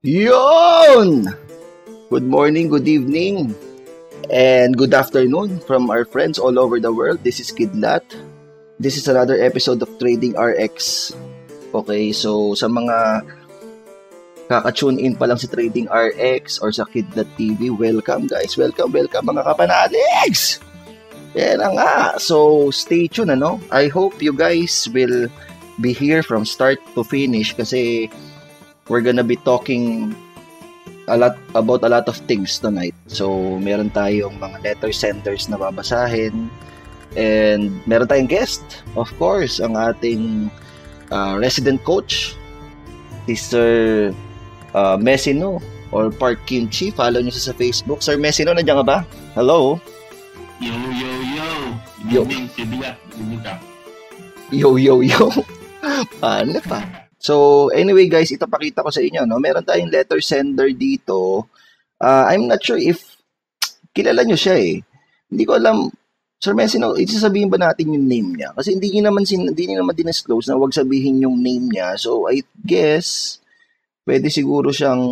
[0.00, 1.28] Yon!
[2.08, 3.52] Good morning, good evening,
[4.32, 7.20] and good afternoon from our friends all over the world.
[7.20, 8.00] This is Kidlat.
[8.80, 11.12] This is another episode of Trading RX.
[11.76, 13.28] Okay, so sa mga
[14.48, 18.56] kaka-tune in pa lang sa Trading RX or sa Kidlat TV, welcome guys.
[18.56, 20.64] Welcome, welcome mga kapanaligs!
[21.36, 21.92] Yan na nga.
[22.16, 23.60] So, stay tuned, ano?
[23.68, 25.28] I hope you guys will
[25.76, 28.08] be here from start to finish kasi
[28.88, 30.14] we're gonna be talking
[31.10, 32.94] a lot about a lot of things tonight.
[33.10, 36.48] So, meron tayong mga letter senders na babasahin
[37.18, 38.62] and meron tayong guest,
[38.94, 40.48] of course, ang ating
[41.10, 42.38] uh, resident coach,
[43.30, 44.10] Sir
[44.74, 45.62] uh, Messino
[45.94, 46.90] or Park Kimchi.
[46.90, 48.02] Follow niyo siya sa Facebook.
[48.02, 48.98] Sir Messino, nandiyan ka ba?
[49.38, 49.78] Hello?
[50.58, 51.48] Yo, yo, yo.
[52.10, 52.20] Yo.
[52.26, 52.50] Evening.
[53.14, 53.54] Evening ka.
[54.50, 55.30] Yo, yo, yo.
[56.22, 57.09] Paano pa?
[57.20, 59.36] So, anyway guys, ito pakita ko sa inyo, no?
[59.36, 61.44] Meron tayong letter sender dito.
[62.00, 63.20] Uh, I'm not sure if
[63.92, 64.80] kilala nyo siya eh.
[65.28, 65.92] Hindi ko alam,
[66.40, 68.56] Sir Messi, no, isasabihin ba natin yung name niya?
[68.56, 72.00] Kasi hindi niya naman, sin, hindi niya naman dinisclose na wag sabihin yung name niya.
[72.00, 73.36] So, I guess,
[74.08, 75.04] pwede siguro siyang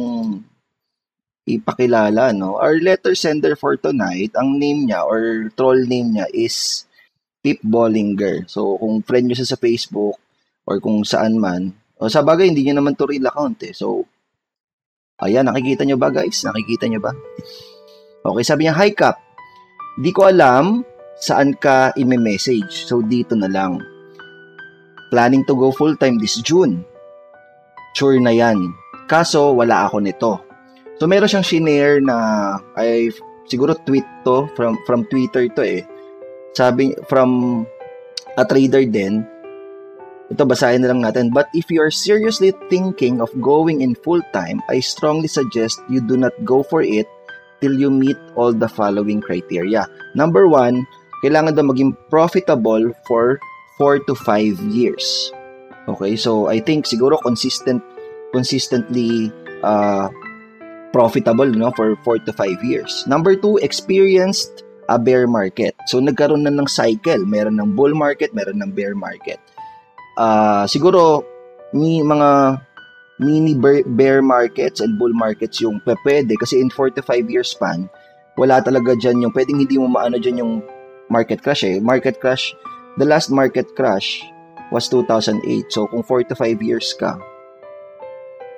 [1.44, 2.56] ipakilala, no?
[2.56, 6.88] Our letter sender for tonight, ang name niya or troll name niya is
[7.44, 8.48] Pip Bollinger.
[8.48, 10.16] So, kung friend nyo siya sa Facebook
[10.64, 13.74] or kung saan man, o sa bagay, hindi niya naman to real account eh.
[13.74, 14.06] So,
[15.18, 16.46] ayan, nakikita nyo ba guys?
[16.46, 17.12] Nakikita nyo ba?
[18.22, 19.18] Okay, sabi niya, Hi Cap,
[19.98, 20.86] di ko alam
[21.19, 22.86] saan ka i-message.
[22.86, 23.82] So, dito na lang.
[25.10, 26.86] Planning to go full-time this June.
[27.98, 28.70] Sure na yan.
[29.10, 30.32] Kaso, wala ako nito.
[31.02, 32.16] So, meron siyang shinare na,
[32.78, 33.10] ay,
[33.50, 35.82] siguro tweet to, from, from Twitter to eh.
[36.54, 37.62] Sabi, from
[38.38, 39.26] a trader din,
[40.28, 41.32] ito, basahin na lang natin.
[41.32, 46.16] But if you are seriously thinking of going in full-time, I strongly suggest you do
[46.20, 47.08] not go for it
[47.60, 49.88] till you meet all the following criteria.
[50.14, 50.84] Number one,
[51.24, 53.41] kailangan daw maging profitable for
[53.80, 55.32] 4 to 5 years.
[55.88, 57.80] Okay, so I think siguro consistent
[58.36, 59.32] consistently
[59.64, 60.12] uh,
[60.92, 63.08] profitable no for 4 to 5 years.
[63.08, 65.72] Number two, experienced a bear market.
[65.88, 69.41] So nagkaroon na ng cycle, meron ng bull market, meron ng bear market
[70.18, 71.22] uh, siguro
[71.72, 72.58] mi mga
[73.18, 73.54] mini
[73.98, 76.34] bear markets and bull markets yung pwede.
[76.38, 77.86] Kasi in 4 to 5 year span
[78.38, 80.52] wala talaga dyan yung pwedeng hindi mo maano dyan yung
[81.10, 81.82] market crash eh.
[81.82, 82.54] Market crash
[82.98, 84.22] the last market crash
[84.70, 87.18] was 2008 so kung 4 to 5 years ka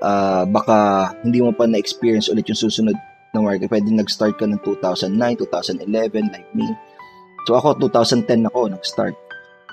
[0.05, 2.97] uh, baka hindi mo pa na-experience ulit yung susunod
[3.31, 3.71] na market.
[3.71, 6.67] Pwede nag-start ka ng 2009 2011 like me.
[7.49, 9.17] So ako 2010 ako nag-start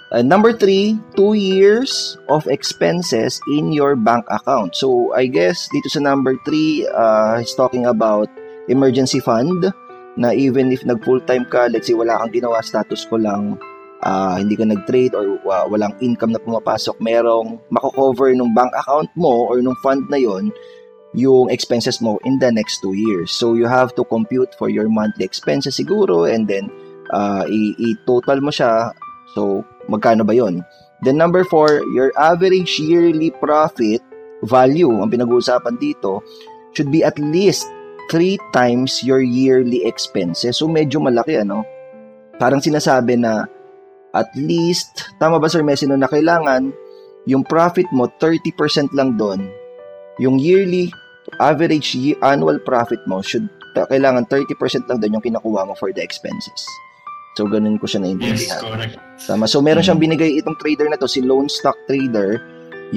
[0.07, 4.72] Uh, number three, two years of expenses in your bank account.
[4.72, 8.31] So, I guess dito sa number three, uh, he's talking about
[8.72, 9.67] emergency fund
[10.16, 13.59] na even if nag full-time ka, let's say wala kang ginawa, status ko lang,
[14.00, 19.12] uh, hindi ka nag-trade or uh, walang income na pumapasok, merong mako-cover ng bank account
[19.19, 20.56] mo or ng fund na yon
[21.16, 23.35] yung expenses mo in the next two years.
[23.35, 26.72] So, you have to compute for your monthly expenses siguro and then
[27.12, 28.96] uh, i-total mo siya.
[29.35, 30.63] So, magkano ba yon?
[31.01, 34.01] Then number four, your average yearly profit
[34.45, 36.21] value, ang pinag-uusapan dito,
[36.73, 37.65] should be at least
[38.09, 40.57] three times your yearly expenses.
[40.57, 41.65] So medyo malaki ano.
[42.37, 43.45] Parang sinasabi na
[44.13, 46.73] at least, tama ba Sir Messi no, na kailangan
[47.27, 49.45] yung profit mo 30% lang doon.
[50.17, 50.89] Yung yearly
[51.43, 51.93] average
[52.23, 53.45] annual profit mo should
[53.77, 56.65] kailangan 30% lang doon yung kinakuha mo for the expenses.
[57.37, 58.33] So, ganun ko siya naintindihan.
[58.33, 58.97] Yes, correct.
[59.29, 59.45] Tama.
[59.45, 60.17] So, meron siyang mm-hmm.
[60.17, 62.41] binigay itong trader na to, si Lone Stock Trader.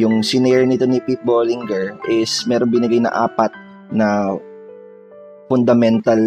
[0.01, 3.53] Yung senior nito ni Pete Bollinger is meron binigay na apat
[3.93, 4.33] na
[5.51, 6.23] fundamental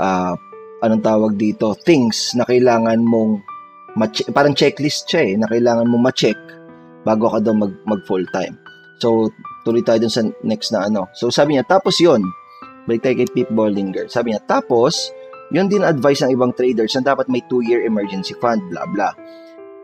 [0.00, 0.32] uh,
[0.80, 3.42] anong tawag dito, things na kailangan mong
[4.00, 6.38] ma-check, parang checklist siya eh, na kailangan mong ma-check
[7.04, 8.56] bago ka daw mag, mag full time.
[9.02, 9.28] So,
[9.66, 11.10] tuloy tayo dun sa next na ano.
[11.12, 12.24] So, sabi niya, tapos yon
[12.88, 14.08] balik tayo kay Pete Bollinger.
[14.08, 15.12] Sabi niya, tapos,
[15.50, 19.10] yun din advice ng ibang traders na dapat may 2-year emergency fund, bla bla.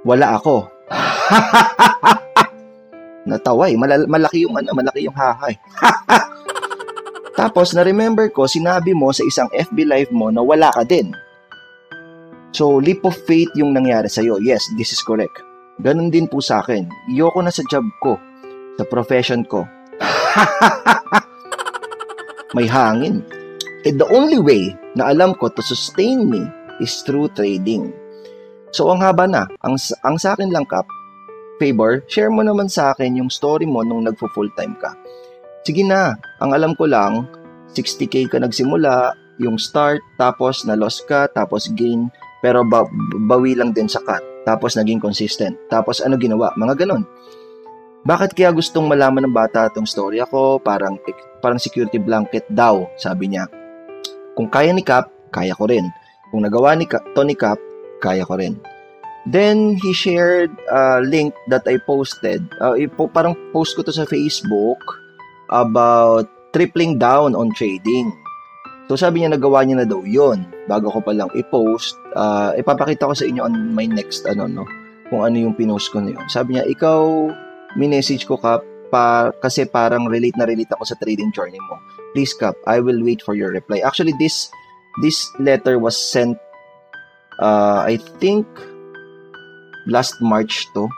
[0.06, 0.70] Wala ako.
[3.30, 3.74] Natawa eh.
[3.74, 5.58] Mal- malaki yung ano, malaki yung hahay.
[7.40, 11.12] Tapos, na-remember ko, sinabi mo sa isang FB live mo na wala ka din.
[12.54, 14.40] So, leap of faith yung nangyari sa'yo.
[14.40, 15.42] Yes, this is correct.
[15.76, 16.88] Ganon din po sa akin.
[17.12, 18.16] Iyoko na sa job ko,
[18.80, 19.68] sa profession ko.
[22.56, 23.20] May hangin.
[23.84, 26.46] And the only way na alam ko to sustain me
[26.80, 27.92] is through trading.
[28.72, 29.44] So, ang haba na.
[29.62, 30.88] Ang, ang sa akin lang, Kap,
[31.60, 34.92] favor, share mo naman sa akin yung story mo nung nagfo full time ka.
[35.66, 36.14] sige na.
[36.38, 37.26] Ang alam ko lang,
[37.74, 39.10] 60k ka nagsimula,
[39.42, 42.06] yung start, tapos na-loss ka, tapos gain,
[42.38, 42.88] pero ba-
[43.26, 44.22] bawi lang din sa cut.
[44.46, 45.58] Tapos naging consistent.
[45.66, 46.54] Tapos ano ginawa?
[46.54, 47.02] Mga ganon.
[48.06, 50.62] Bakit kaya gustong malaman ng bata itong story ako?
[50.62, 50.94] Parang,
[51.42, 53.50] parang security blanket daw, sabi niya.
[54.36, 55.88] Kung kaya ni Cap, kaya ko rin.
[56.28, 57.56] Kung nagawa ni Cap, Tony Cap,
[58.04, 58.60] kaya ko rin.
[59.26, 62.46] Then, he shared a link that I posted.
[62.62, 64.78] Uh, ipo, parang post ko to sa Facebook
[65.50, 68.14] about tripling down on trading.
[68.86, 73.10] So, sabi niya nagawa niya na daw yon Bago ko pa lang i-post, uh, ipapakita
[73.10, 74.62] ko sa inyo on my next, ano, no,
[75.10, 76.26] kung ano yung pinost ko na yun.
[76.30, 77.02] Sabi niya, ikaw,
[77.74, 78.62] minessage ko ka
[78.94, 81.82] pa, kasi parang relate na relate ako sa trading journey mo.
[82.16, 83.84] Please, Cap, I will wait for your reply.
[83.84, 84.48] Actually, this
[85.04, 86.40] this letter was sent,
[87.44, 88.48] uh, I think,
[89.84, 90.88] last March to.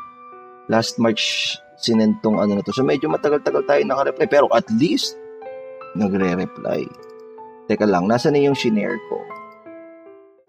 [0.71, 2.71] Last March sinentong ano na to.
[2.71, 5.19] So medyo matagal-tagal tayo naka-reply pero at least
[5.99, 6.87] nagre-reply.
[7.67, 9.19] Teka lang, nasa na yung shinare ko?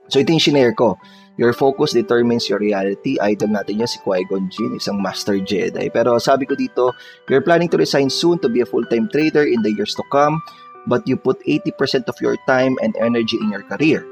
[0.10, 0.98] So ito yung shinare ko.
[1.40, 3.16] Your focus determines your reality.
[3.24, 5.88] Idol natin niya si Qui-Gon Jinn, isang master Jedi.
[5.88, 6.92] Pero sabi ko dito,
[7.32, 10.44] you're planning to resign soon to be a full-time trader in the years to come,
[10.84, 14.04] but you put 80% of your time and energy in your career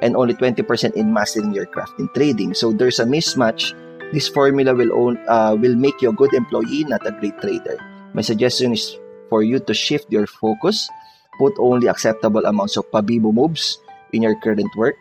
[0.00, 0.64] and only 20%
[0.96, 2.52] in mastering your craft in trading.
[2.54, 3.76] So there's a mismatch.
[4.12, 7.76] This formula will own, uh, will make you a good employee, not a great trader.
[8.12, 8.96] My suggestion is
[9.28, 10.90] for you to shift your focus,
[11.38, 13.78] put only acceptable amounts of pabibo moves
[14.12, 15.00] in your current work,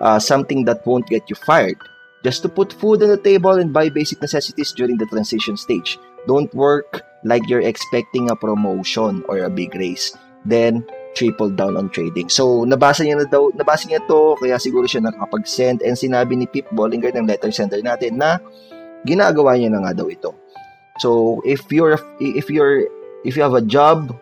[0.00, 1.78] uh, something that won't get you fired.
[2.24, 5.98] Just to put food on the table and buy basic necessities during the transition stage.
[6.26, 10.16] Don't work like you're expecting a promotion or a big raise.
[10.44, 12.28] Then, triple down on trading.
[12.28, 16.46] So, nabasa niya na daw, nabasa niya to, kaya siguro siya nakakapag-send and sinabi ni
[16.46, 18.38] Pip Bollinger ng letter sender natin na
[19.06, 20.34] ginagawa niya na nga daw ito.
[20.98, 22.86] So, if you're if you're
[23.22, 24.14] if you have a job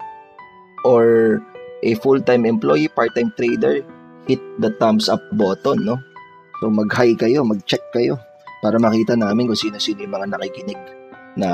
[0.84, 1.40] or
[1.84, 3.84] a full-time employee, part-time trader,
[4.26, 5.96] hit the thumbs up button, no?
[6.60, 8.18] So, mag-hi kayo, mag-check kayo
[8.60, 10.80] para makita namin kung sino-sino yung mga nakikinig
[11.36, 11.48] na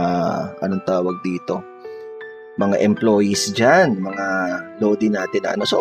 [0.62, 1.72] anong tawag dito
[2.60, 4.26] mga employees dyan, mga
[4.80, 5.64] lodi natin ano.
[5.64, 5.78] So,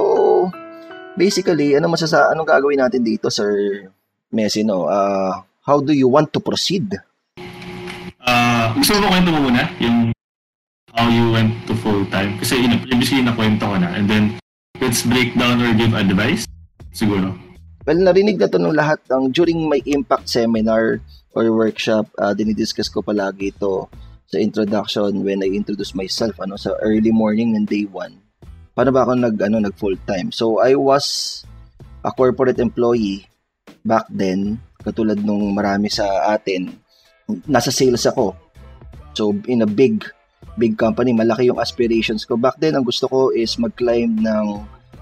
[1.20, 3.88] basically, ano masasa anong gagawin natin dito, Sir
[4.32, 4.88] Messi, no?
[4.88, 6.96] Uh, how do you want to proceed?
[8.22, 10.16] Uh, gusto mo kwento mo muna yung
[10.96, 12.40] how you went to full-time?
[12.40, 13.92] Kasi yun, previously nakwento ko na.
[13.92, 14.24] And then,
[14.80, 16.48] let's break down or give advice,
[16.92, 17.34] siguro.
[17.82, 21.02] Well, narinig na to ng lahat ng during my impact seminar
[21.34, 23.90] or workshop, uh, dinidiscuss ko palagi ito
[24.30, 28.32] sa introduction when I introduce myself ano sa early morning ng day 1
[28.72, 31.44] paano ba ako nag ano nag full time so I was
[32.08, 33.28] a corporate employee
[33.84, 36.74] back then katulad nung marami sa atin
[37.48, 38.36] nasa sales ako.
[39.14, 40.04] So in a big
[40.58, 42.36] big company malaki yung aspirations ko.
[42.36, 44.46] Back then ang gusto ko is mag-climb ng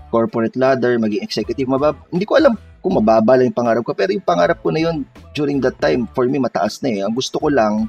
[0.09, 4.11] corporate ladder maging executive mabab hindi ko alam kung mababa lang yung pangarap ko pero
[4.11, 7.39] yung pangarap ko na yun during that time for me mataas na eh ang gusto
[7.39, 7.87] ko lang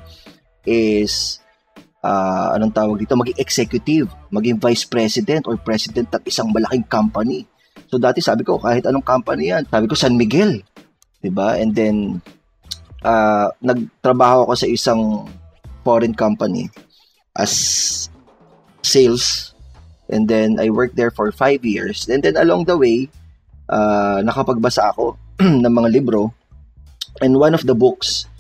[0.69, 1.40] is
[2.05, 7.44] uh, anong tawag dito, maging executive, maging vice president or president ng isang malaking company.
[7.88, 10.62] So dati sabi ko, kahit anong company yan, sabi ko San Miguel,
[11.20, 11.58] 'di ba?
[11.58, 11.96] And then
[13.05, 15.26] uh, nagtrabaho ako sa isang
[15.82, 16.69] foreign company
[17.34, 17.52] as
[18.84, 19.50] sales
[20.10, 22.06] and then I worked there for five years.
[22.11, 23.08] And then along the way,
[23.70, 26.35] uh, nakapagbasa ako ng mga libro
[27.23, 28.30] and one of the books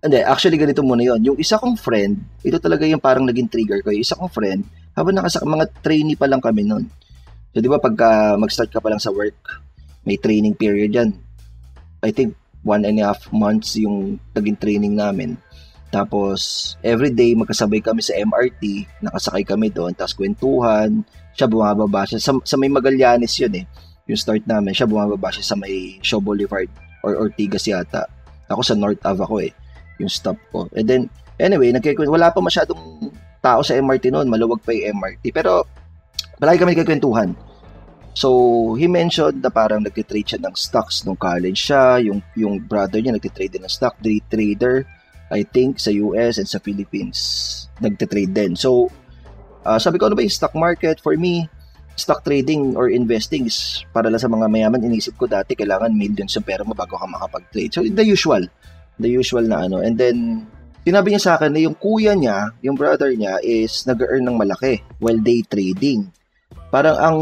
[0.00, 1.20] hindi, actually ganito muna yon.
[1.20, 3.92] Yung isa kong friend, ito talaga yung parang naging trigger ko.
[3.92, 4.64] Yung isa kong friend,
[4.96, 6.88] habang nakasak mga trainee pa lang kami noon.
[7.52, 9.36] So, di ba, pagka mag-start ka pa lang sa work,
[10.08, 11.12] may training period yan.
[12.00, 12.32] I think
[12.64, 15.36] one and a half months yung naging training namin.
[15.90, 21.02] Tapos, every day, magkasabay kami sa MRT, nakasakay kami doon, tapos kwentuhan,
[21.34, 22.22] siya bumababa siya.
[22.22, 23.64] Sa, sa may Magallanes yun eh,
[24.06, 26.70] yung start namin, siya bumababa siya sa may Shaw Boulevard
[27.02, 28.06] or Ortigas yata.
[28.50, 29.52] Ako sa North Ave ako eh
[30.00, 30.66] yung stop ko.
[30.72, 31.02] And then,
[31.36, 33.12] anyway, nagkikwento, wala pa masyadong
[33.44, 35.34] tao sa MRT noon, maluwag pa yung MRT.
[35.34, 35.68] Pero,
[36.40, 37.36] palagi kami nagkikwentuhan.
[38.16, 42.98] So, he mentioned na parang nagtitrade siya ng stocks nung college siya, yung, yung brother
[42.98, 44.82] niya nagtitrade din ng stock, day trader,
[45.30, 47.18] I think, sa US and sa Philippines,
[47.78, 48.52] nagtitrade din.
[48.58, 48.90] So,
[49.62, 50.98] uh, sabi ko, ano ba yung stock market?
[50.98, 51.46] For me,
[51.94, 54.82] stock trading or investing is para lang sa mga mayaman.
[54.82, 57.72] Inisip ko dati, kailangan millions yung pera mo bago ka makapag-trade.
[57.72, 58.44] So, the usual
[59.00, 59.80] the usual na ano.
[59.80, 60.44] And then,
[60.84, 64.84] sinabi niya sa akin na yung kuya niya, yung brother niya, is nag-earn ng malaki
[65.00, 66.12] while day trading.
[66.68, 67.18] Parang ang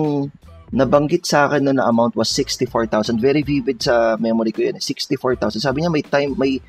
[0.74, 3.22] nabanggit sa akin na, na amount was 64,000.
[3.22, 4.76] Very vivid sa memory ko yun.
[4.76, 5.64] 64,000.
[5.64, 6.60] Sabi niya may time, may,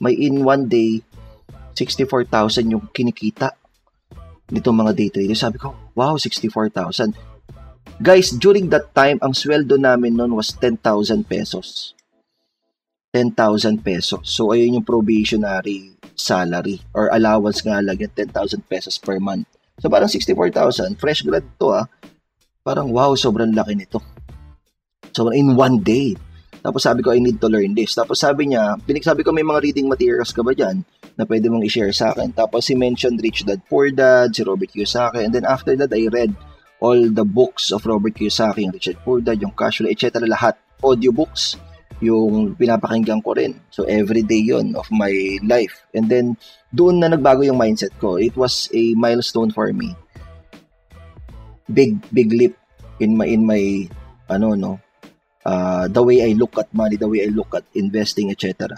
[0.00, 1.04] may in one day,
[1.76, 3.52] 64,000 yung kinikita
[4.50, 5.44] nitong mga day traders.
[5.44, 7.14] Sabi ko, wow, 64,000.
[8.00, 10.80] Guys, during that time, ang sweldo namin noon was 10,000
[11.28, 11.92] pesos.
[13.12, 14.24] 10,000 pesos.
[14.24, 18.32] So, ayun yung probationary salary or allowance nga lang yung 10,000
[18.64, 19.46] pesos per month.
[19.82, 20.96] So, parang 64,000.
[20.96, 21.86] Fresh grad to ah.
[22.64, 24.00] Parang wow, sobrang laki nito.
[25.12, 26.16] So, in one day.
[26.60, 27.96] Tapos sabi ko, I need to learn this.
[27.96, 30.84] Tapos sabi niya, pinagsabi ko, may mga reading materials ka ba dyan
[31.16, 32.36] na pwede mong i-share sa akin?
[32.36, 35.24] Tapos he mentioned Rich Dad Poor Dad, si Robert Kiyosaki.
[35.24, 36.36] And then after that, I read
[36.80, 40.20] all the books of Robert Kiyosaki, yung Richard Poor Dad, yung Cash Flow, etc.
[40.24, 40.56] Lahat.
[40.80, 41.60] Audiobooks,
[42.00, 43.60] yung pinapakinggan ko rin.
[43.68, 45.12] So, everyday yon of my
[45.44, 45.84] life.
[45.92, 46.40] And then,
[46.72, 48.16] doon na nagbago yung mindset ko.
[48.16, 49.92] It was a milestone for me.
[51.68, 52.56] Big, big leap
[52.96, 53.92] in my, in my,
[54.32, 54.80] ano, no,
[55.44, 58.76] uh, the way I look at money, the way I look at investing, etc.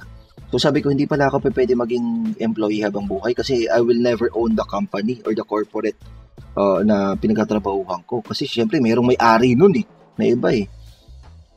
[0.53, 4.29] So sabi ko, hindi pala ako pwede maging employee habang buhay kasi I will never
[4.37, 5.97] own the company or the corporate
[6.57, 8.21] uh, na pinagtatrabahuhan ko.
[8.21, 9.87] Kasi syempre, mayroong may-ari nun eh,
[10.21, 10.69] na iba eh.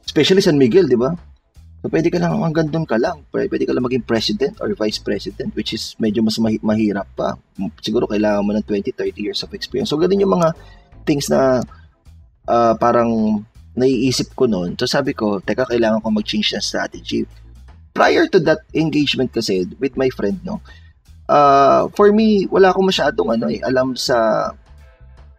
[0.06, 1.12] Especially San Miguel, di ba?
[1.84, 3.22] So pwede ka lang, hanggang doon ka lang.
[3.30, 7.38] Pwede ka lang maging president or vice president, which is medyo mas mahi- mahirap pa.
[7.84, 9.94] Siguro kailangan mo ng 20, 30 years of experience.
[9.94, 10.56] So ganun yung mga
[11.06, 11.62] things na
[12.50, 13.44] uh, parang
[13.76, 14.80] naiisip ko noon.
[14.80, 17.28] So sabi ko, teka, kailangan ko mag-change ng strategy.
[17.96, 20.60] Prior to that engagement kasi with my friend, no,
[21.32, 24.52] uh, for me, wala akong masyadong ano eh, alam sa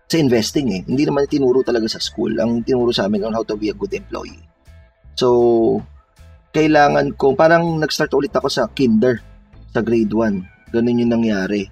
[0.06, 0.80] sa investing eh.
[0.86, 2.38] Hindi naman tinuro talaga sa school.
[2.38, 4.38] Ang tinuro sa amin on how to be a good employee.
[5.18, 5.82] So,
[6.54, 9.18] kailangan ko, parang nag-start ulit ako sa kinder,
[9.74, 10.72] sa grade 1.
[10.72, 11.68] Ganun yung nangyari.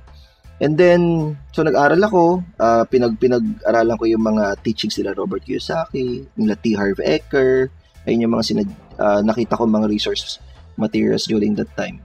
[0.63, 6.31] And then, so nag-aral ako, uh, pinag pinag-aralan ko yung mga teachings nila Robert Kiyosaki,
[6.39, 6.79] nila T.
[6.79, 7.75] Harv Eker,
[8.07, 8.71] ayun yung mga sinad,
[9.03, 10.39] uh, nakita ko mga resource
[10.79, 11.99] materials during that time.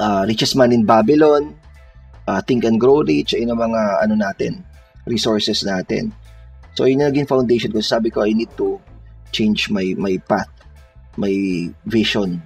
[0.00, 1.52] Uh, Richest Man in Babylon,
[2.24, 4.64] uh, Think and Grow Rich, ayun ang mga ano natin,
[5.04, 6.16] resources natin.
[6.72, 7.84] So, yun yung naging foundation ko.
[7.84, 8.80] Sabi ko, I need to
[9.36, 10.48] change my my path,
[11.20, 11.32] my
[11.84, 12.40] vision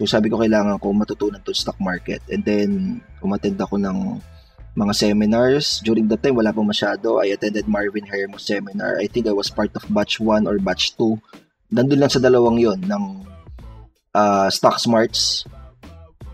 [0.00, 2.24] So sabi ko kailangan ko matutunan to stock market.
[2.32, 4.16] And then umattend ako ng
[4.72, 5.84] mga seminars.
[5.84, 7.20] During that time, wala pa masyado.
[7.20, 8.96] I attended Marvin Hermo seminar.
[8.96, 11.76] I think I was part of batch 1 or batch 2.
[11.76, 13.04] Nandun lang sa dalawang yon ng
[14.16, 15.44] uh, stock smarts.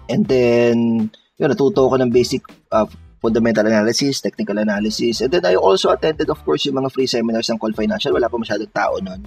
[0.06, 2.86] And then, yun, natuto ko ng basic uh,
[3.18, 5.26] fundamental analysis, technical analysis.
[5.26, 8.14] And then I also attended, of course, yung mga free seminars ng Call Financial.
[8.14, 9.26] Wala pa masyadong tao nun.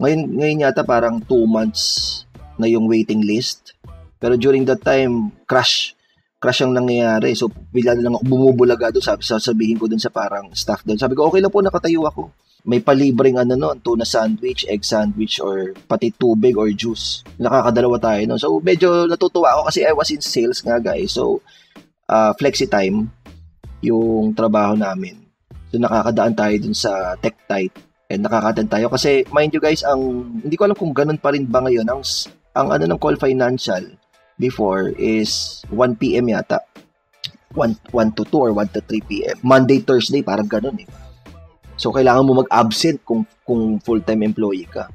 [0.00, 2.24] Ngayon, ngayon yata parang 2 months
[2.56, 3.76] na yung waiting list.
[4.16, 5.92] Pero during that time, crash.
[6.36, 7.32] Crash ang nangyayari.
[7.32, 9.04] So, bigla na lang ako bumubulaga doon.
[9.04, 11.00] Sabi, sasabihin ko doon sa parang staff doon.
[11.00, 12.32] Sabi ko, okay lang po, nakatayo ako.
[12.66, 17.22] May palibreng ano noon, tuna sandwich, egg sandwich, or pati tubig or juice.
[17.38, 18.40] Nakakadalawa tayo noon.
[18.42, 21.14] So, medyo natutuwa ako kasi I was in sales nga guys.
[21.14, 21.40] So,
[22.10, 23.06] uh, flexi time
[23.86, 25.14] yung trabaho namin.
[25.70, 27.70] So, nakakadaan tayo dun sa tech tight
[28.06, 31.46] and nakakatan tayo kasi mind you guys ang hindi ko alam kung ganun pa rin
[31.46, 32.02] ba ngayon ang
[32.56, 33.84] ang ano ng call financial
[34.40, 36.32] before is 1 p.m.
[36.32, 36.64] yata.
[37.52, 39.36] 1, 1 to 2 or 1 to 3 p.m.
[39.40, 40.88] Monday, Thursday, parang ganun eh.
[41.76, 44.88] So, kailangan mo mag-absent kung, kung full-time employee ka.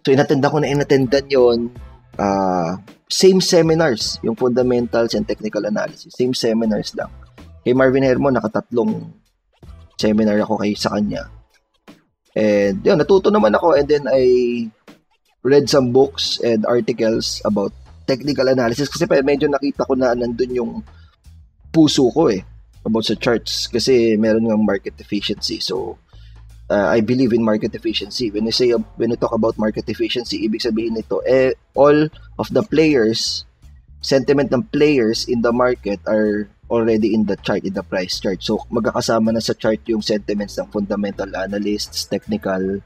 [0.00, 1.72] So, inatenda ko na inattendan yon
[2.16, 2.76] uh,
[3.08, 6.12] same seminars, yung fundamentals and technical analysis.
[6.16, 7.12] Same seminars lang.
[7.64, 9.12] Kay Marvin Hermo, nakatatlong
[9.96, 11.28] seminar ako kay sa kanya.
[12.36, 14.22] And yun, natuto naman ako and then I
[15.48, 17.72] read some books and articles about
[18.08, 20.72] technical analysis kasi medyo nakita ko na nandun yung
[21.68, 22.40] puso ko eh
[22.84, 25.60] about sa charts kasi meron ng market efficiency.
[25.60, 26.00] So,
[26.72, 28.32] uh, I believe in market efficiency.
[28.32, 32.08] When I say when I talk about market efficiency, ibig sabihin nito eh all
[32.40, 33.44] of the players
[34.00, 38.44] sentiment ng players in the market are already in the chart, in the price chart.
[38.44, 42.80] So, magkakasama na sa chart yung sentiments ng fundamental analysts, technical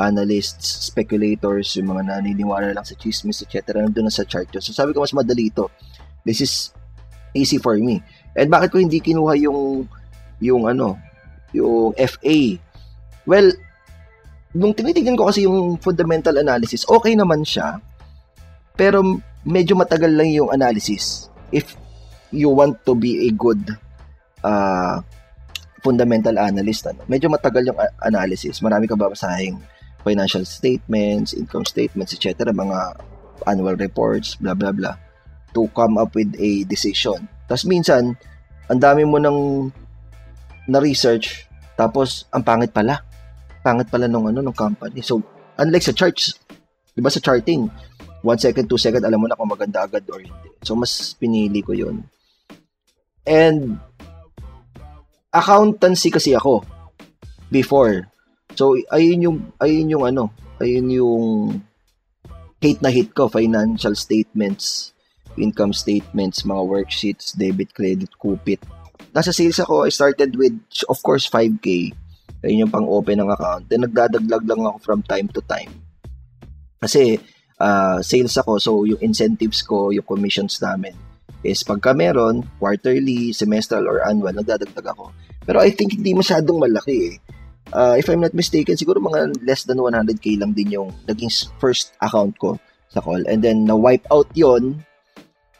[0.00, 3.84] analysts, speculators, yung mga naniniwala lang sa chismis, etc.
[3.84, 4.64] Nandun na sa chart yun.
[4.64, 5.68] So sabi ko, mas madali ito.
[6.24, 6.52] This is
[7.36, 8.00] easy for me.
[8.34, 9.86] And bakit ko hindi kinuha yung
[10.40, 10.96] yung ano,
[11.52, 12.38] yung FA?
[13.28, 13.52] Well,
[14.56, 17.78] nung tinitignan ko kasi yung fundamental analysis, okay naman siya.
[18.74, 19.04] Pero
[19.44, 21.28] medyo matagal lang yung analysis.
[21.52, 21.76] If
[22.30, 23.60] you want to be a good
[24.42, 25.02] uh,
[25.84, 28.62] fundamental analyst, ano, medyo matagal yung analysis.
[28.64, 29.60] Marami ka babasahing
[30.02, 32.96] financial statements, income statements, etc., mga
[33.46, 34.96] annual reports, blah, blah, blah,
[35.52, 37.28] to come up with a decision.
[37.48, 38.16] Tapos minsan,
[38.70, 39.70] ang dami mo nang
[40.70, 43.02] na-research, tapos ang pangit pala.
[43.60, 45.02] Pangit pala nung ano, nung company.
[45.02, 45.20] So,
[45.58, 46.36] unlike sa charts,
[46.94, 47.68] di ba sa charting,
[48.20, 50.50] 1 second, 2 second, alam mo na kung maganda agad or hindi.
[50.60, 52.04] So, mas pinili ko yun.
[53.24, 53.80] And,
[55.30, 56.66] accountancy kasi ako
[57.48, 58.09] before.
[58.54, 60.24] So ayun yung ayun yung ano,
[60.62, 61.24] ayun yung
[62.60, 64.92] hate na hate ko financial statements,
[65.40, 68.60] income statements, mga worksheets, debit, credit, kupit.
[69.10, 70.54] Nasa sales ako, I started with
[70.86, 71.96] of course 5k.
[72.40, 73.68] Ayun yung pang-open ng account.
[73.68, 75.72] Then nagdadaglag lang ako from time to time.
[76.80, 77.20] Kasi
[77.60, 80.96] uh, sales ako, so yung incentives ko, yung commissions namin
[81.44, 85.12] is pagka meron, quarterly, semestral, or annual, nagdadagdag ako.
[85.44, 87.14] Pero I think hindi masyadong malaki eh.
[87.70, 91.30] Uh, if I'm not mistaken, siguro mga less than 100k lang din yung naging
[91.62, 92.58] first account ko
[92.90, 93.22] sa call.
[93.30, 94.82] And then, na-wipe out yon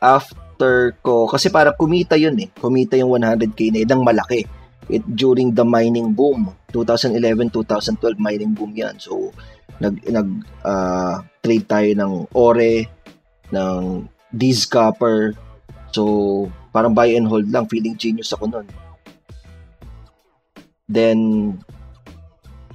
[0.03, 2.51] after ko, kasi para kumita yun eh.
[2.51, 4.43] Kumita yung 100k na yun, malaki.
[4.91, 8.99] It, during the mining boom, 2011-2012 mining boom yan.
[8.99, 9.31] So,
[9.81, 10.29] nag nag
[10.61, 12.87] uh, trade tayo ng ore
[13.51, 15.35] ng Diz copper
[15.91, 18.69] so parang buy and hold lang feeling genius ako noon
[20.87, 21.19] then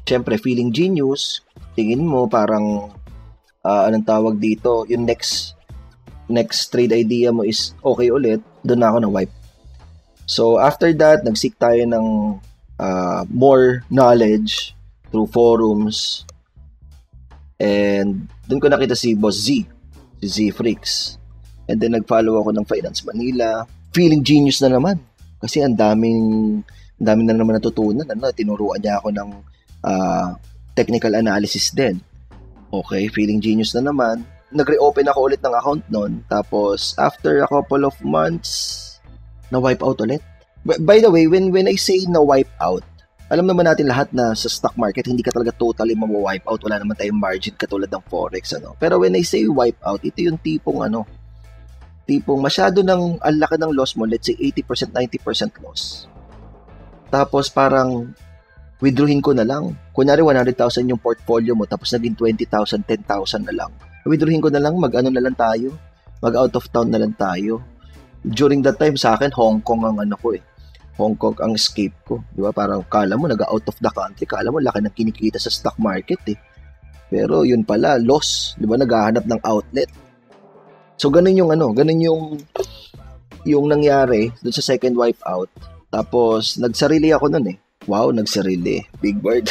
[0.06, 1.42] syempre feeling genius
[1.74, 2.94] tingin mo parang
[3.66, 5.58] uh, anong tawag dito yung next
[6.30, 9.34] next trade idea mo is okay ulit doon ako na wipe
[10.26, 12.06] so after that nag-seek tayo ng
[12.82, 14.74] uh, more knowledge
[15.10, 16.26] through forums
[17.60, 19.64] And doon ko nakita si Boss Z,
[20.20, 21.16] si Z Freaks.
[21.66, 23.64] And then nag-follow ako ng Finance Manila.
[23.96, 25.00] Feeling genius na naman.
[25.40, 26.20] Kasi ang daming,
[27.00, 28.06] ang daming na naman natutunan.
[28.06, 29.30] Ano, tinuruan niya ako ng
[29.86, 30.34] uh,
[30.74, 32.02] technical analysis din.
[32.74, 34.26] Okay, feeling genius na naman.
[34.52, 36.26] Nag-reopen ako ulit ng account noon.
[36.28, 38.82] Tapos, after a couple of months,
[39.54, 40.22] na-wipe out ulit.
[40.66, 42.82] By the way, when when I say na-wipe out,
[43.30, 46.62] alam naman natin lahat na sa stock market, hindi ka talaga totally mawa-wipe out.
[46.66, 48.54] Wala naman tayong margin katulad ng Forex.
[48.58, 48.78] Ano?
[48.78, 51.06] Pero when I say wipe out, ito yung tipong ano,
[52.06, 56.06] tipong masyado ng ang laki ng loss mo, let's say 80%, 90% loss.
[57.10, 58.14] Tapos parang
[58.80, 59.76] withdrawin ko na lang.
[59.96, 63.72] Kunyari 100,000 yung portfolio mo tapos naging 20,000, 10,000 na lang.
[64.06, 65.74] Withdrawin ko na lang, mag-ano na lang tayo.
[66.22, 67.64] Mag out of town na lang tayo.
[68.26, 70.42] During that time sa akin, Hong Kong ang ano ko eh
[70.96, 72.24] Hong Kong ang escape ko.
[72.32, 72.56] Di ba?
[72.56, 74.24] Parang kala mo nag-out of the country.
[74.24, 76.40] Kala mo laki ng kinikita sa stock market eh.
[77.12, 78.56] Pero yun pala, loss.
[78.56, 78.80] Di ba?
[78.80, 79.92] Naghahanap ng outlet.
[80.96, 82.24] So, ganun yung ano, ganun yung
[83.46, 85.52] yung nangyari dun sa second wipeout.
[85.92, 87.58] Tapos, nagsarili ako nun eh.
[87.86, 88.82] Wow, nagsarili.
[88.98, 89.46] Big word.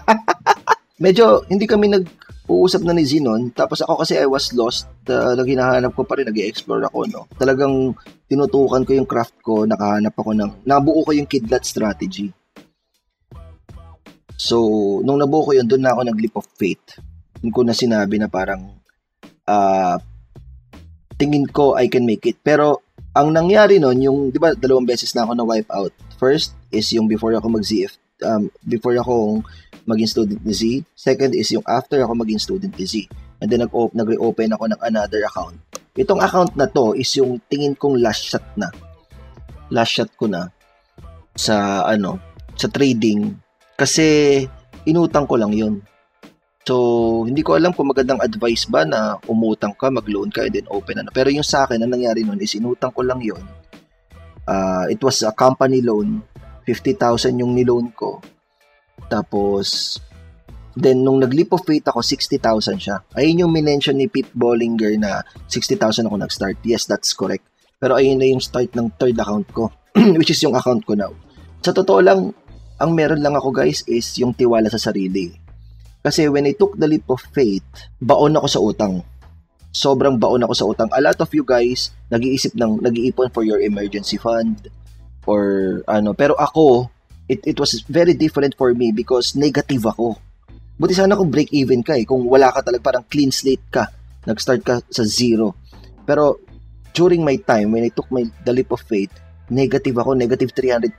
[1.04, 2.04] Medyo, hindi kami nag
[2.50, 3.54] uusap na ni Zinon.
[3.54, 4.90] Tapos ako kasi I was lost.
[5.06, 7.22] Uh, hinahanap ko pa rin, nag explore ako, no?
[7.38, 7.94] Talagang
[8.26, 12.32] tinutukan ko yung craft ko, nakahanap ako ng, nabuo ko yung kidlat strategy.
[14.40, 14.56] So,
[15.04, 16.96] nung nabuo ko yun, doon na ako nag-leap of faith.
[17.38, 18.72] Doon ko na sinabi na parang,
[19.44, 19.96] uh,
[21.20, 22.40] tingin ko I can make it.
[22.40, 25.92] Pero, ang nangyari nun, yung, di ba, dalawang beses na ako na wipe out.
[26.16, 29.42] First is yung before ako mag-ZF, um, before ako
[29.90, 30.62] maging student ni Z.
[30.94, 32.94] Second is yung after ako maging student ni Z.
[33.40, 35.56] And then nag nag-reopen ako ng another account.
[35.96, 38.68] Itong account na to is yung tingin kong last shot na.
[39.72, 40.46] Last shot ko na
[41.34, 42.20] sa ano,
[42.54, 43.34] sa trading
[43.74, 44.44] kasi
[44.84, 45.80] inutang ko lang 'yun.
[46.60, 46.76] So,
[47.24, 51.00] hindi ko alam kung magandang advice ba na umutang ka, mag-loan ka, and then open
[51.00, 51.10] ano.
[51.10, 53.40] Pero yung sa akin, ang nangyari nun is inutang ko lang yon.
[54.44, 56.20] Uh, it was a company loan.
[56.64, 58.20] 50,000 yung niloan ko.
[59.10, 59.98] Tapos,
[60.76, 62.96] then nung nag-leap of faith ako, 60,000 siya.
[63.16, 66.58] Ayun yung minention ni Pete Bollinger na 60,000 ako nag-start.
[66.62, 67.44] Yes, that's correct.
[67.80, 69.72] Pero ayun na yung start ng third account ko,
[70.20, 71.12] which is yung account ko now.
[71.64, 72.36] Sa totoo lang,
[72.80, 75.32] ang meron lang ako guys is yung tiwala sa sarili.
[76.00, 77.64] Kasi when I took the leap of faith,
[78.00, 79.04] baon ako sa utang.
[79.70, 80.88] Sobrang baon ako sa utang.
[80.96, 84.70] A lot of you guys, nag-iisip ng, nag-iipon for your emergency fund
[85.26, 86.12] or ano.
[86.16, 86.88] Pero ako,
[87.28, 90.16] it, it was very different for me because negative ako.
[90.80, 93.84] Buti sana kung break even ka eh, kung wala ka talaga, parang clean slate ka,
[94.24, 95.52] nag-start ka sa zero.
[96.08, 96.40] Pero
[96.96, 99.12] during my time, when I took my the leap of faith,
[99.52, 100.96] negative ako, negative 300,000,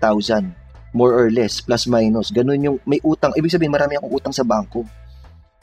[0.94, 2.30] more or less, plus minus.
[2.30, 4.84] Ganun yung, may utang, ibig sabihin marami akong utang sa bangko.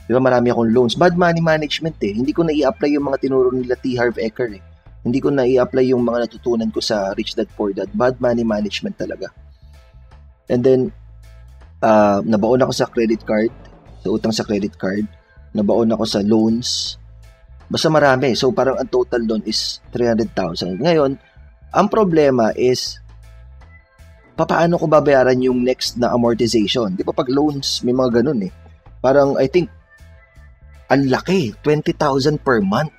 [0.08, 0.96] Di ba, marami akong loans.
[0.96, 2.16] Bad money management eh.
[2.16, 3.92] Hindi ko na i-apply yung mga tinuro nila T.
[3.92, 4.62] Harv Eker eh.
[5.06, 7.88] Hindi ko na i-apply yung mga natutunan ko sa Rich Dad Poor Dad.
[7.94, 9.30] Bad money management talaga.
[10.50, 10.80] And then,
[11.82, 13.52] uh, nabaon ako sa credit card,
[14.02, 15.06] sa utang sa credit card,
[15.54, 16.98] nabaon ako sa loans,
[17.68, 18.34] basta marami.
[18.34, 20.80] So, parang ang total doon is 300,000.
[20.80, 21.20] Ngayon,
[21.72, 22.98] ang problema is,
[24.38, 26.96] paano ko babayaran yung next na amortization?
[26.96, 28.52] Di ba pag loans, may mga ganun eh.
[29.04, 29.68] Parang, I think,
[30.88, 32.94] ang laki, 20,000 per month.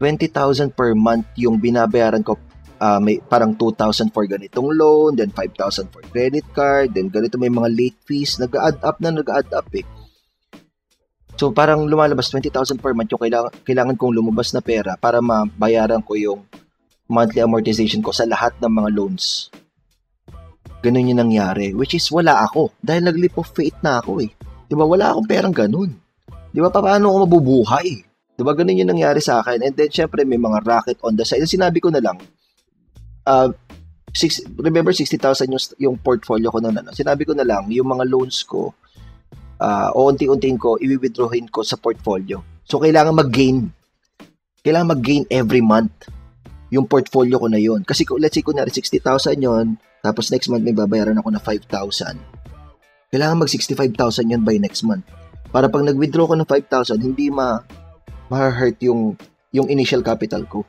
[0.00, 2.40] 20,000 per month yung binabayaran ko
[2.80, 7.52] uh, may parang 2,000 for ganitong loan, then 5,000 for credit card, then ganito may
[7.52, 9.84] mga late fees, nag-add up na nag-add up eh.
[11.36, 16.04] So parang lumalabas 20,000 per month yung kailangan, kailangan kong lumabas na pera para mabayaran
[16.04, 16.40] ko yung
[17.08, 19.48] monthly amortization ko sa lahat ng mga loans.
[20.80, 24.32] Ganun yung nangyari, which is wala ako dahil nag-leap of faith na ako eh.
[24.68, 24.84] 'Di ba?
[24.88, 25.92] Wala akong perang ganun.
[26.52, 26.72] 'Di ba?
[26.72, 28.09] Paano ako mabubuhay?
[28.40, 28.56] 'Di ba?
[28.56, 29.60] Ganun yung nangyari sa akin.
[29.60, 31.44] And then syempre may mga racket on the side.
[31.44, 32.16] Sinabi ko na lang,
[33.28, 33.52] uh,
[34.16, 36.80] six, remember 60,000 yung, yung portfolio ko noon.
[36.80, 36.96] Ano?
[36.96, 38.72] Sinabi ko na lang, yung mga loans ko,
[39.60, 42.40] uh, unti-untiin ko, i-withdrawin ko sa portfolio.
[42.64, 43.68] So, kailangan mag-gain.
[44.64, 46.08] Kailangan mag-gain every month
[46.70, 50.72] yung portfolio ko na yon Kasi let's say, kunwari 60,000 yon tapos next month may
[50.72, 52.16] babayaran ako na 5,000.
[53.10, 55.04] Kailangan mag 65,000 yon by next month.
[55.50, 57.58] Para pag nag-withdraw ko ng 5,000, hindi ma
[58.30, 59.18] ma-hurt yung
[59.50, 60.62] yung initial capital ko.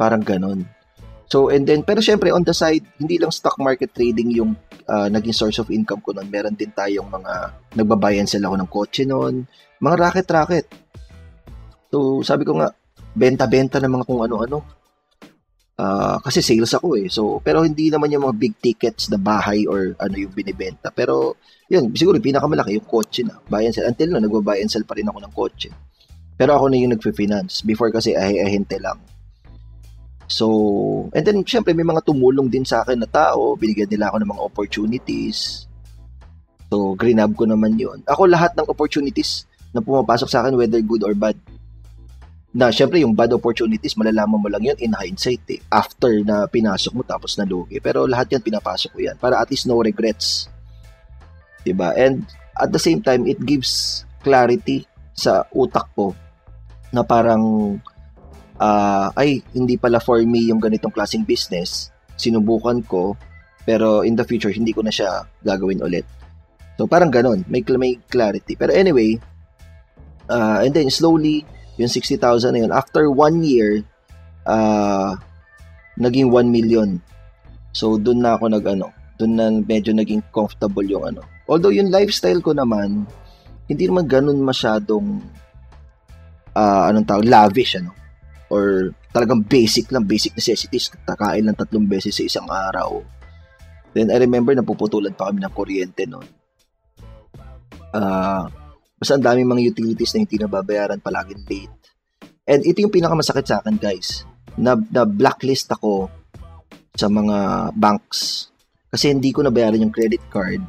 [0.00, 0.64] Parang ganon.
[1.32, 4.52] So, and then, pero syempre, on the side, hindi lang stock market trading yung
[4.84, 6.28] uh, naging source of income ko noon.
[6.28, 7.32] Meron din tayong mga,
[7.72, 9.48] nagbabayan sila ako ng kotse noon.
[9.80, 10.66] Mga racket-racket.
[11.88, 12.68] So, sabi ko nga,
[13.16, 14.60] benta-benta ng mga kung ano-ano.
[15.72, 17.08] Uh, kasi sales ako eh.
[17.08, 20.92] So, pero hindi naman yung mga big tickets na bahay or ano yung binibenta.
[20.92, 21.40] Pero,
[21.72, 23.40] yun, siguro pinakamalaki yung kotse na.
[23.48, 23.88] Buy and sell.
[23.88, 25.72] Until no, nagbabuy and sell pa rin ako ng kotse.
[26.42, 27.62] Pero ako na yung nagfi-finance.
[27.62, 28.98] Before kasi ahi-ahinte lang.
[30.26, 30.50] So,
[31.14, 34.30] and then syempre may mga tumulong din sa akin na tao, binigyan nila ako ng
[34.34, 35.70] mga opportunities.
[36.66, 38.02] So, grinab ko naman yon.
[38.10, 41.38] Ako lahat ng opportunities na pumapasok sa akin, whether good or bad.
[42.50, 45.62] Na syempre yung bad opportunities, malalaman mo lang yun in hindsight eh.
[45.70, 47.78] After na pinasok mo tapos nalugi.
[47.78, 50.50] Pero lahat yan pinapasok ko yan para at least no regrets.
[51.62, 51.94] 'Di ba?
[51.94, 52.26] And
[52.58, 56.16] at the same time, it gives clarity sa utak ko
[56.92, 57.76] na parang
[58.60, 61.90] uh, ay hindi pala for me yung ganitong klaseng business.
[62.14, 63.16] Sinubukan ko
[63.64, 66.04] pero in the future hindi ko na siya gagawin ulit.
[66.76, 68.54] So parang ganun, may may clarity.
[68.54, 69.16] Pero anyway,
[70.28, 71.44] uh, and then slowly
[71.80, 72.20] yung 60,000
[72.52, 73.80] na yun after one year
[74.44, 75.16] uh,
[75.96, 77.00] naging 1 million.
[77.72, 81.24] So doon na ako nag ano, doon na medyo naging comfortable yung ano.
[81.48, 83.08] Although yung lifestyle ko naman
[83.70, 85.22] hindi naman ganun masyadong
[86.56, 87.92] uh, anong tawag lavish ano
[88.52, 93.00] or talagang basic lang, basic necessities, kakain lang tatlong beses sa isang araw.
[93.92, 96.28] Then I remember napuputulan pa kami ng kuryente noon.
[97.92, 98.48] Uh,
[98.96, 101.80] basta ang daming mga utilities na hindi nababayaran palaging late.
[102.48, 104.24] And ito yung pinakamasakit sa akin guys.
[104.56, 106.08] Na, na blacklist ako
[106.96, 108.52] sa mga banks.
[108.92, 110.60] Kasi hindi ko nabayaran yung credit card.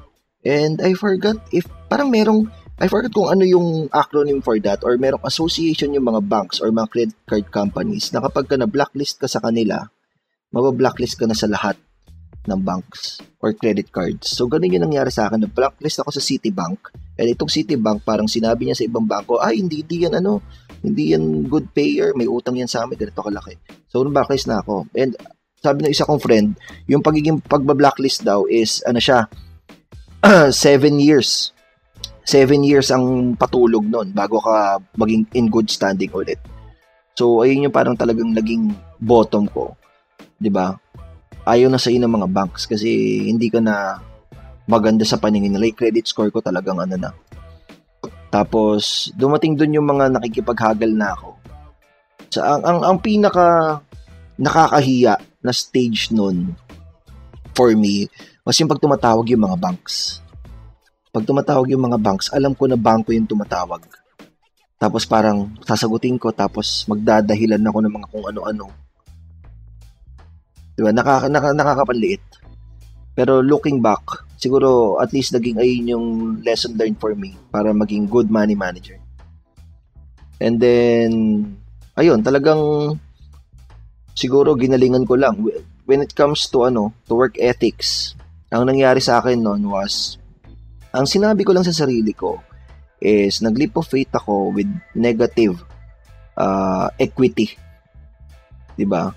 [0.44, 2.52] And I forgot if parang merong
[2.84, 6.68] I forgot kung ano yung acronym for that or merong association yung mga banks or
[6.68, 9.88] mga credit card companies na kapag ka na-blacklist ka sa kanila,
[10.52, 11.80] mabablacklist ka na sa lahat
[12.44, 14.36] ng banks or credit cards.
[14.36, 15.48] So, ganun yung nangyari sa akin.
[15.48, 16.92] Na-blacklist ako sa Citibank.
[17.16, 20.44] And itong Citibank, parang sinabi niya sa ibang bangko, ay, hindi, hindi yan ano,
[20.84, 23.56] hindi yan good payer, may utang yan sa amin, ganito kalaki.
[23.88, 24.92] So, blacklist na ako.
[24.92, 25.16] And
[25.64, 26.60] sabi ng isa kong friend,
[26.92, 29.32] yung pagiging pagba-blacklist daw is, ano siya,
[30.52, 30.52] 7
[31.00, 31.56] years
[32.24, 36.40] 7 years ang patulog nun bago ka maging in good standing ulit.
[37.14, 39.76] So, ayun yung parang talagang naging bottom ko.
[40.50, 40.80] ba?
[41.44, 42.90] Ayaw na sa ng mga banks kasi
[43.28, 44.00] hindi ka na
[44.66, 45.70] maganda sa paningin nila.
[45.70, 47.12] Like, credit score ko talagang ano na.
[48.34, 51.30] Tapos, dumating dun yung mga nakikipaghagal na ako.
[52.34, 53.78] Sa, ang, ang, ang pinaka
[54.40, 56.58] nakakahiya na stage nun
[57.54, 58.10] for me
[58.42, 60.23] was yung pag tumatawag yung mga banks
[61.14, 63.86] pag tumatawag yung mga banks, alam ko na bangko yung tumatawag.
[64.82, 68.66] Tapos parang sasagutin ko tapos magdadahilan ako ng mga kung ano-ano.
[70.74, 70.90] Diba?
[70.90, 72.26] Nakaka, naka, nakakapanliit.
[73.14, 74.02] Pero looking back,
[74.42, 76.08] siguro at least naging ayun yung
[76.42, 78.98] lesson learned for me para maging good money manager.
[80.42, 81.14] And then,
[81.94, 82.58] ayun, talagang
[84.18, 85.38] siguro ginalingan ko lang.
[85.86, 88.18] When it comes to ano, to work ethics,
[88.50, 90.18] ang nangyari sa akin noon was
[90.94, 92.38] ang sinabi ko lang sa sarili ko
[93.02, 95.60] is nag-leap of faith ako with negative
[96.38, 97.58] uh, equity.
[98.78, 99.12] 'Di ba?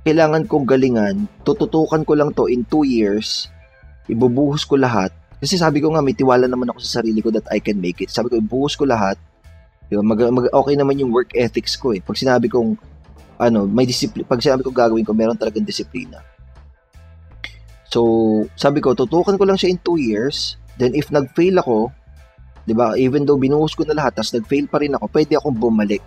[0.00, 3.52] Kailangan kong galingan, tututukan ko lang to in 2 years,
[4.08, 5.12] ibubuhos ko lahat.
[5.40, 8.00] Kasi sabi ko nga, may tiwala naman ako sa sarili ko that I can make
[8.04, 8.12] it.
[8.12, 9.16] Sabi ko, ibuhos ko lahat.
[9.88, 10.04] Diba?
[10.04, 12.00] Mag, mag, okay naman yung work ethics ko eh.
[12.04, 12.76] Pag sinabi kong,
[13.40, 16.20] ano, may disiplina, pag sinabi ko gagawin ko, meron talagang disiplina.
[17.88, 18.00] So,
[18.54, 20.59] sabi ko, tutukan ko lang siya in 2 years.
[20.80, 21.92] Then if nag-fail ako,
[22.64, 22.96] 'di ba?
[22.96, 26.00] Even though binuhos ko na lahat, tas nag-fail pa rin ako, pwede akong bumalik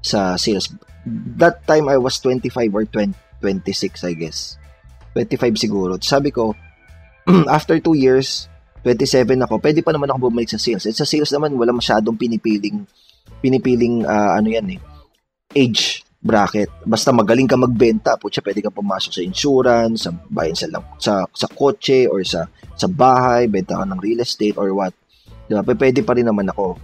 [0.00, 0.72] sa sales.
[1.36, 3.12] That time I was 25 or 20,
[3.44, 4.56] 26, I guess.
[5.12, 6.00] 25 siguro.
[6.00, 6.56] Sabi ko,
[7.56, 8.48] after 2 years,
[8.84, 10.88] 27 ako, pwede pa naman ako bumalik sa sales.
[10.88, 12.84] At sa sales naman, wala masyadong pinipiling,
[13.44, 14.80] pinipiling, uh, ano yan eh,
[15.56, 16.72] age bracket.
[16.88, 21.46] Basta magaling ka magbenta, putya, pwede kang pumasok sa insurance, sa bayan sa, sa, sa
[21.52, 24.96] kotse, or sa, sa bahay, benta ka ng real estate, or what.
[25.44, 25.60] Diba?
[25.60, 26.80] Pwede pa rin naman ako.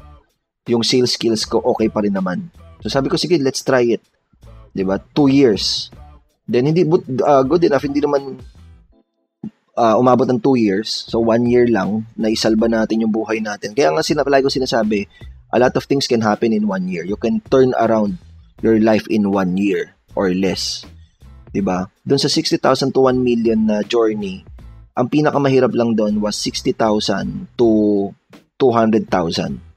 [0.69, 2.53] Yung sales skills ko, okay pa rin naman.
[2.85, 4.05] So sabi ko, sige, let's try it.
[4.77, 5.01] Diba?
[5.17, 5.89] Two years.
[6.45, 8.45] Then, hindi, but, uh, good enough, hindi naman
[9.81, 11.09] uh, umabot ng two years.
[11.09, 13.73] So, one year lang, na isalba natin yung buhay natin.
[13.73, 15.07] Kaya nga, sinapalagi ko sinasabi,
[15.55, 17.07] a lot of things can happen in one year.
[17.07, 18.19] You can turn around
[18.61, 20.85] your life in one year or less.
[21.51, 21.89] 'Di ba?
[22.07, 24.47] Doon sa 60,000 to 1 million na journey,
[24.95, 27.69] ang pinakamahirap lang doon was 60,000 to
[28.61, 29.09] 200,000.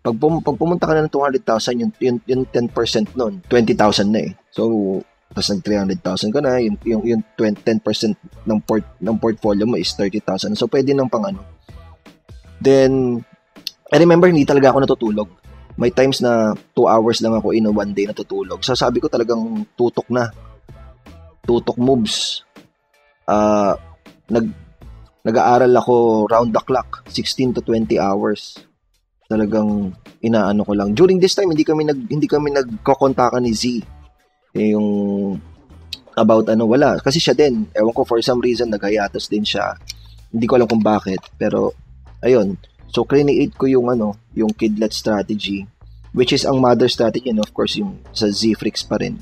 [0.04, 4.20] Pag, pum- pag pumunta ka na ng 200,000, yung, yung, yung 10% noon, 20,000 na
[4.20, 4.36] eh.
[4.52, 5.00] So,
[5.32, 9.80] tapos nag 300,000 ka na, yung, yung, yung 20, 10% ng, port, ng portfolio mo
[9.80, 10.60] is 30,000.
[10.60, 11.40] So, pwede nang pang ano.
[12.60, 13.24] Then,
[13.90, 15.30] I remember, hindi talaga ako natutulog
[15.78, 18.62] may times na 2 hours lang ako in one day natutulog.
[18.62, 20.30] So sabi ko talagang tutok na.
[21.44, 22.46] Tutok moves.
[23.26, 23.76] Uh,
[24.30, 24.48] nag
[25.24, 28.60] nag-aaral ako round the clock, 16 to 20 hours.
[29.32, 30.92] Talagang inaano ko lang.
[30.94, 33.82] During this time hindi kami nag hindi kami nagkokontakan ni Z.
[34.54, 34.86] Eh, yung
[36.14, 39.74] about ano wala kasi siya din ewan ko for some reason naghayatos din siya
[40.30, 41.74] hindi ko alam kung bakit pero
[42.22, 42.54] ayun
[42.94, 45.66] So, create ko yung ano, yung kidlet strategy,
[46.14, 49.18] which is ang mother strategy, and of course, yung sa Zfrix pa rin.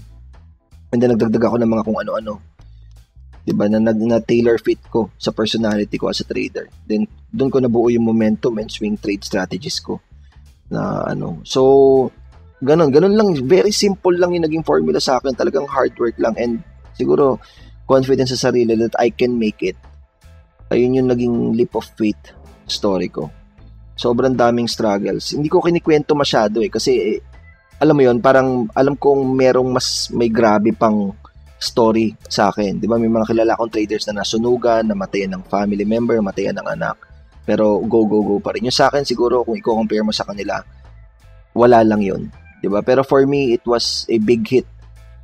[0.91, 2.43] And then, nagdagdag ako ng mga kung ano-ano.
[3.47, 6.67] Diba, na, na, na tailor fit ko sa personality ko as a trader.
[6.83, 10.03] Then, doon ko nabuo yung momentum and swing trade strategies ko.
[10.67, 12.11] Na ano, so,
[12.59, 15.31] ganun, ganun lang, very simple lang yung naging formula sa akin.
[15.31, 16.59] Talagang hard work lang and
[16.99, 17.39] siguro
[17.87, 19.79] confidence sa sarili that I can make it.
[20.75, 22.35] Ayun yung naging leap of faith
[22.67, 23.31] story ko
[24.01, 25.37] sobrang daming struggles.
[25.37, 27.19] Hindi ko kinikwento masyado eh kasi eh,
[27.77, 31.13] alam mo yon parang alam kong merong mas may grabe pang
[31.61, 32.81] story sa akin.
[32.81, 32.97] 'Di ba?
[32.97, 36.97] May mga kilala akong traders na nasunugan, namatayan ng family member, namatayan ng anak.
[37.45, 38.65] Pero go go go pa rin.
[38.65, 40.57] Yung sa akin siguro kung i-compare mo sa kanila,
[41.53, 42.21] wala lang 'yon.
[42.61, 42.81] 'Di ba?
[42.81, 44.65] Pero for me, it was a big hit.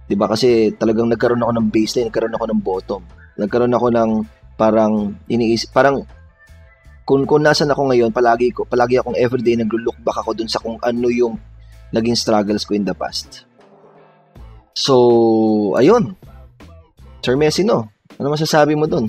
[0.05, 0.29] 'Di ba?
[0.29, 3.01] Kasi talagang nagkaroon ako ng baseline, nagkaroon ako ng bottom.
[3.37, 4.09] Nagkaroon ako ng
[4.57, 6.05] parang iniisip, parang
[7.07, 10.59] kung kung nasan ako ngayon, palagi ko palagi akong everyday naglo-look back ako dun sa
[10.59, 11.39] kung ano yung
[11.95, 13.47] naging struggles ko in the past.
[14.75, 16.19] So, ayun.
[17.23, 17.87] Sir Messi, no?
[18.19, 19.07] Ano masasabi mo dun?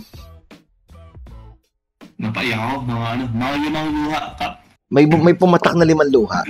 [2.22, 4.20] Napaiyak ako, mga ano, mga limang luha.
[4.88, 6.40] May, may pumatak na limang luha.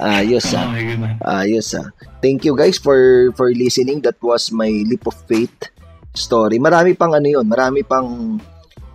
[0.00, 0.70] Ayos ah.
[1.26, 1.90] Oh, Ayos ah.
[2.24, 4.00] Thank you guys for for listening.
[4.06, 5.74] That was my leap of faith
[6.16, 6.56] story.
[6.56, 8.40] Marami pang ano yun, marami pang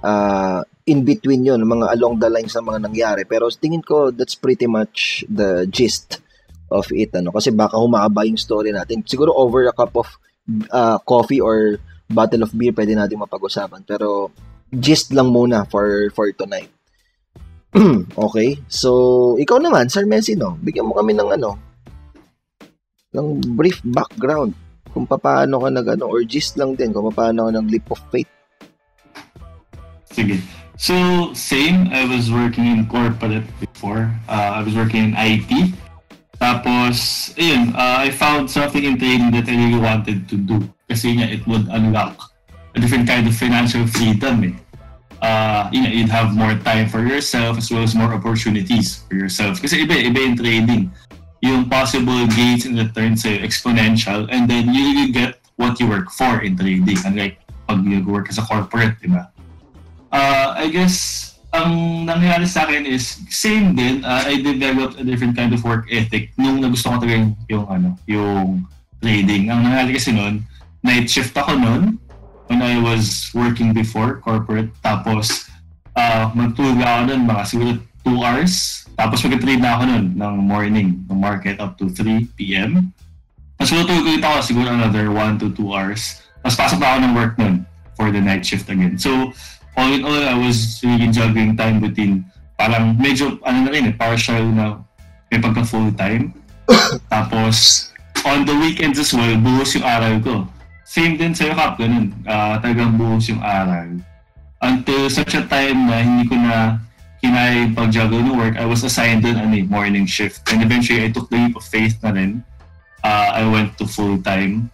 [0.02, 3.24] uh, in between yon mga along the lines ng mga nangyari.
[3.26, 6.20] Pero tingin ko, that's pretty much the gist
[6.74, 7.14] of it.
[7.16, 7.32] Ano?
[7.32, 9.06] Kasi baka humaba yung story natin.
[9.06, 10.10] Siguro over a cup of
[10.74, 11.78] uh, coffee or
[12.12, 13.86] bottle of beer, pwede natin mapag-usapan.
[13.88, 14.34] Pero
[14.74, 16.72] gist lang muna for, for tonight.
[18.28, 18.60] okay?
[18.68, 20.60] So, ikaw naman, Sir Messi, no?
[20.60, 21.56] Bigyan mo kami ng ano,
[23.12, 24.56] ng brief background
[24.92, 28.02] kung paano ka nag ano, or gist lang din kung paano ka nag leap of
[28.12, 28.28] faith.
[30.12, 30.44] Sige.
[30.82, 31.90] So, same.
[31.94, 34.10] I was working in corporate before.
[34.28, 35.78] Uh, I was working in IT.
[36.42, 40.58] Tapos, ayun, uh, I found something in trading that I really wanted to do.
[40.90, 42.18] Kasi nga, it would unlock
[42.74, 44.56] a different kind of financial freedom eh.
[45.22, 49.62] Uh, you'd have more time for yourself as well as more opportunities for yourself.
[49.62, 50.84] Kasi iba, iba yung trading.
[51.46, 56.10] Yung possible gains and returns sa'yo, exponential, and then you really get what you work
[56.10, 56.98] for in trading.
[57.06, 57.38] Unlike
[57.70, 59.30] pag you work as a corporate, di ba?
[60.12, 64.04] Uh, I guess ang nangyari sa akin is same din.
[64.08, 67.90] Uh, I developed a different kind of work ethic nung nagusto ko talaga yung, ano,
[68.08, 68.64] yung
[69.04, 69.52] trading.
[69.52, 70.48] Ang nangyari kasi noon,
[70.80, 72.00] night shift ako noon
[72.48, 74.72] when I was working before corporate.
[74.80, 75.52] Tapos
[76.00, 77.72] uh, magtulog ako noon mga siguro
[78.08, 78.54] 2 hours.
[78.96, 82.96] Tapos mag-trade na ako noon ng morning, ng market up to 3 p.m.
[83.60, 86.24] Tapos matulog ulit ako siguro another 1 to 2 hours.
[86.42, 87.56] Tapos pasok na ako ng work noon
[88.00, 88.96] for the night shift again.
[88.98, 89.36] So,
[89.78, 92.26] all in all, I was really juggling time between
[92.60, 94.78] parang medyo, ano na rin eh, partial na
[95.32, 96.36] may pagka full time.
[97.14, 97.90] Tapos,
[98.28, 100.36] on the weekends as well, buhos yung aral ko.
[100.86, 102.12] Same din sa Kap, ganun.
[102.28, 103.98] Uh, talagang buhos yung aral.
[104.62, 106.78] Until such a time na hindi ko na
[107.24, 110.44] kinaya yung pag-juggle ng work, I was assigned dun ano, morning shift.
[110.52, 112.44] And eventually, I took the leap of faith na rin.
[113.02, 114.70] Uh, I went to full-time.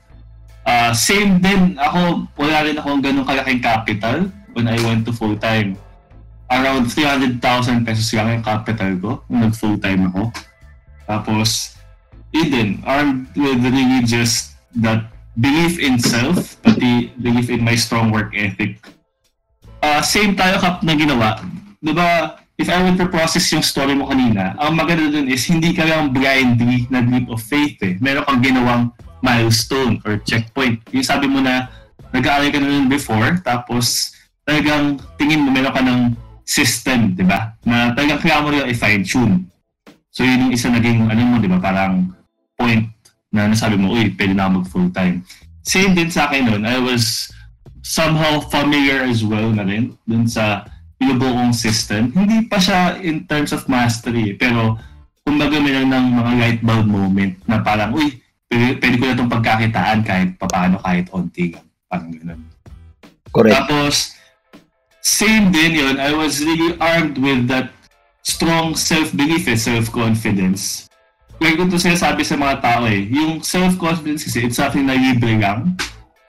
[0.68, 4.28] Uh, same din, ako, wala rin akong ganun kalaking capital
[4.58, 5.78] when I went to full-time.
[6.50, 10.34] Around 300,000 pesos lang yung capital ko nung nag-full-time ako.
[11.06, 11.78] Tapos,
[12.34, 18.10] yun din, armed with really just that belief in self, pati belief in my strong
[18.10, 18.82] work ethic.
[19.86, 21.38] Uh, same tayo kap na ginawa.
[21.78, 25.78] Diba, if I were to process yung story mo kanina, ang maganda dun is hindi
[25.78, 27.94] ka lang blindly na leap of faith eh.
[28.02, 28.84] Meron kang ginawang
[29.22, 30.82] milestone or checkpoint.
[30.90, 31.70] Yung sabi mo na
[32.10, 34.17] nag-aaral ka na nun before, tapos
[34.48, 36.16] talagang tingin mo meron ka ng
[36.48, 37.52] system, di ba?
[37.68, 39.44] Na talagang kaya mo rin i-fine-tune.
[40.08, 42.16] So yun yung isa naging, ano mo, di ba, parang
[42.56, 42.88] point
[43.28, 45.20] na nasabi mo, uy, pwede na mag full-time.
[45.68, 46.64] Same din sa akin nun.
[46.64, 47.28] I was
[47.84, 50.64] somehow familiar as well na rin dun sa
[50.96, 52.16] binubuong system.
[52.16, 54.80] Hindi pa siya in terms of mastery, pero
[55.28, 58.16] kumbaga meron ng mga light bulb moment na parang, uy,
[58.48, 61.52] pwede, pwede ko na itong pagkakitaan kahit papaano, kahit onti.
[61.92, 62.42] Parang ganun.
[63.36, 63.54] Correct.
[63.54, 64.17] Tapos,
[65.08, 65.96] same din yun.
[66.04, 67.72] I was really armed with that
[68.28, 70.92] strong self-belief and self-confidence.
[71.40, 75.80] Like kung sinasabi sa mga tao eh, yung self-confidence kasi, it's something na libre lang.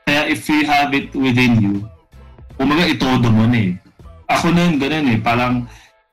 [0.07, 1.75] Kaya if you have it within you,
[2.55, 3.73] umaga itodo mo na eh.
[4.31, 5.19] Ako nun, ganun eh.
[5.19, 5.67] Parang,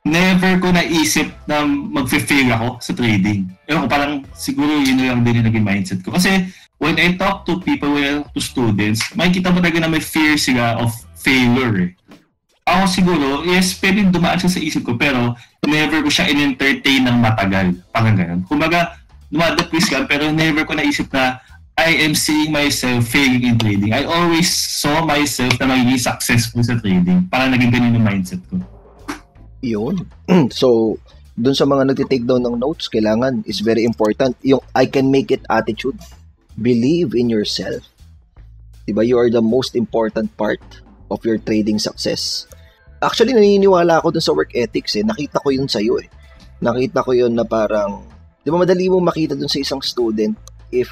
[0.05, 3.45] never ko naisip na mag-fail ako sa trading.
[3.69, 6.15] Ewan ko, parang siguro yun lang din yung naging mindset ko.
[6.15, 6.49] Kasi
[6.79, 10.01] when I talk to people, when I talk to students, makikita mo talaga na may
[10.01, 11.91] fear sila of failure eh.
[12.65, 15.37] Ako siguro, yes, pwede dumaan siya sa isip ko, pero
[15.69, 17.77] never ko siya in-entertain ng matagal.
[17.93, 18.41] Parang ganun.
[18.49, 18.97] Kumbaga,
[19.29, 21.37] dumadapwis ka, pero never ko naisip na
[21.77, 23.93] I am seeing myself failing in trading.
[23.93, 27.29] I always saw myself na magiging successful sa trading.
[27.29, 28.57] Parang naging ganun yung mindset ko.
[29.61, 30.01] Yun.
[30.49, 30.97] so,
[31.37, 34.33] dun sa mga nagtitake down ng notes, kailangan is very important.
[34.41, 36.01] Yung I can make it attitude.
[36.57, 37.85] Believe in yourself.
[38.89, 39.05] Diba?
[39.05, 40.63] You are the most important part
[41.11, 42.47] of your trading success.
[43.05, 45.05] Actually, naniniwala ako dun sa work ethics eh.
[45.05, 46.09] Nakita ko yun sa'yo eh.
[46.59, 48.01] Nakita ko yun na parang,
[48.41, 50.33] di ba madali mong makita dun sa isang student
[50.73, 50.89] if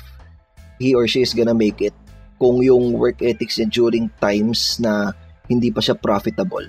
[0.77, 1.95] he or she is gonna make it
[2.37, 5.15] kung yung work ethics niya during times na
[5.49, 6.65] hindi pa siya profitable.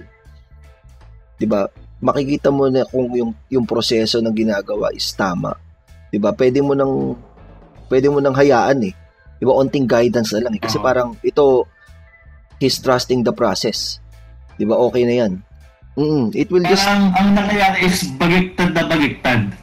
[1.40, 1.66] 'Di ba?
[2.04, 5.57] makikita mo na kung yung yung proseso ng ginagawa is tama.
[6.12, 6.37] 'Di ba?
[6.37, 7.16] Pwede mo nang
[7.88, 8.94] pwede mo nang hayaan eh.
[9.40, 9.57] 'Di ba?
[9.57, 10.62] Onting guidance na lang eh.
[10.62, 11.64] Kasi parang ito
[12.61, 14.04] he's trusting the process.
[14.57, 14.77] 'Di ba?
[14.90, 15.33] Okay na 'yan.
[15.95, 19.55] Mm, it will parang, just ang, ang nangyayari is baliktad na baliktad.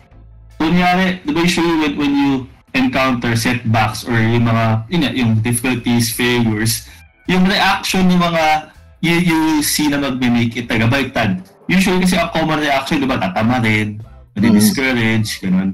[0.56, 2.32] Kunyari, di ba usually when, when you
[2.72, 6.88] encounter setbacks or yung mga, yun, yung difficulties, failures,
[7.28, 8.72] yung reaction ng mga
[9.04, 13.64] you, you see na magme-make it tagabaliktad usually kasi ang common reaction, di ba, tatama
[13.64, 14.04] rin,
[14.36, 15.42] nadi-discourage, mm.
[15.48, 15.70] ganun.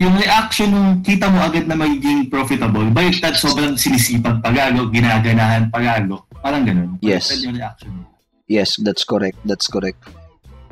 [0.00, 6.24] Yung reaction nung kita mo agad na magiging profitable, baliktad sobrang sinisipag pagago, ginaganahan pagago.
[6.40, 6.96] Parang ganun.
[7.04, 7.28] Yes.
[7.44, 7.92] yung reaction.
[8.50, 9.38] Yes, that's correct.
[9.46, 10.02] That's correct.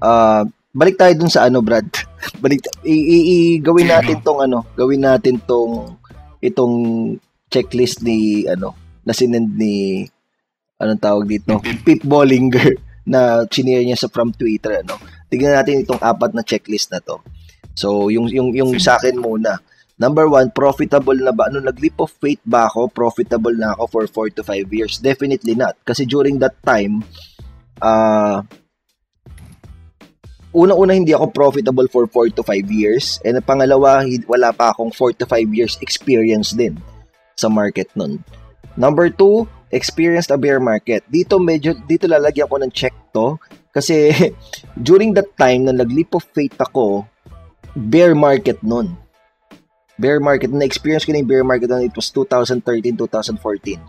[0.03, 1.87] Uh, balik tayo dun sa ano, Brad.
[2.43, 5.95] balik i, i, i gawin natin tong ano, gawin natin tong
[6.43, 6.75] itong
[7.47, 8.75] checklist ni ano,
[9.07, 10.03] na sinend ni
[10.83, 11.63] anong tawag dito?
[11.87, 12.75] Pip Bollinger
[13.13, 14.99] na chinare niya sa from Twitter ano.
[15.31, 17.23] Tingnan natin itong apat na checklist na to.
[17.79, 19.63] So yung yung yung sa akin muna.
[19.99, 21.51] Number one, profitable na ba?
[21.51, 22.87] Ano, nag-leap of faith ba ako?
[22.87, 25.03] Profitable na ako for 4 to 5 years?
[25.03, 25.75] Definitely not.
[25.83, 27.03] Kasi during that time,
[27.83, 28.43] uh,
[30.53, 33.21] una-una hindi ako profitable for 4 to 5 years.
[33.23, 36.81] And pangalawa, wala pa akong 4 to 5 years experience din
[37.39, 38.25] sa market nun.
[38.79, 41.05] Number two, experienced a bear market.
[41.11, 43.39] Dito medyo dito lalagyan ko ng check to
[43.71, 44.11] kasi
[44.89, 47.07] during that time na nag-leap of faith ako,
[47.77, 48.97] bear market noon.
[49.99, 53.83] Bear market, na-experience ko na yung bear market noon, it was 2013, 2014.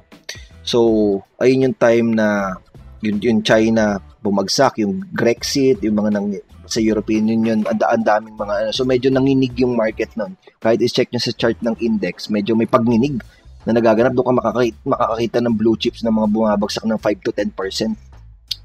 [0.65, 2.57] So, ayun yung time na
[2.99, 6.27] yun, yung China bumagsak, yung Grexit, yung mga nang,
[6.69, 8.71] sa European Union, ang, ang daming mga ano.
[8.75, 10.35] So, medyo nanginig yung market noon.
[10.59, 13.23] Kahit is-check nyo sa chart ng index, medyo may pagninig
[13.63, 17.31] na nagaganap, doon ka makakakita, makakakita ng blue chips na mga bumabagsak ng 5 to
[17.31, 17.95] 10%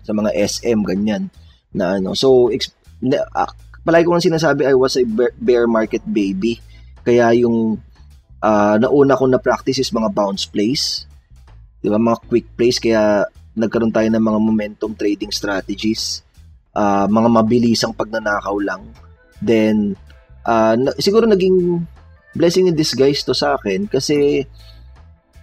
[0.04, 1.32] sa mga SM, ganyan.
[1.72, 2.12] Na ano.
[2.12, 3.50] So, exp- na, uh,
[3.86, 5.04] palagi ko lang sinasabi, I was a
[5.38, 6.60] bear market baby.
[7.04, 7.80] Kaya yung
[8.44, 11.08] uh, nauna ko na practice is mga bounce plays.
[11.80, 12.00] Di ba?
[12.00, 12.80] Mga quick plays.
[12.80, 16.22] Kaya nagkaroon tayo ng mga momentum trading strategies.
[16.74, 18.82] Uh, mga mabilisang pagnanakaw lang.
[19.38, 19.94] Then,
[20.42, 21.86] uh, na, siguro naging
[22.34, 24.42] blessing in disguise to sa akin kasi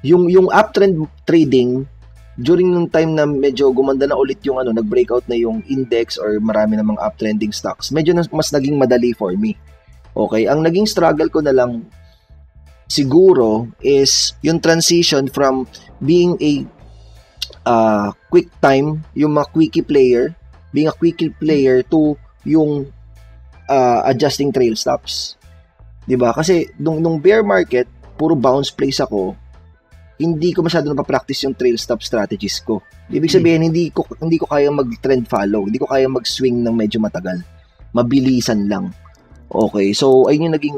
[0.04, 1.88] yung yung uptrend trading
[2.36, 6.40] during yung time na medyo gumanda na ulit yung ano, nag-breakout na yung index or
[6.40, 9.56] marami namang uptrending stocks, medyo mas naging madali for me.
[10.12, 11.88] Okay, ang naging struggle ko na lang
[12.92, 15.64] siguro is yung transition from
[16.04, 16.68] being a
[17.66, 20.34] uh, quick time, yung mga quickie player,
[20.72, 22.16] being a quickie player to
[22.48, 22.90] yung
[23.70, 25.36] uh, adjusting trail stops.
[26.08, 26.34] 'Di ba?
[26.34, 27.86] Kasi nung, nung bear market,
[28.18, 29.36] puro bounce plays ako,
[30.22, 32.82] hindi ko masyado napapractice yung trail stop strategies ko.
[33.10, 33.38] Ibig hmm.
[33.42, 37.42] sabihin, hindi ko hindi ko kaya mag-trend follow, hindi ko kaya mag-swing ng medyo matagal.
[37.92, 38.94] Mabilisan lang.
[39.52, 40.78] Okay, so ayun yung naging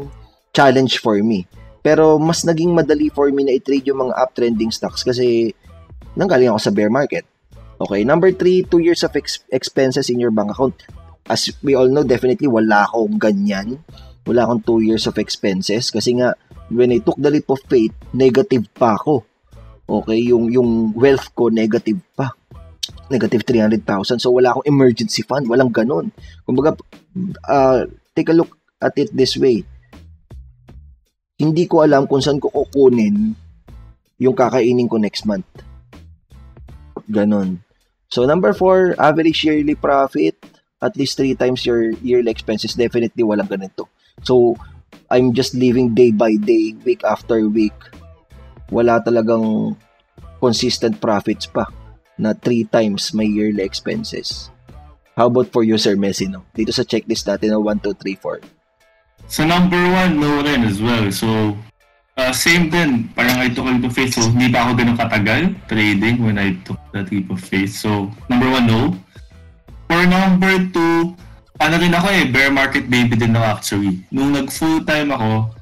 [0.56, 1.46] challenge for me.
[1.84, 5.52] Pero mas naging madali for me na i-trade yung mga uptrending stocks kasi
[6.18, 7.26] nanggaling ako sa bear market.
[7.82, 10.78] Okay, number three, two years of ex- expenses in your bank account.
[11.28, 13.82] As we all know, definitely wala akong ganyan.
[14.24, 16.38] Wala akong two years of expenses kasi nga
[16.72, 19.26] when I took the leap of faith, negative pa ako.
[19.84, 22.32] Okay, yung yung wealth ko negative pa.
[23.12, 24.24] Negative 300,000.
[24.24, 26.16] So wala akong emergency fund, walang ganun.
[26.48, 26.80] Kumbaga
[27.52, 27.84] uh,
[28.16, 29.64] take a look at it this way.
[31.36, 33.36] Hindi ko alam kung saan ko kukunin
[34.24, 35.73] yung kakainin ko next month.
[37.10, 37.64] Ganon.
[38.08, 40.38] So number four, average yearly profit
[40.84, 42.76] at least three times your yearly expenses.
[42.76, 43.88] Definitely walang ganito.
[44.22, 44.60] So
[45.10, 47.76] I'm just living day by day, week after week
[48.74, 49.78] wala talagang
[50.42, 51.70] consistent profits pa
[52.18, 54.50] na 3 times my yearly expenses.
[55.14, 56.42] How about for you, Sir Messi, no?
[56.58, 59.30] Dito sa checklist natin na 1, 2, 3, 4.
[59.30, 61.06] Sa number 1, no rin as well.
[61.14, 61.54] So,
[62.18, 63.10] uh, same din.
[63.14, 64.14] Parang I took a leap of faith.
[64.16, 67.74] So, hindi pa ako ganun katagal trading when I took that leap of faith.
[67.74, 68.94] So, number 1, no.
[69.90, 73.94] For number 2, ano rin ako eh, bear market baby din ako actually.
[74.10, 75.54] Nung nag full time ako,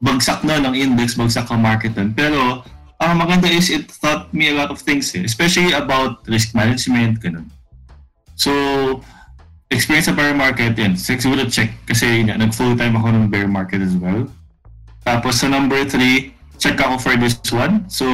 [0.00, 2.14] bagsak na ng index, bagsak ang market nun.
[2.14, 2.62] Pero,
[3.00, 7.18] ang maganda is it taught me a lot of things eh, especially about risk management,
[7.18, 7.48] ganun.
[8.36, 8.52] So,
[9.68, 10.96] experience sa bear market, yan.
[10.96, 14.24] Siguro check kasi yun, nag-full time ako ng bear market as well.
[15.10, 16.30] Tapos sa number three,
[16.62, 17.82] check ako for this one.
[17.90, 18.06] So,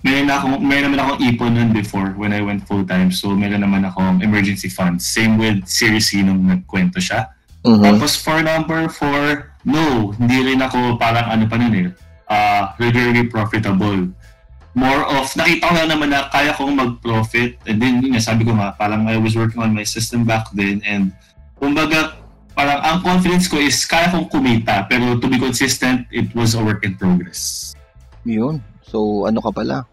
[0.00, 3.12] meron, na akong, meron naman akong ipon nun before when I went full time.
[3.12, 5.04] So, meron naman akong emergency funds.
[5.04, 7.28] Same with Series C nung nagkwento siya.
[7.68, 7.84] Mm-hmm.
[7.84, 11.88] Tapos for number four, no, hindi rin ako parang ano pa nun eh,
[12.32, 14.08] uh, regularly profitable.
[14.72, 17.60] More of, nakita ko lang naman na kaya kong mag-profit.
[17.68, 20.80] And then, yun sabi ko nga, parang I was working on my system back then.
[20.80, 21.12] And,
[21.60, 22.21] kumbaga,
[22.52, 24.86] parang ang confidence ko is kaya kong kumita.
[24.86, 27.72] Pero to be consistent, it was a work in progress.
[28.24, 28.62] Yun.
[28.84, 29.88] So, ano ka pala?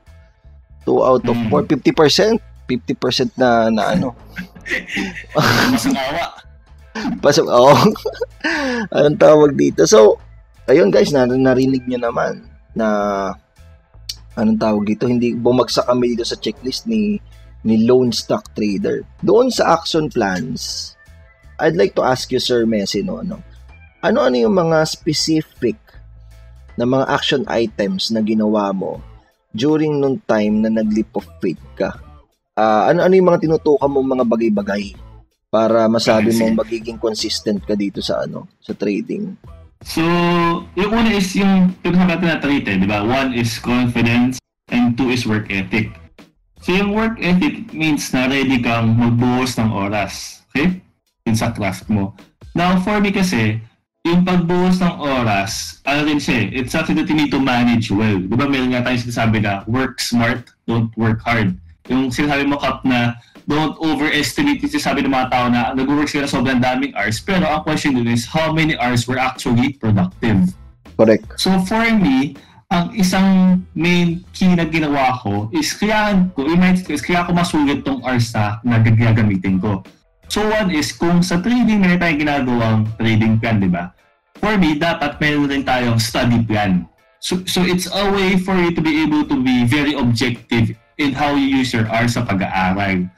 [0.83, 1.81] 2 out of 4, mm.
[1.81, 2.37] 50%.
[2.69, 4.13] 50% na, na ano.
[5.73, 6.37] Masangawa.
[7.23, 7.47] Pasok.
[7.49, 7.73] Oh.
[8.93, 9.89] Anong tawag dito?
[9.89, 10.21] So,
[10.69, 12.45] ayun guys, nar- narinig nyo naman
[12.77, 12.87] na
[14.37, 17.17] anong tawag dito, hindi bumagsak kami dito sa checklist ni
[17.65, 19.03] ni Lone Stock Trader.
[19.25, 20.93] Doon sa action plans,
[21.59, 23.43] I'd like to ask you Sir Messi no, ano,
[23.99, 25.75] ano-ano yung mga specific
[26.79, 29.03] na mga action items na ginawa mo
[29.51, 31.99] during nung time na nag-leap of faith ka?
[32.55, 34.83] Uh, ano-ano yung mga tinutukan mong mga bagay-bagay
[35.51, 39.35] para masabi mong magiging consistent ka dito sa ano, sa trading?
[39.83, 40.03] So,
[40.75, 43.03] yung una is yung pinaka natin na trait eh, di ba?
[43.03, 44.39] One is confidence
[44.71, 45.91] and two is work ethic.
[46.59, 50.43] So, yung work ethic means na ready kang magbuhos ng oras.
[50.51, 50.83] Okay?
[51.29, 52.17] Yun sa craft mo.
[52.57, 53.61] Now, for me kasi,
[54.01, 57.93] yung pagbuhos ng oras, ano rin siya eh, it's something that you need to manage
[57.93, 58.17] well.
[58.17, 61.53] Di ba meron nga tayo sinasabi na work smart, don't work hard.
[61.85, 63.13] Yung sinasabi mo, Kap, na
[63.45, 67.21] don't overestimate yung sabi ng mga tao na nag-work sila sobrang daming hours.
[67.21, 70.49] Pero ang question dun is, how many hours were actually productive?
[70.97, 71.29] Correct.
[71.37, 72.37] So for me,
[72.69, 77.33] ang isang main key na ginawa ko is kaya ko, i-mind ko is kaya ko
[77.33, 79.81] masulit tong hours na nagagamitin ko.
[80.29, 83.89] So one is, kung sa trading meron tayong ginagawang trading plan, di ba?
[84.37, 86.85] For me, dapat meron rin tayong study plan.
[87.17, 91.17] So, so it's a way for you to be able to be very objective in
[91.17, 93.09] how you use your hours sa pag-aaral.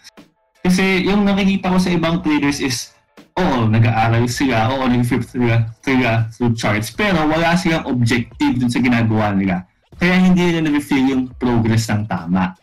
[0.63, 2.95] Kasi yung nakikita ko sa ibang traders is,
[3.35, 8.79] oo, nag-aaral sila, oo, nag-flip sila, sila through charts, pero wala silang objective dun sa
[8.79, 9.67] ginagawa nila.
[9.99, 12.55] Kaya hindi nila na-feel yung progress ng tama.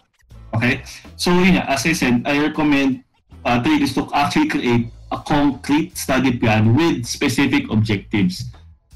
[0.57, 0.81] Okay?
[1.21, 3.05] So yun nga, as I said, I recommend
[3.45, 8.49] uh, traders to actually create a concrete study plan with specific objectives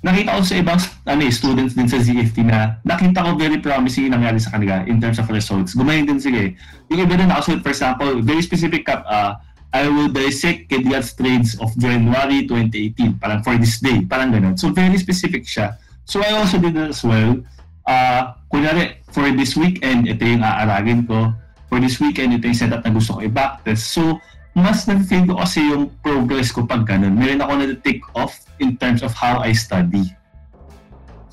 [0.03, 4.11] nakita ko sa ibang ano, eh, students din sa ZFT na nakita ko very promising
[4.11, 5.79] yung nangyari sa kanila in terms of results.
[5.79, 6.59] Gumaling din sila eh.
[6.91, 9.39] Yung iba din nakasulat, for example, very specific cap, uh,
[9.73, 14.59] I will dissect Kediat's trades of January 2018, parang for this day, parang ganun.
[14.59, 15.79] So very specific siya.
[16.05, 17.41] So I also did that as well.
[17.87, 21.31] Uh, kunyari, for this weekend, ito yung aaragin ko.
[21.73, 23.97] For this weekend, ito yung setup na gusto ko i-backtest.
[23.97, 24.21] So,
[24.53, 27.17] mas na-feel ko kasi yung progress ko pag ganun.
[27.17, 30.13] Meron ako na-take off in terms of how I study.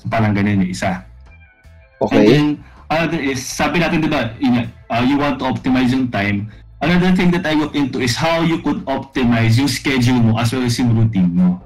[0.00, 1.04] So parang ganun yung isa.
[2.00, 2.16] Okay.
[2.16, 2.46] And then,
[2.88, 4.32] another is, sabi natin, di ba,
[4.88, 6.48] uh, you want to optimize yung time.
[6.80, 10.56] Another thing that I look into is how you could optimize yung schedule mo as
[10.56, 11.60] well as yung routine mo.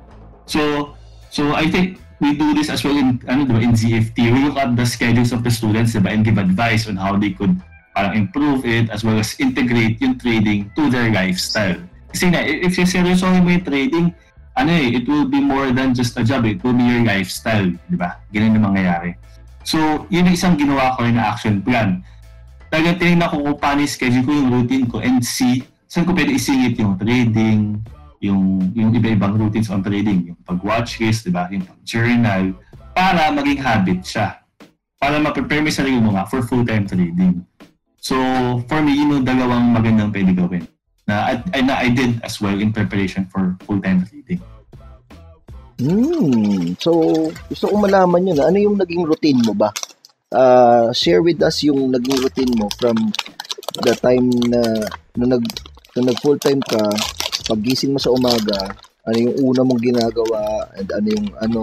[0.50, 0.90] So,
[1.30, 4.34] so I think we do this as well in, ano, diba, in ZFT.
[4.34, 7.30] We look at the schedules of the students diba, and give advice on how they
[7.30, 7.54] could
[7.94, 11.78] parang improve it as well as integrate yung trading to their lifestyle.
[12.10, 14.06] Kasi na, if you seryosohin mo yung trading,
[14.54, 16.46] ano eh, it will be more than just a job.
[16.46, 18.18] It will be your lifestyle, di ba?
[18.30, 19.18] Ganun yung mangyayari.
[19.62, 22.02] So, yun yung isang ginawa ko na action plan.
[22.70, 25.62] Talagang tinignan ko kung paano schedule ko, yung routine ko, and see
[25.94, 27.78] saan ko pwede isingit yung trading,
[28.18, 31.46] yung, yung iba-ibang routines on trading, yung pag-watch list, di ba?
[31.54, 32.50] Yung pag-journal,
[32.90, 34.42] para maging habit siya.
[34.98, 37.46] Para ma-prepare mo sarili mo nga for full-time trading.
[38.04, 38.20] So,
[38.68, 40.68] for me, yun yung dalawang magandang pwede gawin
[41.08, 44.44] na, I, na I did as well in preparation for full-time trading.
[45.80, 46.76] Hmm.
[46.76, 46.92] So,
[47.48, 48.44] gusto kong malaman yun.
[48.44, 49.72] Ano yung naging routine mo ba?
[50.28, 52.92] Uh, share with us yung naging routine mo from
[53.80, 54.60] the time na,
[55.16, 55.44] na nag,
[55.96, 56.84] na nag full-time ka,
[57.48, 58.68] pagising mo sa umaga,
[59.08, 61.60] ano yung una mong ginagawa, and ano yung ano,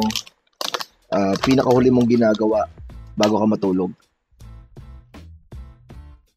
[1.13, 2.65] uh, pinakahuli mong ginagawa
[3.13, 3.93] bago ka matulog?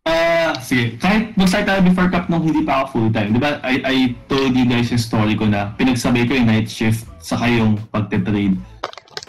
[0.05, 1.01] Ah, uh, sige.
[1.01, 3.33] Kahit mag-start tayo before cup nung hindi pa ako full-time.
[3.33, 3.97] Di ba, I, I
[4.29, 8.61] told you guys yung story ko na pinagsabay ko yung night shift saka yung pagte-trade.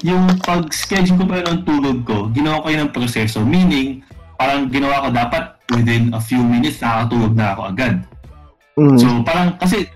[0.03, 3.39] Yung pag-schedule ko pa ng tulog ko, ginawa ko yun ng proseso.
[3.47, 4.03] Meaning,
[4.35, 7.95] parang ginawa ko dapat within a few minutes nakakatulog na ako agad.
[8.75, 8.97] Mm.
[8.99, 9.87] So, parang, kasi,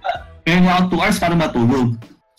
[0.47, 1.89] meron ako 2 hours para matulog.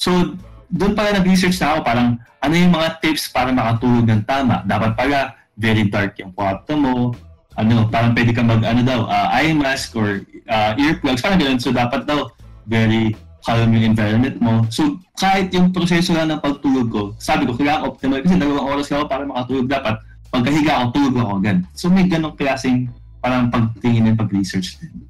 [0.00, 0.32] So,
[0.72, 2.08] doon pala nag-research na ako, parang,
[2.40, 4.64] ano yung mga tips para makatulog ng tama.
[4.64, 7.12] Dapat pala, very dark yung kwarto mo,
[7.58, 11.58] ano, parang pwede ka mag, ano daw, uh, eye mask or uh, earplugs, parang ganun.
[11.58, 12.30] So, dapat daw,
[12.70, 14.64] very calm yung environment mo.
[14.68, 18.86] So, kahit yung proseso lang ng pagtulog ko, sabi ko, kailangan optimal kasi dalawang oras
[18.92, 19.94] ako para makatulog dapat.
[20.30, 21.58] Pagkahiga ako, tulog ako agad.
[21.74, 22.86] So, may ganong klaseng
[23.20, 25.04] parang pagtingin and pag-research din.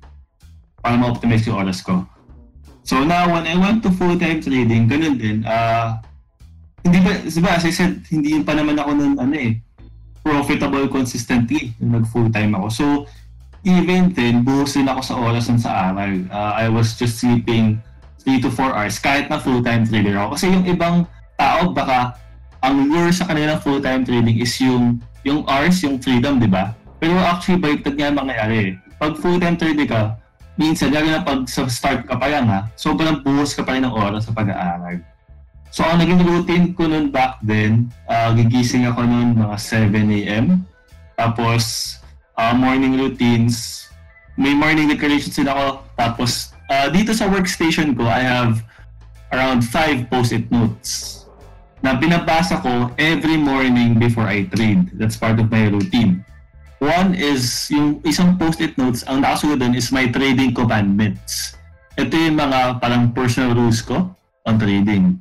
[0.81, 2.03] Para ma-optimize yung oras ko.
[2.83, 5.45] So, now, when I went to full-time trading, ganun din.
[5.45, 6.01] Uh,
[6.81, 9.61] hindi ba, diba, as I said, hindi pa naman ako nun, ano eh,
[10.21, 12.69] profitable consistently nung nag full-time ako.
[12.69, 12.85] So,
[13.65, 16.25] even then, buhos din ako sa oras ng sa aral.
[16.29, 17.81] Uh, I was just sleeping
[18.25, 20.37] 3 to 4 hours kahit na full-time trader ako.
[20.37, 21.09] Kasi yung ibang
[21.41, 22.17] tao, baka
[22.61, 26.73] ang lure sa kanilang full-time trading is yung yung hours, yung freedom, di ba?
[26.97, 28.77] Pero actually, baliktad nga mangyayari.
[28.97, 30.03] Pag full-time trader ka,
[30.57, 33.85] minsan, lalo na pag sa start ka pa lang ha, sobrang buhos ka pa rin
[33.85, 35.01] ng oras sa pag-aaral.
[35.71, 40.67] So, ang naging routine ko noon back then, uh, gigising ako noon mga 7 a.m.
[41.15, 41.95] Tapos,
[42.35, 43.87] uh, morning routines,
[44.35, 45.87] may morning declarations din ako.
[45.95, 48.67] Tapos, uh, dito sa workstation ko, I have
[49.31, 51.23] around 5 post-it notes
[51.87, 54.91] na binabasa ko every morning before I trade.
[54.99, 56.27] That's part of my routine.
[56.83, 61.55] One is, yung isang post-it notes, ang nakasunod doon is my trading commandments.
[61.95, 64.11] Ito yung mga parang personal rules ko
[64.49, 65.21] on trading.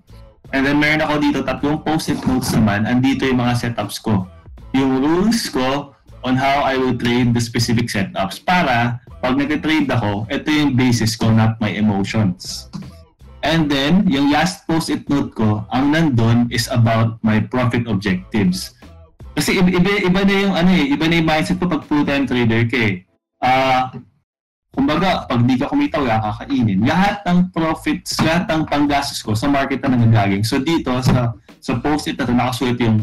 [0.50, 2.90] And then meron ako dito tatlong post-it notes naman.
[2.90, 4.26] Andito yung mga setups ko.
[4.74, 5.94] Yung rules ko
[6.26, 11.16] on how I will trade the specific setups para pag nag-trade ako, ito yung basis
[11.20, 12.72] ko, not my emotions.
[13.40, 18.76] And then, yung last post-it note ko, ang nandun is about my profit objectives.
[19.36, 22.68] Kasi iba, iba, na yung ano eh, iba na yung mindset ko pag full-time trader
[22.68, 22.84] ka.
[23.40, 23.82] Uh,
[24.70, 26.86] Kumbaga, pag di ka kumita, wala kakainin.
[26.86, 30.46] Lahat ng profits, lahat ng panggastos ko sa market na nanggagaling.
[30.46, 33.02] So dito, sa, sa post-it na ito, nakasulit yung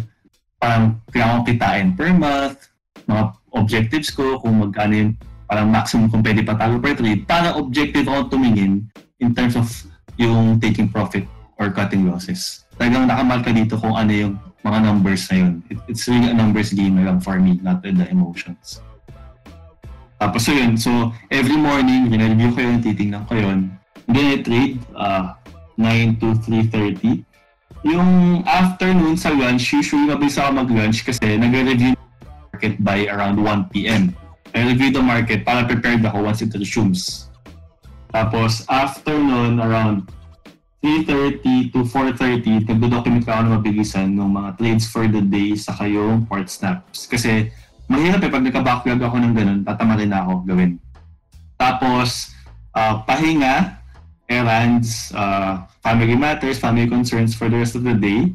[0.63, 2.71] parang kailangan kitain per month,
[3.11, 5.13] mga objectives ko, kung magkano yung
[5.47, 8.87] parang maximum kung pwede patalo per trade, para objective ako tumingin
[9.23, 9.67] in terms of
[10.19, 11.27] yung taking profit
[11.59, 12.67] or cutting losses.
[12.77, 14.35] Talagang nakamarka dito kung ano yung
[14.67, 15.53] mga numbers na yun.
[15.71, 18.83] It, it's really a numbers game na lang for me, not the emotions.
[20.17, 23.77] Tapos so yun, so every morning, review ko yun, titingnan ko yun.
[24.09, 25.37] Then I trade uh,
[25.77, 27.21] 9 to 3.30.
[27.85, 31.95] Yung afternoon sa lunch, usually mabilis ako mag-lunch kasi nagre-review
[32.51, 34.17] market by around 1 p.m.
[34.57, 37.29] I review the market para prepared ako once it resumes.
[38.09, 40.09] Tapos afternoon, around
[40.81, 45.77] 3.30 to 4.30, nagdo-document ka ako na mabilisan ng mga trades for the day sa
[45.77, 47.05] kayong port snaps.
[47.05, 47.53] Kasi
[47.87, 50.79] mahirap eh, pag nagka-backlog ako ng ganun, tatama rin ako gawin.
[51.57, 52.35] Tapos,
[52.77, 53.81] uh, pahinga,
[54.29, 58.35] errands, uh, family matters, family concerns for the rest of the day.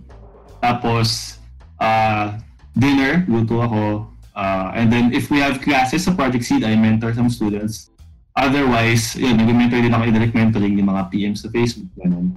[0.63, 1.37] Tapos,
[1.79, 2.37] uh,
[2.75, 4.07] dinner, luto ako.
[4.31, 7.91] Uh, and then, if we have classes sa Project Seed, I mentor some students.
[8.39, 11.91] Otherwise, yun, nag-mentor din ako indirect mentoring yung mga PM sa Facebook.
[11.99, 12.31] Ganun.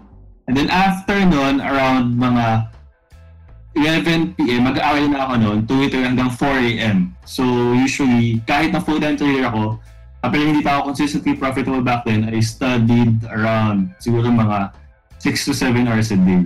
[0.50, 2.68] And then after nun, around mga
[3.74, 7.10] 11 p.m., mag-aaral na ako noon, Twitter hanggang 4 a.m.
[7.26, 7.42] So,
[7.74, 9.82] usually, kahit na full-time trader ako,
[10.22, 14.70] uh, pero hindi pa ako consistently profitable back then, I studied around siguro mga
[15.18, 16.42] 6 to 7 hours a day.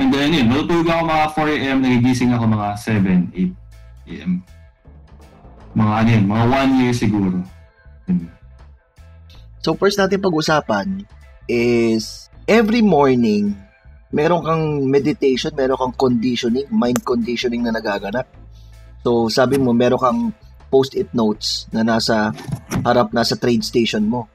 [0.00, 4.32] And then, yun, matutulog ako mga 4 a.m., nagigising ako mga 7, 8 a.m.
[5.76, 7.38] Mga ano yun, mga 1 year siguro.
[9.60, 11.04] So first natin pag-usapan
[11.44, 13.52] is every morning
[14.10, 18.26] meron kang meditation, meron kang conditioning, mind conditioning na nagaganap.
[19.06, 20.20] So sabi mo meron kang
[20.70, 22.30] post-it notes na nasa
[22.86, 24.30] harap nasa trade station mo.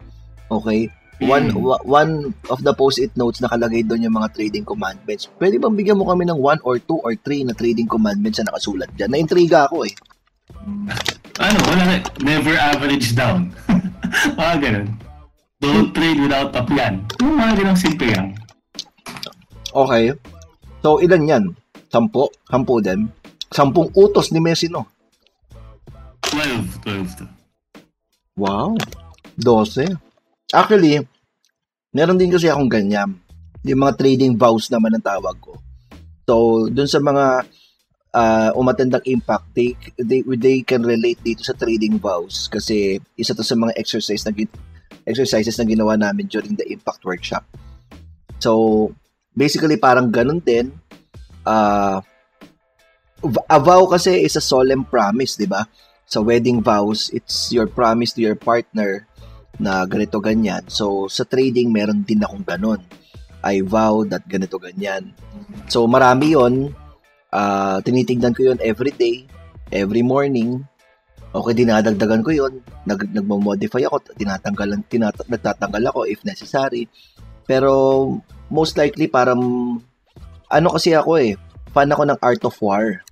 [0.51, 0.91] Okay?
[1.23, 1.87] One mm.
[1.87, 5.31] one of the post-it notes nakalagay doon yung mga trading commandments.
[5.39, 8.51] Pwede bang bigyan mo kami ng one or two or three na trading commandments na
[8.51, 9.11] nakasulat diyan?
[9.15, 9.95] Naintriga ako eh.
[11.39, 11.97] Ano, wala na.
[12.23, 13.51] Never average down.
[14.39, 14.87] Mga ganun.
[15.63, 17.01] Don't trade without a plan.
[17.23, 18.37] Yung mga ganang simple yan.
[19.75, 20.15] Okay.
[20.79, 21.43] So, ilan yan?
[21.91, 22.31] Sampo?
[22.47, 23.11] Sampo din?
[23.51, 24.87] Sampung utos ni Messi, no?
[26.31, 26.79] 12.
[26.87, 27.25] 12 to.
[28.39, 28.79] Wow.
[29.35, 29.99] 12.
[30.55, 31.03] Actually,
[31.91, 33.19] meron din kasi akong ganyan.
[33.67, 35.59] Yung mga trading vows naman ang tawag ko.
[36.23, 37.43] So, dun sa mga
[38.15, 43.43] uh, umatendang impact, they, they, they can relate dito sa trading vows kasi isa to
[43.43, 44.31] sa mga exercise na
[45.05, 47.43] exercises na ginawa namin during the impact workshop.
[48.39, 48.91] So,
[49.35, 50.71] basically parang ganun din.
[51.45, 52.01] Uh,
[53.51, 55.67] a vow kasi is a solemn promise, di ba?
[56.07, 59.05] Sa wedding vows, it's your promise to your partner
[59.59, 60.65] na ganito ganyan.
[60.71, 62.81] So, sa trading, meron din akong ganun.
[63.45, 65.13] I vow that ganito ganyan.
[65.69, 66.73] So, marami yon
[67.29, 69.27] uh, tinitignan ko yon every day,
[69.69, 70.65] every morning,
[71.35, 76.87] Okay, dinadagdagan ko yon nag, nagmo-modify ako, tinatanggalan, tinat, nagtatanggal ako if necessary.
[77.43, 78.07] Pero
[78.49, 79.41] most likely parang
[80.49, 81.33] ano kasi ako eh,
[81.73, 83.03] fan ako ng Art of War.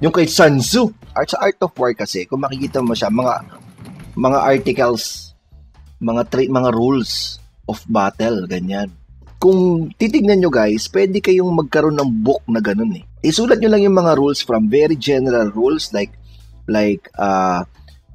[0.00, 3.44] Yung kay Sun Tzu, Art sa Art of War kasi, kung makikita mo siya, mga
[4.16, 5.36] mga articles,
[6.00, 8.90] mga tra- mga rules of battle, ganyan.
[9.40, 13.04] Kung titignan nyo guys, pwede kayong magkaroon ng book na ganun eh.
[13.24, 16.12] Isulat nyo lang yung mga rules from very general rules like
[16.68, 17.64] like uh,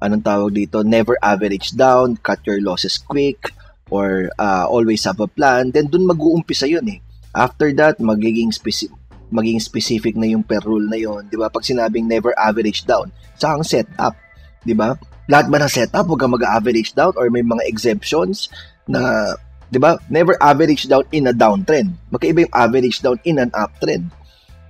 [0.01, 3.53] anong tawag dito, never average down, cut your losses quick,
[3.89, 6.99] or uh, always have a plan, then dun mag-uumpisa yun eh.
[7.36, 8.95] After that, magiging specific
[9.33, 11.49] maging specific na yung per rule na yon, 'di ba?
[11.49, 14.15] Pag sinabing never average down, sa ang setup,
[14.63, 14.95] 'di ba?
[15.25, 18.47] Lahat ba ng setup wag kang mag-average down or may mga exemptions
[18.86, 19.33] na
[19.73, 19.97] 'di ba?
[20.07, 21.97] Never average down in a downtrend.
[22.13, 24.13] Magkaiba yung average down in an uptrend.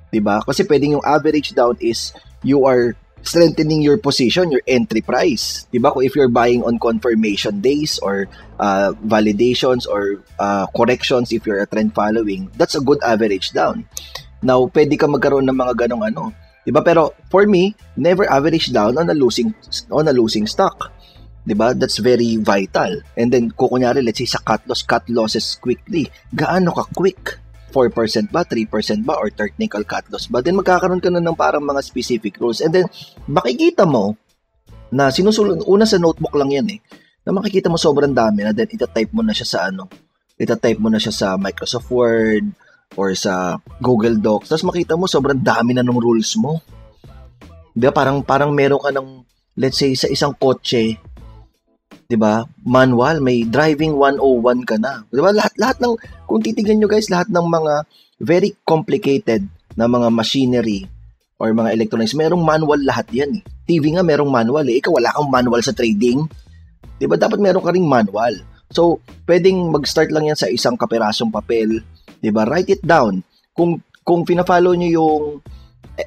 [0.09, 0.39] 'Di ba?
[0.41, 2.95] Kasi pwedeng yung average down is you are
[3.25, 5.67] strengthening your position, your entry price.
[5.73, 5.91] Diba?
[5.91, 8.29] Kung if you're buying on confirmation days or
[8.61, 13.89] uh, validations or uh, corrections if you're a trend following, that's a good average down.
[14.45, 16.23] Now, pwede ka magkaroon ng mga ganong ano.
[16.65, 16.85] Diba?
[16.85, 19.53] Pero for me, never average down on a losing
[19.93, 20.93] on a losing stock.
[21.45, 21.77] 'di ba?
[21.77, 23.05] That's very vital.
[23.13, 26.09] And then kukunyari let's say sa cut loss, cut losses quickly.
[26.33, 27.37] Gaano ka quick?
[27.75, 31.67] 4% ba, 3% ba, or technical cut loss ba, then magkakaroon ka na ng parang
[31.67, 32.63] mga specific rules.
[32.63, 32.87] And then,
[33.27, 34.15] makikita mo
[34.95, 36.79] na sinusulong, una sa notebook lang yan eh,
[37.27, 39.91] na makikita mo sobrang dami na then itatype mo na siya sa ano,
[40.39, 42.47] itatype mo na siya sa Microsoft Word
[42.95, 44.53] or sa Google Docs.
[44.53, 46.63] Tapos makita mo sobrang dami na ng rules mo.
[47.75, 47.91] Di ba?
[47.91, 49.25] Parang, parang meron ka ng,
[49.59, 50.95] let's say, sa isang kotse,
[52.05, 52.45] 'di ba?
[52.61, 55.05] Manual, may driving 101 ka na.
[55.09, 55.31] 'Di ba?
[55.33, 55.93] Lahat lahat ng
[56.29, 57.73] kung titingnan niyo guys, lahat ng mga
[58.21, 59.45] very complicated
[59.75, 60.87] na mga machinery
[61.35, 63.43] or mga electronics, merong manual lahat 'yan eh.
[63.65, 64.79] TV nga merong manual eh.
[64.79, 66.23] Ikaw wala kang manual sa trading.
[67.01, 67.17] 'Di ba?
[67.17, 68.39] Dapat meron ka ring manual.
[68.73, 68.99] So,
[69.29, 71.81] pwedeng mag-start lang yan sa isang kapirasong papel,
[72.21, 72.45] 'di ba?
[72.45, 73.25] Write it down.
[73.53, 75.23] Kung kung pina-follow niyo yung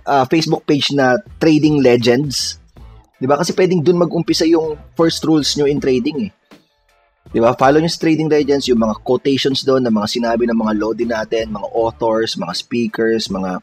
[0.07, 2.57] uh, Facebook page na Trading Legends,
[3.18, 3.38] 'Di ba?
[3.38, 6.30] Kasi pwedeng doon mag-umpisa yung first rules nyo in trading eh.
[7.28, 7.52] 'Di ba?
[7.52, 11.04] Follow nyo sa Trading Legends yung mga quotations doon ng mga sinabi ng mga lodi
[11.04, 13.60] natin, mga authors, mga speakers, mga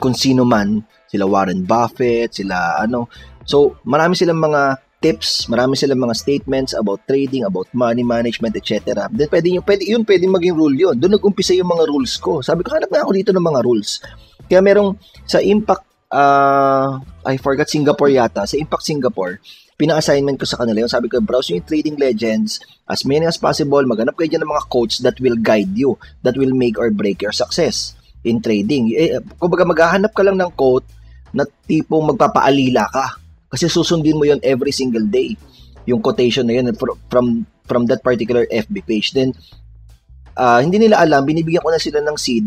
[0.00, 3.10] kung sino man, sila Warren Buffett, sila ano.
[3.44, 9.04] So, marami silang mga tips, marami silang mga statements about trading, about money management, etc.
[9.12, 10.96] Then pwede yung pwede yun pwede maging rule yun.
[10.96, 12.40] Doon nag-umpisa yung mga rules ko.
[12.40, 14.00] Sabi ko, hanap na ako dito ng mga rules.
[14.48, 14.96] Kaya merong
[15.28, 15.84] sa impact
[16.14, 19.42] uh, I forgot Singapore yata, sa Impact Singapore,
[19.74, 22.62] pina-assignment ko sa kanila yung sabi ko, browse yung trading legends.
[22.86, 26.38] As many as possible, maghanap kayo dyan ng mga coach that will guide you, that
[26.38, 28.94] will make or break your success in trading.
[28.94, 30.86] Eh, kumbaga maghahanap ka lang ng quote
[31.34, 33.18] na tipong magpapaalila ka.
[33.50, 35.34] Kasi susundin mo yon every single day
[35.84, 36.72] yung quotation na yun
[37.10, 39.12] from from that particular FB page.
[39.12, 39.36] Then
[40.38, 42.46] uh, hindi nila alam binibigyan ko na sila ng seed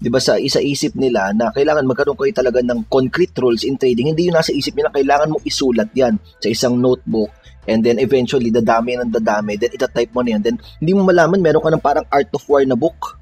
[0.00, 3.76] 'di ba sa isa isip nila na kailangan magkaroon kayo talaga ng concrete rules in
[3.76, 4.10] trading.
[4.10, 7.28] Hindi 'yun nasa isip nila, kailangan mo isulat 'yan sa isang notebook
[7.68, 10.42] and then eventually dadami ng dadami, then ita-type mo na yan.
[10.42, 13.20] Then hindi mo malaman meron ka ng parang art of war na book.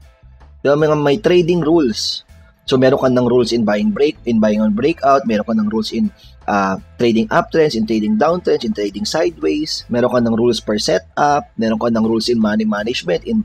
[0.63, 0.79] 'Di ba?
[0.79, 2.23] May, may trading rules.
[2.69, 5.73] So meron ka ng rules in buying break, in buying on breakout, meron ka ng
[5.73, 6.13] rules in
[6.45, 11.49] uh, trading uptrends, in trading downtrends, in trading sideways, meron ka ng rules per setup,
[11.57, 13.41] meron ka ng rules in money management, in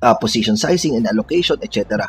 [0.00, 2.08] uh, position sizing and allocation, etc.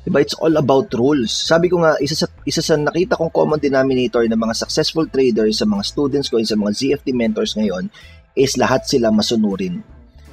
[0.00, 0.24] Diba?
[0.24, 1.28] It's all about rules.
[1.28, 5.60] Sabi ko nga, isa sa, isa sa nakita kong common denominator ng mga successful traders
[5.60, 7.92] sa mga students ko, sa mga ZFT mentors ngayon,
[8.32, 9.84] is lahat sila masunurin.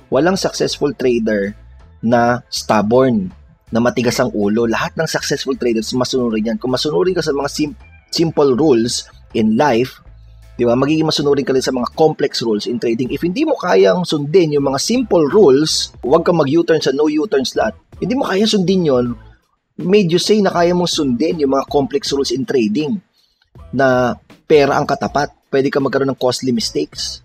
[0.07, 1.51] Walang successful trader
[1.99, 3.27] na stubborn,
[3.67, 4.63] na matigas ang ulo.
[4.63, 6.57] Lahat ng successful traders masunurin yan.
[6.59, 7.79] Kung masunurin ka sa mga sim-
[8.15, 9.99] simple rules in life,
[10.55, 13.11] di ba, magiging masunurin ka rin sa mga complex rules in trading.
[13.11, 17.43] If hindi mo kayang sundin yung mga simple rules, huwag ka mag-U-turn sa no U-turn
[17.43, 17.75] slot.
[17.99, 19.26] Hindi mo kaya sundin yon
[19.77, 22.97] made you say na kaya mong sundin yung mga complex rules in trading
[23.69, 24.17] na
[24.49, 25.29] pera ang katapat.
[25.47, 27.21] Pwede ka magkaroon ng costly mistakes.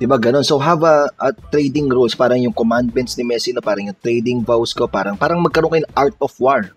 [0.00, 0.42] Di ba ganun?
[0.42, 4.40] So have a, a trading rules, parang yung commandments ni Messi na parang yung trading
[4.40, 6.72] vows ko, parang parang magkaroon kayo ng art of war.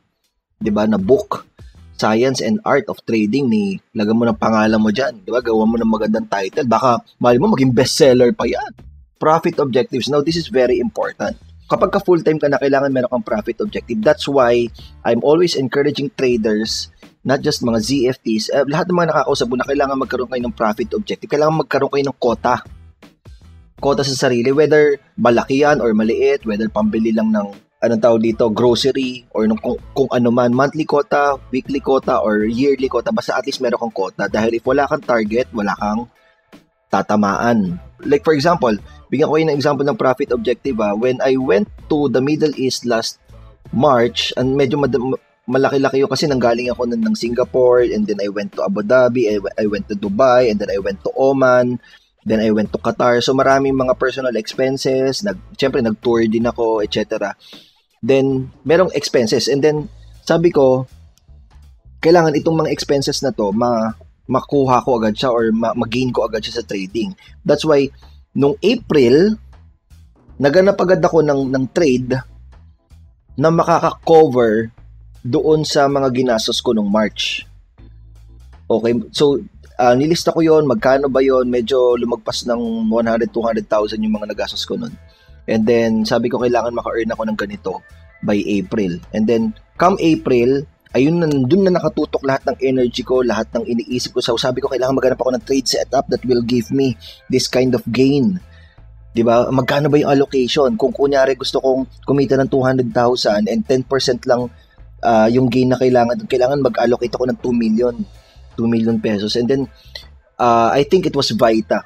[0.60, 0.84] Di ba?
[0.84, 1.48] Na book.
[1.94, 5.40] Science and Art of Trading ni lagyan mo ng pangalan mo diyan, 'di ba?
[5.40, 8.76] Gawa mo ng magandang title, baka mali mo maging bestseller pa 'yan.
[9.22, 10.10] Profit objectives.
[10.12, 11.38] Now, this is very important
[11.68, 14.00] kapag ka full-time ka na, kailangan meron kang profit objective.
[14.04, 14.68] That's why
[15.04, 16.92] I'm always encouraging traders,
[17.24, 20.56] not just mga ZFTs, eh, lahat ng mga nakakausap mo na kailangan magkaroon kayo ng
[20.56, 21.30] profit objective.
[21.32, 22.56] Kailangan magkaroon kayo ng quota.
[23.80, 27.52] Quota sa sarili, whether malaki yan or maliit, whether pambili lang ng
[27.84, 32.48] anong tawag dito, grocery, or nung, kung, kung ano man, monthly quota, weekly quota, or
[32.48, 34.32] yearly quota, basta at least meron kang quota.
[34.32, 36.08] Dahil if wala kang target, wala kang
[36.88, 37.76] tatamaan.
[38.08, 38.72] Like for example,
[39.14, 40.98] Bigyan ko kayo ng example ng profit objective ha.
[40.98, 43.22] When I went to the Middle East last
[43.70, 48.34] March, and medyo mad- malaki-laki yun kasi nanggaling ako ng, ng Singapore, and then I
[48.34, 51.78] went to Abu Dhabi, I, I went to Dubai, and then I went to Oman,
[52.26, 53.22] then I went to Qatar.
[53.22, 57.38] So maraming mga personal expenses, nag, syempre nag-tour din ako, etc.
[58.02, 59.46] Then, merong expenses.
[59.46, 59.94] And then,
[60.26, 60.90] sabi ko,
[62.02, 63.94] kailangan itong mga expenses na to, ma
[64.24, 67.12] makuha ko agad siya or ma- gain ko agad siya sa trading.
[67.44, 67.92] That's why,
[68.34, 69.38] nung April,
[70.42, 72.18] naganap agad ako ng, ng trade
[73.38, 74.74] na makaka-cover
[75.24, 77.46] doon sa mga ginastos ko nung March.
[78.68, 79.40] Okay, so
[79.78, 84.66] uh, nilista ko yon magkano ba yon medyo lumagpas ng 100 200,000 yung mga nagastos
[84.66, 84.94] ko noon.
[85.48, 87.72] And then sabi ko kailangan maka-earn ako ng ganito
[88.26, 89.00] by April.
[89.12, 90.64] And then come April,
[90.94, 94.22] ayun na doon na nakatutok lahat ng energy ko, lahat ng iniisip ko.
[94.22, 96.94] So sabi ko kailangan maghanap ako ng trade setup that will give me
[97.28, 98.38] this kind of gain.
[99.14, 99.50] 'Di ba?
[99.50, 100.78] Magkano ba yung allocation?
[100.78, 104.50] Kung kunyari gusto kong kumita ng 200,000 and 10% lang
[105.02, 107.96] uh, yung gain na kailangan, kailangan mag-allocate ako ng 2 million.
[108.58, 109.34] 2 million pesos.
[109.34, 109.62] And then
[110.38, 111.82] uh, I think it was Vita.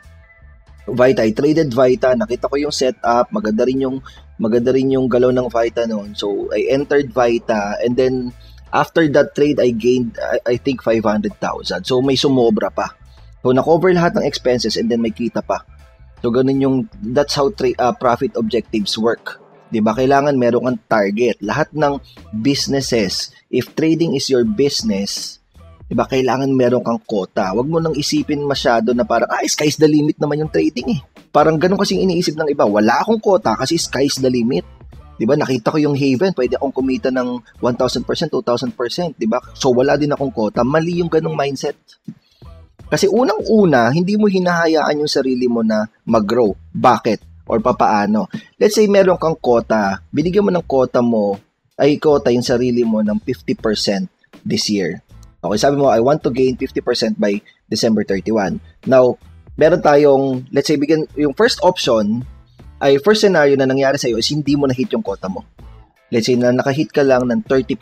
[0.87, 3.99] Vita, I traded Vita, nakita ko yung setup, maganda rin yung
[4.39, 6.15] maganda rin yung galaw ng Vita noon.
[6.15, 8.31] So I entered Vita and then
[8.73, 11.87] After that trade, I gained, I, I think, 500,000.
[11.87, 12.93] So, may sumobra pa.
[13.41, 15.63] So, na-cover lahat ng expenses and then may kita pa.
[16.19, 16.75] So, ganun yung,
[17.15, 19.39] that's how tra- uh, profit objectives work.
[19.71, 19.95] 'di ba?
[19.95, 21.39] Kailangan meron kang target.
[21.43, 21.99] Lahat ng
[22.31, 25.39] businesses, if trading is your business,
[25.87, 26.07] 'di ba?
[26.07, 27.51] Kailangan meron kang quota.
[27.51, 30.99] Huwag mo nang isipin masyado na parang ah, sky's the limit naman yung trading eh.
[31.31, 32.63] Parang ganun kasi iniisip ng iba.
[32.63, 34.63] Wala akong quota kasi sky's the limit.
[35.17, 35.33] 'Di ba?
[35.33, 39.41] Nakita ko yung Haven, pwede akong kumita ng 1,000%, 2,000%, 'di ba?
[39.57, 40.61] So wala din akong quota.
[40.61, 41.75] Mali yung ganung mindset.
[42.87, 46.55] Kasi unang-una, hindi mo hinahayaan yung sarili mo na mag-grow.
[46.71, 47.43] Bakit?
[47.51, 48.31] Or papaano?
[48.55, 51.35] Let's say meron kang quota, binigyan mo ng quota mo,
[51.75, 54.07] ay quota yung sarili mo ng 50%
[54.47, 55.03] this year.
[55.43, 57.37] Okay, sabi mo, I want to gain 50% by
[57.69, 58.57] December 31.
[58.89, 59.19] Now,
[59.59, 62.25] meron tayong, let's say, bigyan, yung first option,
[62.81, 65.45] ay first scenario na nangyari sa iyo is hindi mo na-hit yung quota mo.
[66.13, 67.73] Let's say na naka-hit ka lang ng 30%.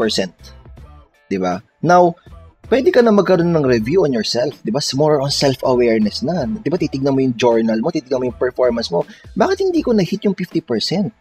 [1.29, 1.61] 'Di ba?
[1.83, 2.17] Now,
[2.71, 4.81] pwede ka na magkaroon ng review on yourself, 'di ba?
[4.97, 6.47] More on self-awareness na.
[6.47, 6.79] 'Di ba?
[6.79, 9.03] Titignan mo yung journal mo, titignan mo yung performance mo.
[9.37, 11.11] Bakit hindi ko na-hit yung 50%?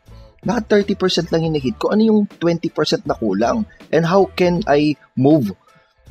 [0.45, 0.64] Bakit
[0.97, 1.89] 30% lang yung na-hit ko?
[1.89, 3.64] Ano yung 20% na kulang?
[3.89, 5.57] And how can I move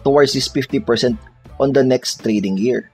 [0.01, 0.81] towards this 50%
[1.61, 2.89] on the next trading year?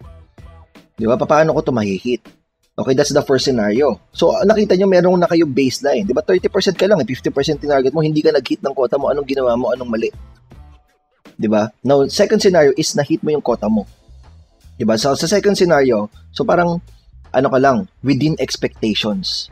[1.00, 1.16] Di ba?
[1.16, 2.39] Paano ko to mahihit?
[2.80, 4.00] Okay, that's the first scenario.
[4.16, 6.08] So, nakita nyo, meron na kayo baseline.
[6.08, 9.12] Di ba, 30% ka lang, 50% eh, tinarget mo, hindi ka nag-hit ng quota mo,
[9.12, 10.08] anong ginawa mo, anong mali.
[11.36, 11.68] Di ba?
[11.84, 13.84] Now, second scenario is na-hit mo yung quota mo.
[14.80, 14.96] Di ba?
[14.96, 16.80] So, sa second scenario, so parang,
[17.36, 19.52] ano ka lang, within expectations.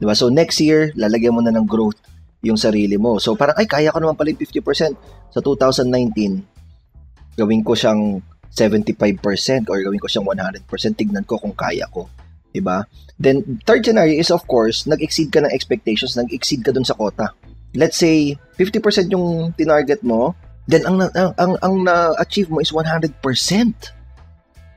[0.00, 0.16] Di ba?
[0.16, 2.00] So, next year, lalagyan mo na ng growth
[2.42, 3.22] yung sarili mo.
[3.22, 4.98] So parang, ay, kaya ko naman pala yung 50%
[5.30, 7.38] sa 2019.
[7.38, 8.20] Gawin ko siyang
[8.50, 10.66] 75% or gawin ko siyang 100%.
[10.98, 12.10] Tignan ko kung kaya ko.
[12.52, 12.84] 'Di ba?
[13.16, 17.32] Then third scenario is of course, nag-exceed ka ng expectations, nag-exceed ka dun sa quota.
[17.72, 20.36] Let's say 50% yung tinarget mo,
[20.68, 23.16] then ang ang ang, ang na-achieve mo is 100%.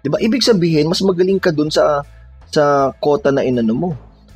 [0.02, 0.18] 'Di ba?
[0.22, 2.02] Ibig sabihin, mas magaling ka dun sa
[2.48, 3.90] sa quota na inano mo,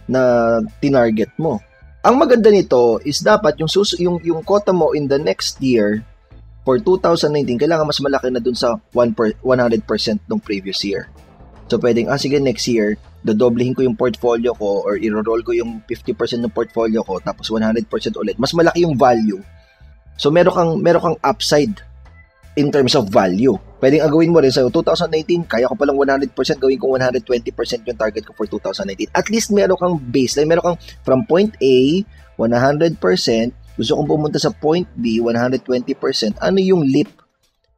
[0.09, 1.61] na tinarget mo.
[2.03, 6.03] Ang maganda nito is dapat yung sus yung yung quota mo in the next year
[6.63, 9.83] for 2019 kailangan mas malaki na dun sa 1 per, 100%
[10.27, 11.07] ng previous year.
[11.69, 15.84] So pwedeng ah sige next year dodoblehin ko yung portfolio ko or i-roll ko yung
[15.86, 18.39] 50% ng portfolio ko tapos 100% ulit.
[18.39, 19.39] Mas malaki yung value.
[20.20, 21.80] So meron kang meron kang upside
[22.59, 23.55] in terms of value.
[23.80, 28.24] Pwedeng agawin mo rin sa 2019, kaya ko palang 100%, gawin ko 120% yung target
[28.28, 29.15] ko for 2019.
[29.15, 32.03] At least meron kang baseline, meron kang from point A,
[32.36, 32.99] 100%,
[33.80, 35.63] gusto kong pumunta sa point B, 120%.
[36.43, 37.07] Ano yung leap?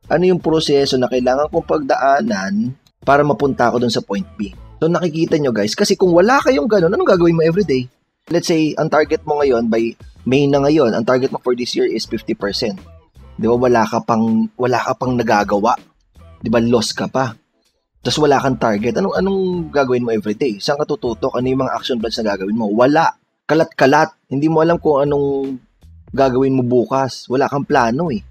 [0.09, 2.73] Ano yung proseso na kailangan kong pagdaanan
[3.05, 4.49] para mapunta ako dun sa point B?
[4.81, 7.85] So nakikita nyo guys, kasi kung wala kayong ganun, anong gagawin mo everyday?
[8.33, 9.93] Let's say, ang target mo ngayon by
[10.25, 12.33] May na ngayon, ang target mo for this year is 50%.
[13.37, 15.77] Di ba wala ka pang, wala ka pang nagagawa?
[16.41, 17.29] Di ba lost ka pa?
[18.01, 18.97] Tapos wala kang target.
[18.97, 20.57] Anong, anong gagawin mo everyday?
[20.57, 21.37] Saan ka tututok?
[21.37, 22.65] Ano yung mga action plans na gagawin mo?
[22.73, 23.13] Wala.
[23.45, 24.33] Kalat-kalat.
[24.33, 25.57] Hindi mo alam kung anong
[26.09, 27.29] gagawin mo bukas.
[27.29, 28.21] Wala kang plano eh.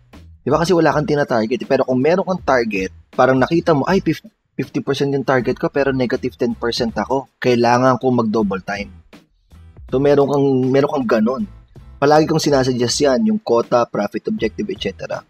[0.42, 1.62] Di ba kasi wala kang tina-target.
[1.62, 4.26] Pero kung meron kang target, parang nakita mo, ay, 50,
[4.60, 6.60] 50% yung target ko pero negative 10%
[6.92, 7.32] ako.
[7.40, 8.92] Kailangan ko mag-double time.
[9.88, 11.42] So meron kang meron kang ganun.
[12.00, 15.20] Palagi kong sinasuggest yan, yung quota, profit objective, etc.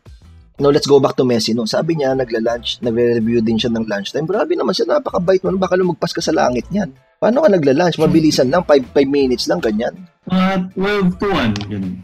[0.61, 1.51] Now, let's go back to Messi.
[1.51, 1.67] No?
[1.67, 4.29] Sabi niya, nagla-lunch, nagre-review din siya ng lunchtime.
[4.29, 5.57] Grabe naman siya, napaka-bite mo.
[5.57, 6.93] Baka lumagpas ka sa langit niyan.
[7.19, 7.97] Paano ka nagla-lunch?
[7.99, 9.97] Mabilisan lang, 5 minutes lang, ganyan.
[10.31, 11.97] Uh, 12 to 1, ganun.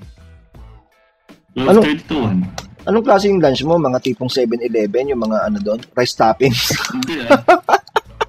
[1.53, 1.81] 12 ano?
[1.85, 2.66] to 1.
[2.87, 3.75] Anong klase yung lunch mo?
[3.83, 5.83] Mga tipong 7-Eleven, yung mga ano doon?
[5.91, 6.71] Rice toppings?
[6.95, 7.43] Hindi ah.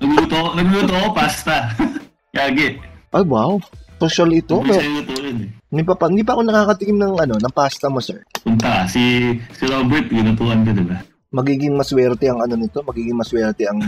[0.01, 1.70] nagluto, nagluto ako pasta.
[2.36, 2.82] Kagi.
[3.14, 3.62] Ay, wow.
[4.01, 4.58] Social ito.
[4.58, 5.49] Hindi sa'yo lutuin eh.
[5.70, 8.26] Hindi pa, pa, hindi pa ako nakakatikim ng ano, ng pasta mo, sir.
[8.41, 11.05] Punta si, si Robert, ginutuan ko, diba?
[11.30, 13.84] Magiging maswerte ang ano nito, magiging maswerte ang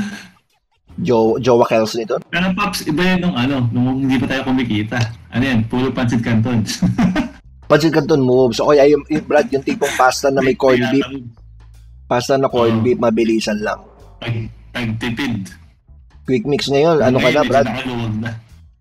[1.00, 2.20] jo Jowa Kels nito.
[2.28, 5.00] Pero Pops, iba yan nung ano, nung hindi pa tayo kumikita.
[5.32, 6.62] Ano yan, puro pancit canton.
[7.70, 8.58] Pancit Canton moves.
[8.58, 11.06] O kaya yung, yung, Brad, yung tipong pasta na may corned beef.
[12.10, 12.84] Pasta na corned oh.
[12.84, 13.86] beef, mabilisan lang.
[14.18, 15.54] Tag, tagtipid.
[16.26, 16.98] Quick mix ngayon.
[17.06, 17.70] Ano ka na, Brad?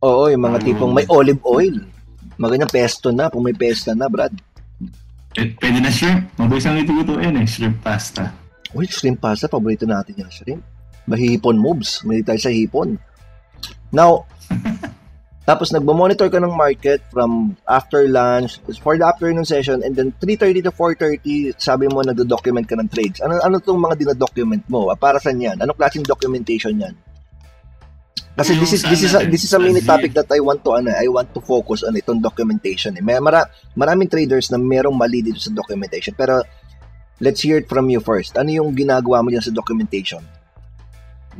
[0.00, 1.76] Oo, yung mga tipong may olive oil.
[2.40, 4.32] Magandang pesto na, kung may pesto na, Brad.
[5.36, 6.24] P- pwede na shrimp.
[6.40, 8.32] Mabilis ang itutuin eh, shrimp pasta.
[8.72, 10.64] Uy, shrimp pasta, paborito natin yung shrimp.
[11.04, 12.00] Mahihipon moves.
[12.08, 12.96] May tayo sa hipon.
[13.92, 14.24] Now,
[15.48, 20.68] Tapos nagbo-monitor ka ng market from after lunch for the afternoon session and then 3:30
[20.68, 23.24] to 4:30 sabi mo nagdo-document ka ng trades.
[23.24, 24.92] Ano ano tong mga dino-document mo?
[25.00, 25.56] Para saan 'yan?
[25.56, 26.92] Anong klaseng documentation 'yan?
[28.36, 30.76] Kasi this is this is a, this is a mini topic that I want to
[30.76, 32.94] ano, I want to focus on itong documentation.
[32.94, 33.02] Eh.
[33.02, 36.12] May mara, maraming traders na merong mali dito sa documentation.
[36.12, 36.44] Pero
[37.24, 38.38] let's hear it from you first.
[38.38, 40.22] Ano yung ginagawa mo diyan sa documentation?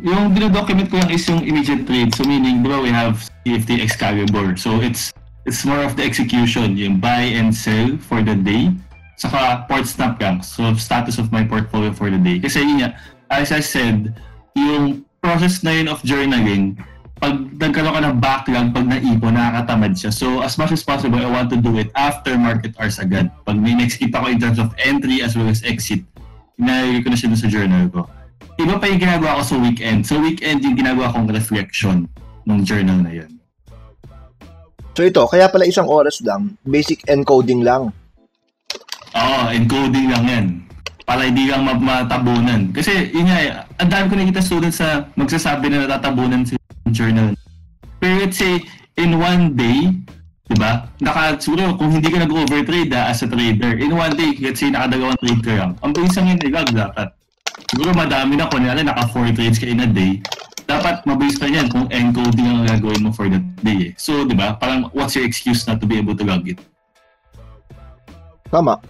[0.02, 2.14] Yung dinodocument ko lang is yung immediate trade.
[2.14, 4.54] So meaning, di we have CFT Excalibur.
[4.54, 5.10] So it's
[5.42, 8.70] it's more of the execution, yung buy and sell for the day.
[9.18, 12.38] Saka port snap gang, so status of my portfolio for the day.
[12.38, 12.94] Kasi yun nga,
[13.34, 14.14] as I said,
[14.54, 16.78] yung process na yun of journaling,
[17.18, 20.14] pag nagkaroon ka ng backlog, pag naipon, nakakatamad siya.
[20.14, 23.34] So, as much as possible, I want to do it after market hours agad.
[23.42, 26.06] Pag may next kita ko in terms of entry as well as exit,
[26.54, 28.06] inalagay ko na siya sa journal ko
[28.58, 30.02] iba pa yung ginagawa ko sa weekend.
[30.02, 32.10] So weekend yung ginagawa kong reflection
[32.44, 33.30] ng journal na yun.
[34.98, 37.94] So ito, kaya pala isang oras lang, basic encoding lang.
[39.14, 40.46] Oo, encoding lang yan.
[41.06, 42.74] Para hindi kang matabunan.
[42.74, 46.58] Kasi yun nga, eh, ang dami ko nakita students sa magsasabi na natatabunan sa
[46.90, 47.32] journal.
[48.02, 48.60] Pero let's say,
[48.98, 49.94] in one day,
[50.50, 50.90] di ba?
[50.98, 54.68] Naka, siguro, kung hindi ka nag-overtrade ah, as a trader, in one day, let's say,
[54.68, 57.08] nakadagawang trade ka lang, ang bilis lang yun, ilag dapat
[57.70, 60.20] siguro madami na, kunyari naka 4 trades ka in a day,
[60.68, 63.92] dapat mabilis pa yan kung encoding ang gagawin mo for that day eh.
[63.96, 66.60] So, di ba, parang what's your excuse not to be able to log it?
[68.52, 68.80] Tama.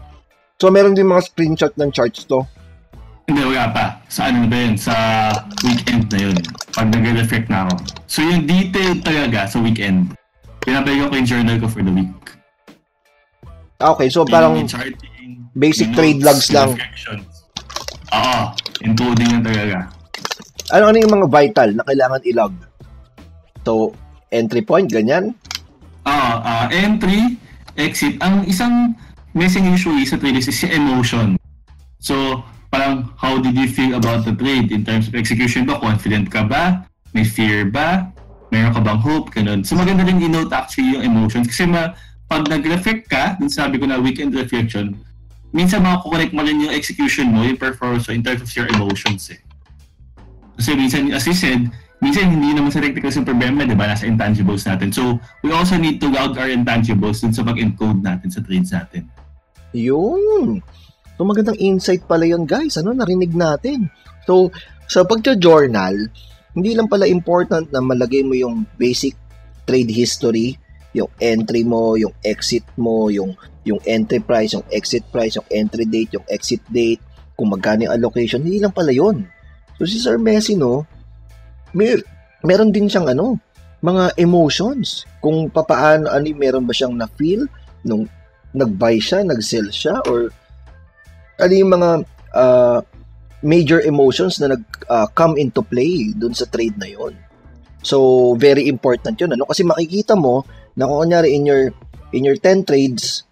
[0.59, 2.43] So, meron din mga screenshot ng charts to?
[3.31, 3.85] Hindi, wala pa.
[4.11, 4.74] Sa ano na ba yun?
[4.74, 4.95] Sa
[5.62, 6.37] weekend na yun.
[6.74, 7.74] Pag nag-reflect na ako.
[8.11, 10.18] So, yung detail talaga sa weekend,
[10.66, 12.11] pinapay ko yung journal ko for the week.
[13.79, 16.74] Ah, okay, so parang charting, basic trade logs lang.
[18.14, 18.40] Oo,
[18.84, 19.78] encoding na talaga.
[20.72, 22.54] Ano ano yung mga vital na kailangan i-log?
[23.64, 23.92] So,
[24.32, 25.36] entry point, ganyan?
[26.09, 27.36] Oo, uh, entry,
[27.76, 28.96] exit, ang isang
[29.36, 31.28] missing usually sa trade is yung emotion.
[32.00, 35.80] So, parang how did you feel about the trade in terms of execution ba?
[35.80, 36.84] Confident ka ba?
[37.12, 38.09] May fear ba?
[38.48, 39.28] Meron ka bang hope?
[39.32, 39.61] Ganun.
[39.64, 41.92] So, maganda rin i-note actually yung emotions kasi ma,
[42.28, 44.96] pag nag-reflect ka, dun sabi ko na weekend reflection,
[45.53, 49.32] minsan makakorek mo rin yung execution mo, yung performance mo in terms of your emotions
[49.32, 49.40] eh.
[50.59, 51.70] Kasi minsan, as you said,
[52.03, 53.86] minsan hindi naman sa technical yung problema, di ba?
[53.86, 54.90] Nasa intangibles natin.
[54.90, 59.07] So, we also need to log our intangibles dun sa pag-encode natin sa trades natin.
[59.70, 60.62] Yun.
[61.14, 62.74] So, magandang insight pala yun, guys.
[62.78, 63.86] Ano, narinig natin.
[64.26, 64.51] So,
[64.90, 66.11] sa pagja-journal,
[66.59, 69.14] hindi lang pala important na malagay mo yung basic
[69.62, 70.59] trade history,
[70.97, 73.36] yung entry mo, yung exit mo, yung
[73.68, 77.03] yung entry price, yung exit price, yung entry date, yung exit date,
[77.36, 79.28] kung magkano yung allocation, hindi lang pala yon.
[79.76, 80.89] So si Sir Messi, no,
[81.76, 82.01] may,
[82.43, 83.36] meron din siyang ano,
[83.84, 85.07] mga emotions.
[85.22, 87.47] Kung papaano, ano, meron ba siyang na-feel
[87.84, 88.09] nung
[88.57, 90.32] nag-buy siya, nag-sell siya, or
[91.39, 91.91] ano yung mga
[92.34, 92.80] uh,
[93.45, 97.14] major emotions na nag-come uh, into play dun sa trade na yon.
[97.86, 99.30] So, very important yun.
[99.30, 99.47] Ano?
[99.47, 100.43] Kasi makikita mo
[100.79, 101.74] na kung kunyari in your,
[102.14, 103.26] in your 10 trades,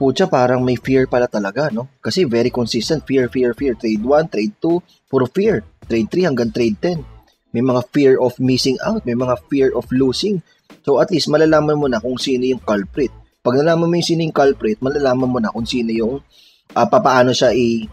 [0.00, 1.92] putya parang may fear pala talaga, no?
[2.00, 3.76] Kasi very consistent, fear, fear, fear.
[3.76, 5.60] Trade 1, trade 2, puro fear.
[5.84, 7.52] Trade 3 hanggang trade 10.
[7.52, 10.40] May mga fear of missing out, may mga fear of losing.
[10.80, 13.12] So at least malalaman mo na kung sino yung culprit.
[13.44, 16.24] Pag nalaman mo yung sino yung culprit, malalaman mo na kung sino yung
[16.72, 17.84] uh, papaano siya i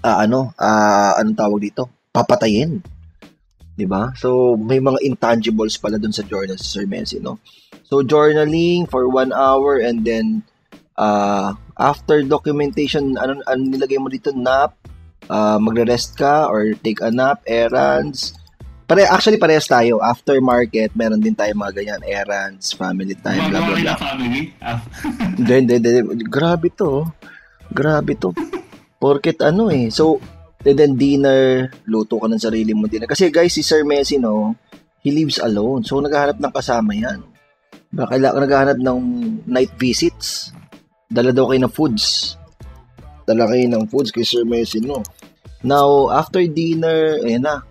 [0.00, 2.08] uh, ano, uh, anong tawag dito?
[2.14, 2.80] Papatayin.
[3.76, 4.14] 'Di ba?
[4.16, 7.42] So may mga intangibles pala dun sa journal si Sir Messi, no?
[7.86, 10.42] So journaling for one hour and then
[10.98, 14.34] uh, after documentation, ano, ano nilagay mo dito?
[14.34, 14.74] Nap,
[15.30, 18.34] uh, magre-rest ka or take a nap, errands.
[18.86, 19.98] Pare, actually, parehas tayo.
[19.98, 22.02] After market, meron din tayo mga ganyan.
[22.06, 23.98] Errands, family time, blah, blah, blah.
[23.98, 24.54] family?
[25.38, 25.90] Hindi, hindi, hindi.
[26.30, 27.02] Grabe to.
[27.74, 28.30] Grabe to.
[28.96, 29.90] Porket ano eh.
[29.90, 30.22] So,
[30.62, 33.10] and then dinner, luto ka ng sarili mo dinner.
[33.10, 34.54] Kasi guys, si Sir Messi, no,
[35.02, 35.82] he lives alone.
[35.82, 37.35] So, naghahanap ng kasama yan.
[37.96, 38.98] Baka naghahanap ng
[39.48, 40.52] night visits.
[41.08, 42.36] Dala daw kayo ng foods.
[43.24, 45.00] Dala kayo ng foods kay Sir Messi, no?
[45.64, 47.64] Now, after dinner, ayan na.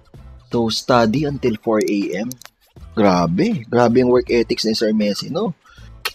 [0.50, 2.28] So, study until 4 a.m.
[2.98, 3.70] Grabe.
[3.70, 5.54] Grabe yung work ethics ni Sir Messi, no?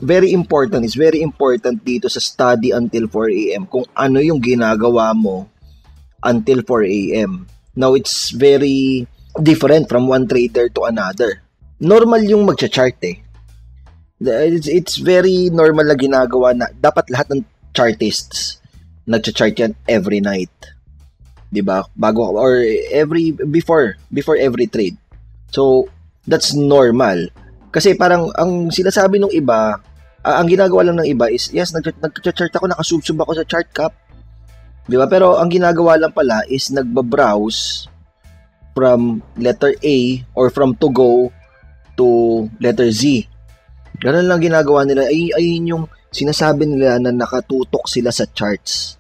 [0.03, 0.83] Very important.
[0.83, 3.63] It's very important dito sa study until 4 a.m.
[3.71, 5.47] Kung ano yung ginagawa mo
[6.27, 7.47] until 4 a.m.
[7.79, 9.07] Now, it's very
[9.39, 11.47] different from one trader to another.
[11.79, 13.30] Normal yung magcha-chart eh
[14.21, 17.43] it's, it's very normal na ginagawa na dapat lahat ng
[17.73, 18.61] chartists
[19.11, 20.53] nagcha-chart yan every night.
[21.51, 21.83] 'Di ba?
[21.99, 22.63] Bago or
[22.95, 24.95] every before before every trade.
[25.51, 25.91] So
[26.29, 27.33] that's normal.
[27.75, 29.79] Kasi parang ang sinasabi ng iba,
[30.23, 33.95] uh, ang ginagawa lang ng iba is yes, nagcha-chart ako, nakasubsub ako sa chart cap.
[34.87, 35.11] 'Di ba?
[35.11, 37.91] Pero ang ginagawa lang pala is nagba-browse
[38.75, 41.35] from letter A or from to go
[41.99, 42.07] to
[42.63, 43.27] letter Z.
[44.01, 45.13] Ganun lang ginagawa nila.
[45.13, 48.97] Ay, ayun yung sinasabi nila na nakatutok sila sa charts.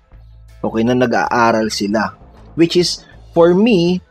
[0.60, 2.12] Okay, na nag-aaral sila.
[2.52, 3.00] Which is,
[3.32, 4.04] for me,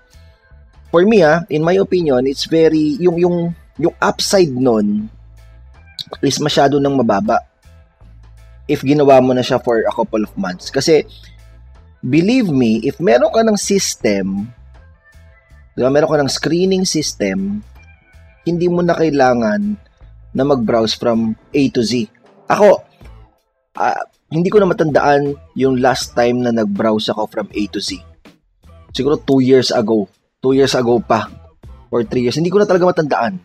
[0.90, 5.08] for me ah, in my opinion, it's very, yung, yung, yung upside nun
[6.26, 7.38] is masyado nang mababa
[8.70, 10.70] if ginawa mo na siya for a couple of months.
[10.70, 11.02] Kasi,
[12.06, 14.46] believe me, if meron ka ng system,
[15.74, 17.66] diba, meron ka ng screening system,
[18.46, 19.89] hindi mo na kailangan
[20.34, 22.10] na mag-browse from A to Z.
[22.50, 22.82] Ako,
[23.78, 27.98] uh, hindi ko na matandaan yung last time na nag-browse ako from A to Z.
[28.94, 30.10] Siguro 2 years ago.
[30.42, 31.30] 2 years ago pa.
[31.90, 32.38] Or 3 years.
[32.38, 33.42] Hindi ko na talaga matandaan.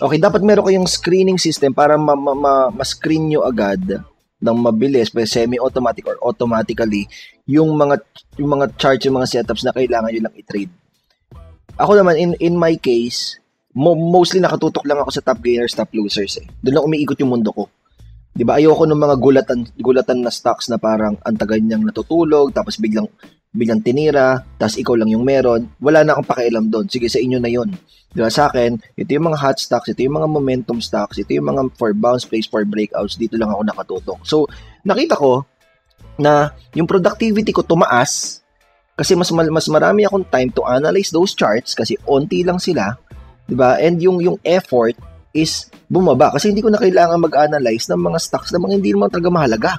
[0.00, 4.00] Okay, dapat meron kayong screening system para ma- ma- ma- ma-screen nyo agad
[4.40, 7.04] ng mabilis, semi-automatic or automatically
[7.44, 8.00] yung mga
[8.40, 10.72] yung mga charts, yung mga setups na kailangan nyo lang i-trade.
[11.76, 13.39] Ako naman, in, in my case,
[13.74, 16.46] mo, mostly nakatutok lang ako sa top gainers, top losers eh.
[16.62, 17.64] Doon lang umiikot yung mundo ko.
[18.34, 18.58] 'Di ba?
[18.58, 23.06] Ayoko ng mga gulatan gulatan na stocks na parang antagal niyang natutulog tapos biglang
[23.50, 25.66] biglang tinira, tapos ikaw lang yung meron.
[25.82, 26.86] Wala na akong pakialam doon.
[26.86, 27.74] Sige, sa inyo na 'yon.
[28.14, 28.30] 'Di ba?
[28.30, 31.74] Sa akin, ito yung mga hot stocks, ito yung mga momentum stocks, ito yung mga
[31.74, 34.20] for bounce plays, for breakouts, dito lang ako nakatutok.
[34.22, 34.46] So,
[34.86, 35.46] nakita ko
[36.18, 38.42] na yung productivity ko tumaas
[38.94, 43.00] kasi mas mas marami akong time to analyze those charts kasi onti lang sila
[43.50, 43.76] 'di ba?
[43.82, 44.94] And yung yung effort
[45.34, 49.10] is bumaba kasi hindi ko na kailangan mag-analyze ng mga stocks na mga hindi naman
[49.10, 49.72] talaga mahalaga.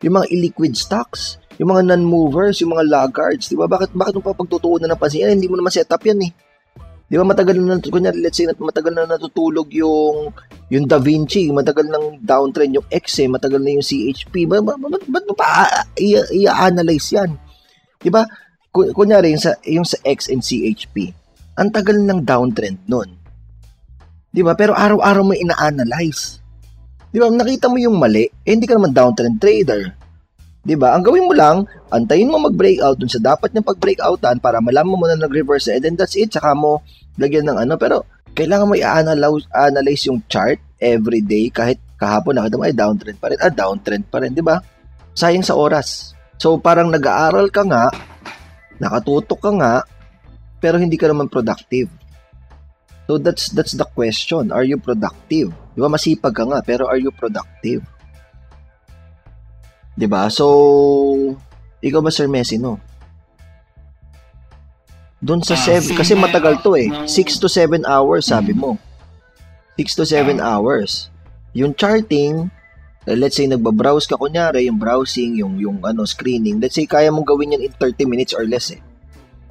[0.00, 3.68] Yung mga illiquid stocks, yung mga non-movers, yung mga laggards, 'di ba?
[3.68, 5.28] Bakit bakit mo pa pagtutuunan ng pansin?
[5.28, 6.32] Eh, hindi mo naman setup 'yan eh.
[7.08, 10.28] Di ba matagal na, kunyari, let's say, matagal na natutulog yung
[10.68, 14.44] yung Da Vinci, matagal ng downtrend yung X eh, matagal na yung CHP.
[14.44, 15.64] Ba, ba, ba, ba't mo pa
[15.96, 17.32] i-analyze yan?
[17.96, 18.28] Di ba?
[18.68, 21.16] Kunyari, yung sa, yung sa X and CHP,
[21.56, 23.17] ang tagal ng downtrend nun.
[24.38, 24.54] Di ba?
[24.54, 26.38] Pero araw-araw mo ina-analyze.
[27.10, 27.26] Di ba?
[27.26, 29.98] Nakita mo yung mali, eh, hindi ka naman downtrend trader.
[30.62, 30.94] 'Di ba?
[30.94, 35.06] Ang gawin mo lang, antayin mo mag-breakout dun sa dapat niyang pag-breakoutan para malaman mo
[35.10, 36.30] na nag-reverse and then that's it.
[36.30, 36.86] Saka mo
[37.18, 37.74] lagyan ng ano.
[37.74, 38.06] Pero
[38.38, 43.34] kailangan mo i-analyze analyze yung chart every day kahit kahapon nakita mo ay downtrend pa
[43.34, 43.40] rin.
[43.42, 44.62] Ah, downtrend pa rin, 'di ba?
[45.18, 46.14] Sayang sa oras.
[46.38, 47.90] So parang nag-aaral ka nga,
[48.78, 49.74] nakatutok ka nga,
[50.62, 51.90] pero hindi ka naman productive.
[53.08, 54.52] So that's that's the question.
[54.52, 55.48] Are you productive?
[55.48, 57.80] 'Di ba masipag ka nga, pero are you productive?
[59.96, 60.28] 'Di ba?
[60.28, 60.44] So,
[61.80, 62.76] ikaw ba Sir Messi no?
[65.24, 66.92] Doon sa 7 uh, ah, kasi matagal to eh.
[67.08, 68.76] 6 to 7 hours sabi mo.
[69.80, 71.10] 6 to 7 uh, hours.
[71.56, 72.52] Yung charting,
[73.08, 77.10] eh, let's say nagba-browse ka kunyari, yung browsing, yung yung ano screening, let's say kaya
[77.10, 78.78] mong gawin yan in 30 minutes or less eh.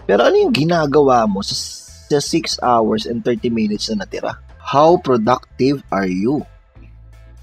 [0.08, 1.52] Pero ano yung ginagawa mo sa,
[2.08, 4.40] sa 6 hours and 30 minutes na natira?
[4.60, 6.44] How productive are you?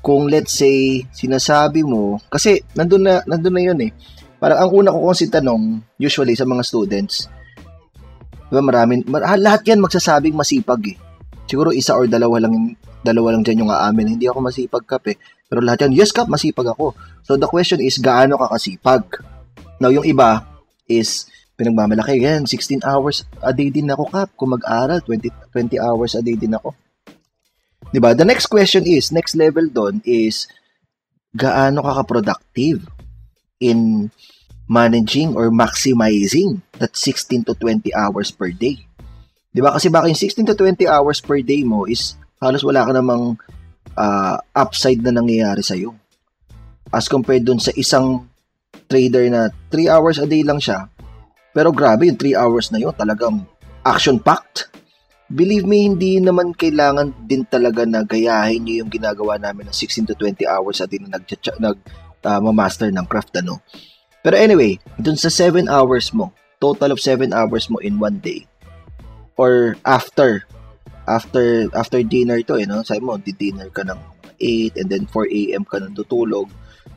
[0.05, 3.91] kung let's say sinasabi mo kasi nandun na nandun na 'yun eh.
[4.37, 7.25] Parang ang una ko kasi tanong usually sa mga students,
[8.53, 10.97] diba marami mar- ah, lahat 'yan magsasabing masipag eh.
[11.49, 15.17] Siguro isa or dalawa lang dalawa lang diyan yung aamin, hindi ako masipag kap eh.
[15.49, 16.97] Pero lahat yan, yes kap, masipag ako.
[17.25, 19.05] So the question is, gaano ka kasipag?
[19.77, 20.41] Now, yung iba
[20.89, 24.29] is, pinagmamalaki, yan, 16 hours a day din ako kap.
[24.35, 26.75] Kung mag-aral, 20, 20 hours a day din ako.
[27.95, 28.11] 'Di ba?
[28.11, 30.51] The next question is, next level doon is
[31.31, 32.83] gaano ka ka-productive
[33.63, 34.11] in
[34.67, 38.83] managing or maximizing that 16 to 20 hours per day.
[39.55, 39.79] 'Di ba?
[39.79, 43.39] Kasi baka yung 16 to 20 hours per day mo is halos wala ka namang
[43.95, 45.95] uh, upside na nangyayari sa iyo.
[46.91, 48.27] As compared doon sa isang
[48.91, 50.91] trader na 3 hours a day lang siya.
[51.55, 53.47] Pero grabe yung 3 hours na yun, talagang
[53.87, 54.75] action-packed
[55.31, 60.13] believe me, hindi naman kailangan din talaga na gayahin nyo yung ginagawa namin ng 16
[60.13, 61.25] to 20 hours at din nag,
[61.59, 61.79] nag
[62.25, 63.61] uh, master ng craft ano.
[64.21, 68.45] Pero anyway, dun sa 7 hours mo, total of 7 hours mo in one day,
[69.37, 70.45] or after,
[71.05, 72.81] after after dinner to, eh, no?
[72.81, 74.01] Sabi mo, di-dinner ka ng
[74.41, 75.65] 8 and then 4 a.m.
[75.69, 76.49] ka nang tutulog.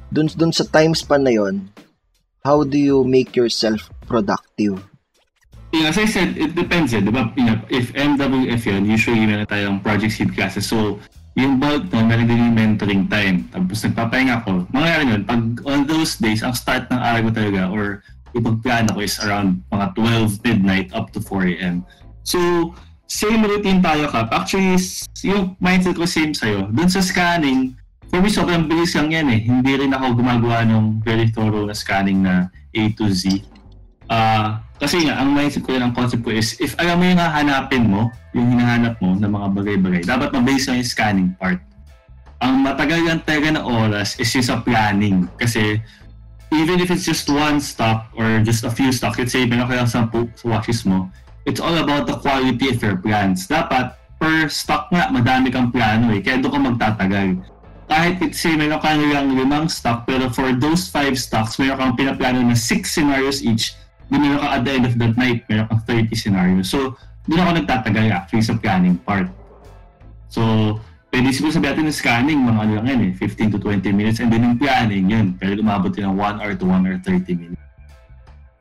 [0.08, 1.68] Dun, dun sa time span na yon,
[2.48, 4.80] how do you make yourself productive?
[5.76, 7.28] Yeah, as I said, it depends eh, di ba?
[7.68, 10.64] If MWF yun, usually meron tayong project seed classes.
[10.64, 11.04] So,
[11.36, 13.46] yung bulk no, meron din yung mentoring time.
[13.52, 14.66] Tapos nagpapahinga ko.
[14.74, 18.02] Mangyayari yun, pag on those days, ang start ng araw ko talaga or
[18.34, 21.86] yung pagplano ko is around mga 12 midnight up to 4 a.m.
[22.24, 22.40] So,
[23.08, 24.34] same routine tayo, Kap.
[24.34, 24.82] Actually,
[25.24, 26.68] yung mindset ko same sa'yo.
[26.74, 27.78] Doon sa scanning,
[28.12, 29.40] for me, sobrang bilis lang yan eh.
[29.46, 33.46] Hindi rin ako gumagawa ng very thorough na scanning na A to Z.
[34.08, 37.20] Uh, kasi nga, ang mindset ko yun, ang concept ko is, if alam mo yung
[37.20, 41.60] hahanapin mo, yung hinahanap mo ng mga bagay-bagay, dapat mabase lang yung scanning part.
[42.46, 45.26] Ang matagal lang talaga na oras is yung sa planning.
[45.42, 45.82] Kasi,
[46.54, 49.76] even if it's just one stock or just a few stocks, let's say, meron ka
[49.76, 50.06] lang sa
[50.46, 51.10] watches mo,
[51.50, 53.50] it's all about the quality of your plans.
[53.50, 56.22] Dapat, per stock nga, madami kang plano eh.
[56.22, 57.28] Kaya doon ka magtatagal.
[57.90, 61.94] Kahit it's say, meron kang lang limang stock, pero for those five stocks, meron kang
[61.98, 63.74] pinaplano na six scenarios each,
[64.12, 66.68] meron ka at the end of that night, meron kang 30 scenarios.
[66.72, 66.96] So,
[67.28, 69.28] doon ako nagtatagal actually sa planning part.
[70.32, 70.42] So,
[71.12, 74.20] pwede siguro sabi natin ng scanning, mga ano lang yan eh, 15 to 20 minutes.
[74.24, 77.36] And then yung planning, yun, pwede lumabot din ng 1 hour to 1 hour 30
[77.36, 77.64] minutes.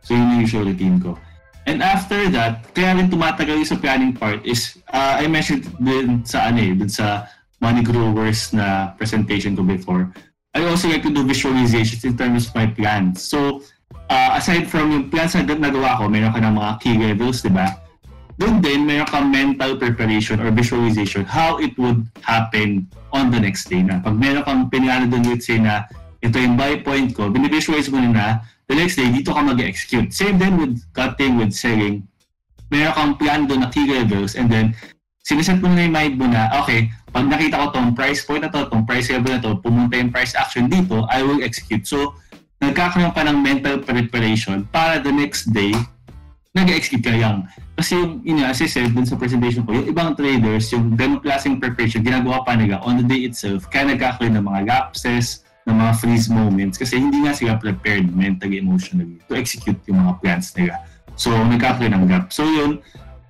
[0.03, 1.19] So, yun yung usual routine ko.
[1.67, 6.23] And after that, kaya rin tumatagal yung sa planning part is, uh, I mentioned din
[6.23, 7.27] sa ano eh, dun sa
[7.59, 10.15] Money Growers na presentation ko before.
[10.55, 13.27] I also like to do visualizations in terms of my plans.
[13.27, 13.67] So,
[14.09, 17.53] uh, aside from yung plans na nagawa ko, meron ka ng mga key levels, di
[17.53, 17.75] ba?
[18.37, 22.85] Doon din, meron ka mental preparation or visualization how it would happen
[23.17, 23.99] on the next day na.
[24.05, 25.89] Pag meron kang pinilano doon, let's say na
[26.21, 30.13] ito yung buy point ko, binivisualize mo na the next day, dito ka mag-execute.
[30.13, 32.05] Same then with cutting, with selling.
[32.69, 34.77] Meron kang plan doon na key levels and then
[35.25, 38.53] siniset mo na yung mind mo na, okay, pag nakita ko tong price point na
[38.53, 41.89] to, tong price level na to, pumunta yung price action dito, I will execute.
[41.89, 42.21] So,
[42.61, 45.73] nagkakaroon ka ng mental preparation para the next day,
[46.57, 47.45] nag-execute ka lang.
[47.77, 52.01] Kasi yung, yun as dun sa presentation ko, yung ibang traders, yung ganong klaseng preparation,
[52.01, 56.33] ginagawa pa nila on the day itself, kaya nagkakaroon ng mga lapses, ng mga freeze
[56.33, 60.81] moments, kasi hindi nga sila prepared mentally, emotionally to execute yung mga plans nila.
[61.21, 62.33] So, nagkakaroon ng gap.
[62.33, 62.81] So, yun,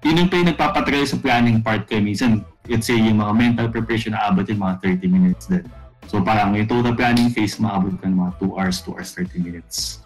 [0.07, 1.99] yun yung pa yung nagpapatrail sa planning part ko.
[1.99, 5.67] Minsan, let's say, yung mga mental preparation na abot yung mga 30 minutes din.
[6.07, 9.43] So parang yung total planning phase, maabot ka ng mga 2 hours, 2 hours, 30
[9.43, 10.01] minutes.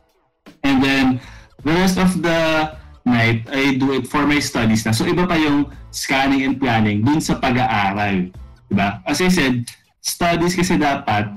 [0.64, 1.20] And then,
[1.64, 2.72] the rest of the
[3.05, 4.93] night, I do it for my studies na.
[4.93, 8.32] So iba pa yung scanning and planning dun sa pag-aaral.
[8.68, 9.01] Diba?
[9.05, 9.68] As I said,
[10.01, 11.28] studies kasi dapat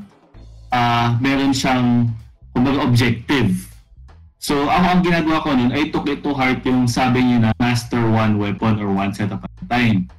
[0.72, 2.12] uh, meron siyang
[2.54, 3.74] kumbaga objective
[4.44, 7.56] So, ako ang ginagawa ko nun, I took it to heart yung sabi niyo na
[7.64, 10.12] master one weapon or one setup at a time.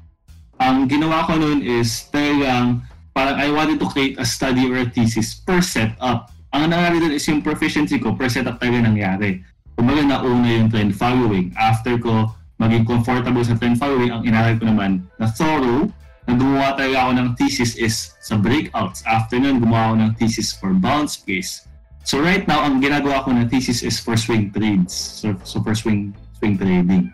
[0.56, 2.80] Ang ginawa ko nun is talagang
[3.14, 6.34] parang I wanted to create a study or a thesis per setup.
[6.50, 9.40] Ang nangyari dun is yung proficiency ko per setup talaga nangyari.
[9.78, 11.54] Kumbaga nauna yung trend following.
[11.54, 15.90] After ko maging comfortable sa trend following, ang inaral ko naman na thorough,
[16.24, 19.04] na gumawa talaga ako ng thesis is sa breakouts.
[19.04, 21.64] After nun, gumawa ako ng thesis for bounce case
[22.04, 24.92] So right now, ang ginagawa ko na thesis is for swing trades.
[24.92, 27.08] So, so for swing swing trading.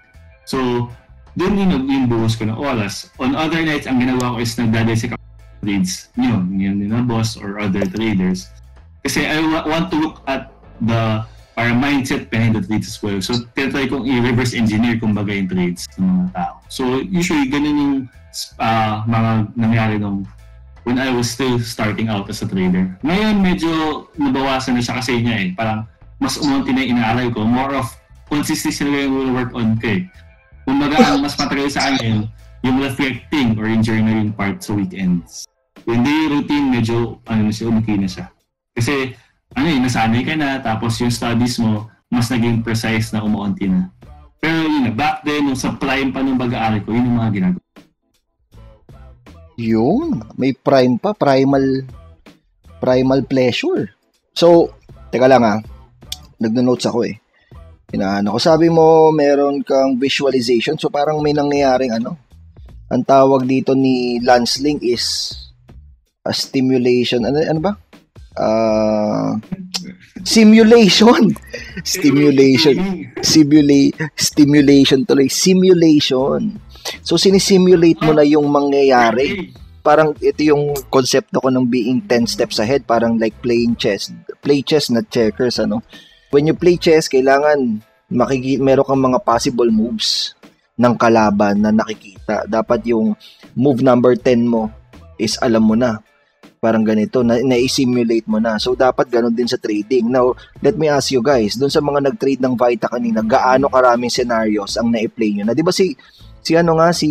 [0.50, 0.90] So,
[1.38, 3.06] doon yung, yung buhos ko ng oras.
[3.22, 5.22] On other nights, ang ginagawa ko is nagdadesik ako
[5.60, 8.48] trades nyo, yun na boss or other traders.
[9.04, 11.24] Kasi I want to look at the
[11.60, 13.20] para mindset behind the trades as well.
[13.20, 16.54] So, tinatry kong i-reverse engineer kumbaga yung trades ng mga tao.
[16.72, 17.96] So, usually, ganun yung
[18.56, 19.30] uh, mga
[19.60, 20.24] nangyari nung
[20.88, 22.88] when I was still starting out as a trader.
[23.04, 23.70] Ngayon, medyo
[24.16, 25.48] nabawasan na siya kasi niya eh.
[25.52, 25.84] Parang
[26.16, 27.44] mas umunti na inaaral ko.
[27.44, 27.92] More of
[28.32, 30.08] consistency na yung work on ko eh.
[30.64, 32.24] Kumbaga, mas matagal sa akin,
[32.60, 35.48] yung reflecting or yung journaling part sa weekends.
[35.88, 38.26] Yung day routine, medyo, ano na siya, umiki na siya.
[38.76, 39.16] Kasi,
[39.56, 43.88] ano eh, nasanay ka na, tapos yung studies mo, mas naging precise na umuunti na.
[44.40, 47.32] Pero yun na, back then, yung sa prime pa nung pag-aaral ko, yun yung mga
[47.32, 47.64] ginagawa.
[49.60, 51.84] Yun, may prime pa, primal
[52.80, 53.92] primal pleasure.
[54.32, 54.72] So,
[55.12, 55.60] teka lang ah.
[56.40, 57.20] Nagno-notes ako eh.
[57.92, 60.80] Inaano ko, sabi mo meron kang visualization.
[60.80, 62.16] So, parang may nangyayaring ano.
[62.90, 65.30] Ang tawag dito ni Lance Link is
[66.26, 67.22] a stimulation.
[67.22, 67.72] Ano, ano ba?
[68.34, 69.38] Uh,
[70.26, 71.30] simulation.
[71.86, 72.76] stimulation.
[73.22, 75.30] Simulate, stimulation tuloy.
[75.30, 76.58] Simulation.
[77.06, 79.54] So, sinisimulate mo na yung mangyayari.
[79.86, 82.82] Parang ito yung konsepto ko ng being 10 steps ahead.
[82.90, 84.10] Parang like playing chess.
[84.42, 85.86] Play chess, not checkers, ano.
[86.34, 90.34] When you play chess, kailangan makiki meron kang mga possible moves
[90.80, 92.48] ng kalaban na nakikita.
[92.48, 93.12] Dapat yung
[93.52, 94.72] move number 10 mo
[95.20, 96.00] is alam mo na.
[96.60, 98.56] Parang ganito, na, na-simulate mo na.
[98.56, 100.08] So, dapat ganun din sa trading.
[100.08, 100.32] Now,
[100.64, 104.76] let me ask you guys, dun sa mga nag-trade ng Vita kanina, gaano karaming scenarios
[104.76, 105.56] ang na-play nyo na?
[105.56, 105.96] Di ba si
[106.40, 107.10] Si ano nga, si...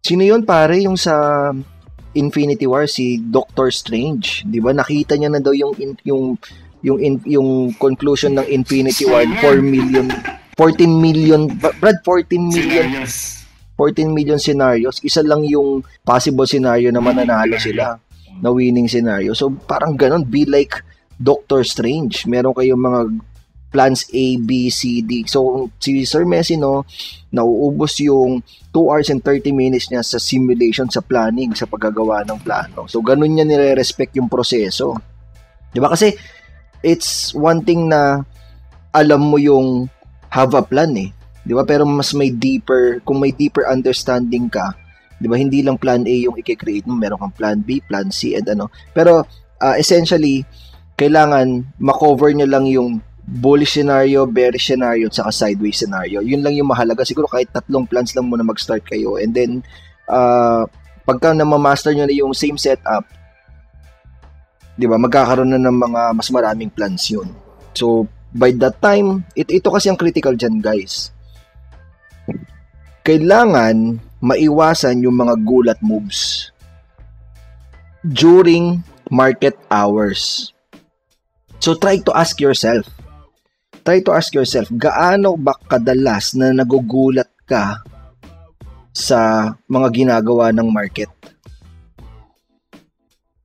[0.00, 1.48] Sino yun pare, yung sa
[2.16, 4.42] Infinity War, si Doctor Strange.
[4.48, 6.24] Di ba Nakita niya na daw yung, yung, yung,
[6.82, 10.10] yung, yung conclusion ng Infinity War, 4 million...
[10.56, 13.06] 14 million, Brad, 14 million...
[13.80, 17.96] 14 million scenarios, isa lang yung possible scenario na mananalo sila
[18.44, 19.32] na winning scenario.
[19.32, 20.84] So parang ganun, be like
[21.16, 22.28] Doctor Strange.
[22.28, 23.00] Meron kayong mga
[23.70, 25.24] plans A, B, C, D.
[25.30, 26.84] So, si Sir Messi, no,
[27.30, 28.42] nauubos yung
[28.74, 32.90] 2 hours and 30 minutes niya sa simulation, sa planning, sa paggagawa ng plano.
[32.90, 34.98] So, ganun niya nire-respect yung proseso.
[35.70, 35.86] Di ba?
[35.94, 36.10] Kasi,
[36.82, 38.26] it's one thing na
[38.90, 39.86] alam mo yung
[40.30, 41.10] have a plan eh.
[41.42, 41.66] Di ba?
[41.66, 44.72] Pero mas may deeper, kung may deeper understanding ka,
[45.18, 45.36] di ba?
[45.36, 46.96] Hindi lang plan A yung i-create mo.
[46.96, 48.70] Meron kang plan B, plan C, and ano.
[48.94, 49.26] Pero,
[49.60, 50.46] uh, essentially,
[50.94, 56.20] kailangan makover niya lang yung bullish scenario, bearish scenario, at saka sideways scenario.
[56.20, 57.06] Yun lang yung mahalaga.
[57.06, 59.16] Siguro kahit tatlong plans lang muna mag-start kayo.
[59.16, 59.62] And then,
[60.10, 60.66] uh,
[61.06, 63.06] pagka na-master nyo na yung same setup,
[64.76, 67.28] di ba, magkakaroon na ng mga mas maraming plans yun.
[67.76, 71.10] So, by that time, it, ito kasi ang critical dyan, guys.
[73.02, 76.52] Kailangan maiwasan yung mga gulat moves
[78.04, 80.52] during market hours.
[81.60, 82.86] So, try to ask yourself,
[83.82, 87.82] try to ask yourself, gaano ba kadalas na nagugulat ka
[88.92, 91.10] sa mga ginagawa ng market?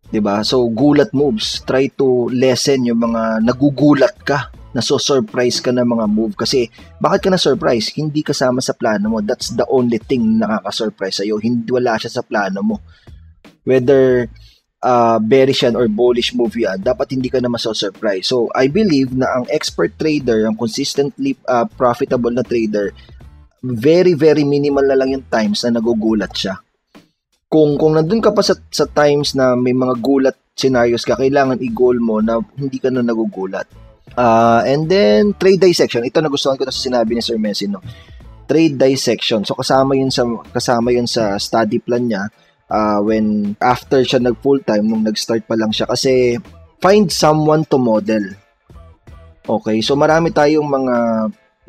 [0.10, 0.46] 'Di ba?
[0.48, 5.88] So gulat moves, try to lessen yung mga nagugulat ka, na so surprise ka ng
[5.88, 6.68] mga move kasi
[7.00, 7.96] bakit ka na surprise?
[7.96, 9.24] Hindi kasama sa plano mo.
[9.24, 11.40] That's the only thing na nakaka-surprise sa'yo.
[11.40, 12.84] Hindi wala siya sa plano mo.
[13.64, 14.28] Whether
[14.84, 18.28] uh, bearish yan or bullish move yan, dapat hindi ka na maso-surprise.
[18.28, 22.92] So, I believe na ang expert trader, ang consistently uh, profitable na trader,
[23.64, 26.60] very, very minimal na lang yung times na nagugulat siya.
[27.48, 31.64] Kung, kung nandun ka pa sa, sa times na may mga gulat scenarios ka, kailangan
[31.64, 33.85] i-goal mo na hindi ka na nagugulat.
[34.16, 36.08] Uh, and then, trade dissection.
[36.08, 37.84] Ito nagustuhan ko na sa sinabi ni Sir Messi, no?
[38.46, 39.44] trade dissection.
[39.44, 40.24] So kasama yun sa
[40.54, 42.30] kasama yun sa study plan niya
[42.70, 46.38] uh, when after siya nag full time nung nag-start pa lang siya kasi
[46.80, 48.24] find someone to model.
[49.46, 50.96] Okay, so marami tayong mga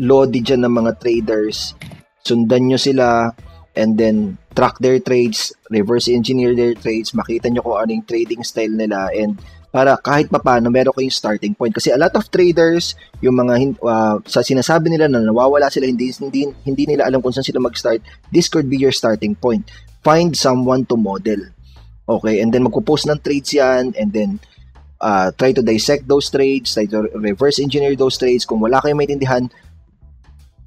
[0.00, 1.76] lodi dyan ng mga traders.
[2.24, 3.28] Sundan nyo sila
[3.76, 8.72] and then track their trades, reverse engineer their trades, makita nyo kung anong trading style
[8.72, 9.36] nila and
[9.76, 11.76] para kahit pa paano meron kayong starting point.
[11.76, 16.08] Kasi a lot of traders yung mga uh, sa sinasabi nila na nawawala sila hindi
[16.16, 18.00] hindi hindi nila alam kung saan sila mag-start
[18.32, 19.68] this could be your starting point.
[20.00, 21.52] Find someone to model.
[22.08, 24.40] Okay and then magpo-post ng trades yan and then
[25.04, 28.48] uh, try to dissect those trades try to reverse engineer those trades.
[28.48, 29.44] Kung wala kayong maintindihan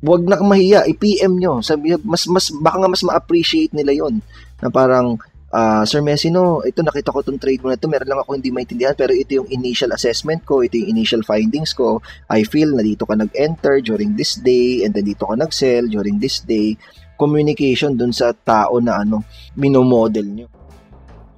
[0.05, 1.65] wag na mahiya i-PM nyo.
[1.65, 4.21] Sabi mas mas baka nga mas ma-appreciate nila yon
[4.61, 5.17] na parang
[5.53, 8.37] uh, Sir Messi, no, ito nakita ko tong trade mo na ito, meron lang ako
[8.37, 12.01] hindi maintindihan, pero ito yung initial assessment ko, ito yung initial findings ko.
[12.29, 16.17] I feel na dito ka nag-enter during this day, and then dito ka nag-sell during
[16.21, 16.77] this day.
[17.19, 19.25] Communication dun sa tao na ano,
[19.59, 20.47] minomodel nyo.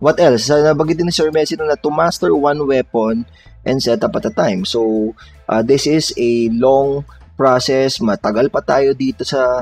[0.02, 0.50] What else?
[0.50, 3.26] Uh, nabagitin ni Sir Messi na to master one weapon
[3.62, 4.66] and set up at a time.
[4.66, 5.14] So,
[5.46, 7.06] uh, this is a long
[7.38, 8.02] process.
[8.02, 9.62] Matagal pa tayo dito sa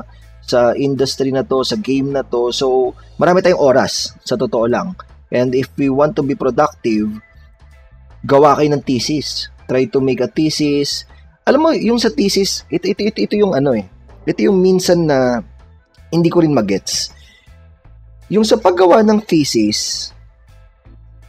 [0.50, 2.50] sa industry na to, sa game na to.
[2.50, 4.98] So, marami tayong oras, sa totoo lang.
[5.30, 7.06] And if we want to be productive,
[8.26, 9.46] gawa kayo ng thesis.
[9.70, 11.06] Try to make a thesis.
[11.46, 13.86] Alam mo, yung sa thesis, ito, ito, ito, ito yung ano eh.
[14.26, 15.38] Ito yung minsan na
[16.10, 17.14] hindi ko rin magets.
[18.30, 20.10] Yung sa paggawa ng thesis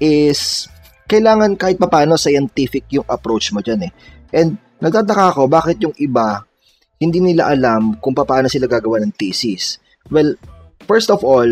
[0.02, 0.66] is
[1.06, 3.92] kailangan kahit papaano scientific yung approach mo dyan eh.
[4.34, 6.42] And nagtataka ako bakit yung iba
[7.02, 9.82] hindi nila alam kung paano sila gagawa ng thesis.
[10.14, 10.38] Well,
[10.86, 11.50] first of all,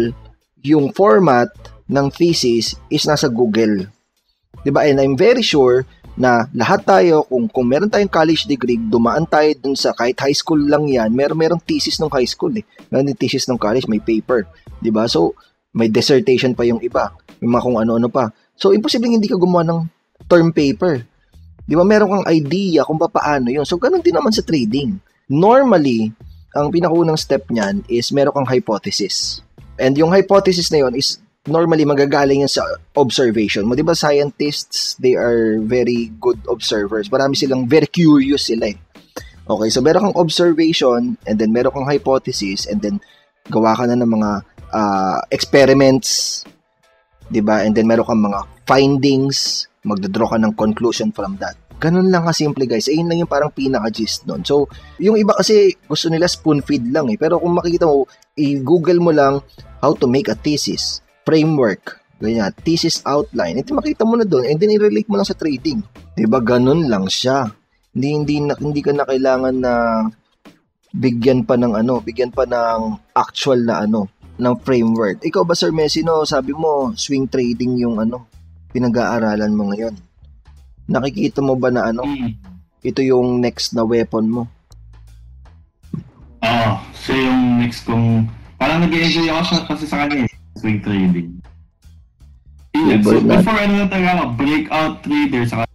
[0.61, 1.49] yung format
[1.89, 3.89] ng thesis is nasa Google.
[4.61, 4.85] 'Di ba?
[4.85, 5.89] And I'm very sure
[6.19, 10.37] na lahat tayo kung kung meron tayong college degree, dumaan tayo dun sa kahit high
[10.37, 12.65] school lang 'yan, meron merong thesis ng high school eh.
[12.93, 14.45] Meron din thesis ng college, may paper,
[14.83, 15.09] 'di ba?
[15.09, 15.33] So,
[15.73, 17.09] may dissertation pa yung iba,
[17.41, 18.29] may mga kung ano-ano pa.
[18.53, 19.79] So, imposibleng hindi ka gumawa ng
[20.29, 21.01] term paper.
[21.65, 21.87] 'Di ba?
[21.87, 23.65] Meron kang idea kung paano 'yun.
[23.65, 25.08] So, ganun din naman sa trading.
[25.29, 26.09] Normally,
[26.57, 29.45] ang pinakunang step niyan is meron kang hypothesis.
[29.77, 32.65] And yung hypothesis na yun is normally magagaling yan sa
[32.97, 33.77] observation mo.
[33.77, 37.07] Di ba scientists, they are very good observers.
[37.13, 38.77] Marami silang very curious sila eh.
[39.49, 43.01] Okay, so meron kang observation and then meron kang hypothesis and then
[43.49, 44.31] gawa ka na ng mga
[44.69, 46.41] uh, experiments,
[47.33, 47.65] 'di ba?
[47.65, 51.57] And then meron kang mga findings, magdo-draw ka ng conclusion from that.
[51.79, 52.91] Ganun lang kasimple guys.
[52.91, 54.43] Ayun lang yung parang pinaka-gist nun.
[54.43, 54.67] So,
[54.99, 57.15] yung iba kasi gusto nila spoon feed lang eh.
[57.15, 58.03] Pero kung makikita mo,
[58.35, 59.39] i-google mo lang
[59.79, 63.63] how to make a thesis, framework, ganyan, thesis outline.
[63.63, 65.79] Ito makita mo na doon and then i-relate mo lang sa trading.
[66.19, 66.43] 'Di ba?
[66.43, 67.47] Ganun lang siya.
[67.95, 69.73] Hindi hindi na, hindi ka na kailangan na
[70.91, 75.23] bigyan pa ng ano, bigyan pa ng actual na ano, ng framework.
[75.23, 78.27] Ikaw ba Sir Messi no, sabi mo swing trading yung ano,
[78.75, 80.08] pinag-aaralan mo ngayon
[80.89, 82.33] nakikita mo ba na ano, mm.
[82.81, 84.43] ito yung next na weapon mo?
[86.41, 88.25] Oo, oh, so yung next kong,
[88.57, 91.29] parang nag-enjoy ako siya kasi sa kanya eh, swing trading.
[92.73, 95.65] Yeah, so before ano na talaga breakout trader sa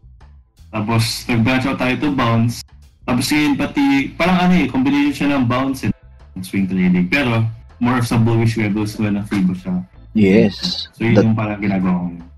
[0.75, 2.67] tapos nag-branch out tayo to bounce.
[3.07, 5.95] Tapos yun pati, parang ano eh, combination siya ng bounce and
[6.43, 7.07] swing trading.
[7.07, 7.47] Pero
[7.79, 9.87] more of sa bullish levels na na-favor siya.
[10.19, 10.91] Yes.
[10.99, 12.34] So yun that, yung parang ginagawa ko.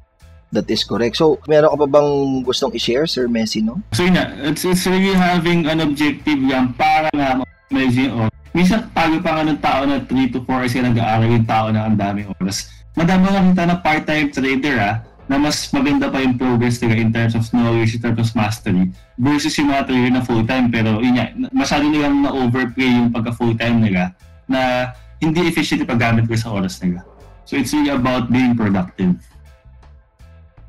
[0.55, 1.19] That is correct.
[1.19, 2.11] So, meron ka pa bang
[2.47, 3.83] gustong i-share, Sir Messi, no?
[3.93, 4.17] So, yun
[4.47, 9.43] it's, it's really having an objective yan para nga medyo, oh, minsan tayo pa nga
[9.43, 12.71] ng tao na 3 to 4 hours ka nag-aaral yung tao na ang daming oras.
[12.95, 14.97] Madami nga kita na part-time trader, ah,
[15.27, 18.87] na mas maganda pa yung progress nila in terms of knowledge, in terms of mastery,
[19.19, 20.71] versus yung mga trader na full-time.
[20.71, 24.15] Pero yun nga, masyado nilang na-overplay yung pagka full-time nila
[24.47, 27.03] na hindi efficient yung paggamit ko sa oras nila.
[27.47, 29.19] So it's really about being productive.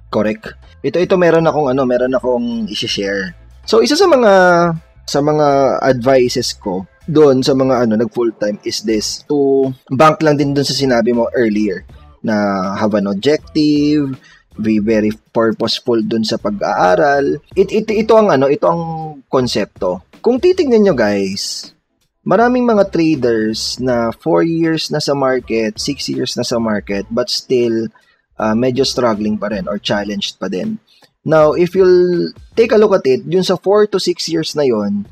[0.07, 0.55] Correct.
[0.83, 3.35] Ito ito meron akong ano, meron akong i-share.
[3.67, 4.33] So isa sa mga
[5.07, 10.19] sa mga advices ko doon sa mga ano nag full time is this to bank
[10.19, 11.87] lang din doon sa sinabi mo earlier
[12.19, 12.35] na
[12.75, 14.19] have an objective
[14.59, 18.83] be very purposeful doon sa pag-aaral it, it, ito ang ano ito ang
[19.31, 21.71] konsepto kung titingnan nyo guys
[22.27, 27.31] maraming mga traders na 4 years na sa market 6 years na sa market but
[27.31, 27.87] still
[28.37, 30.77] uh, medyo struggling pa rin or challenged pa din.
[31.27, 34.63] Now, if you'll take a look at it, yun sa 4 to 6 years na
[34.63, 35.03] yon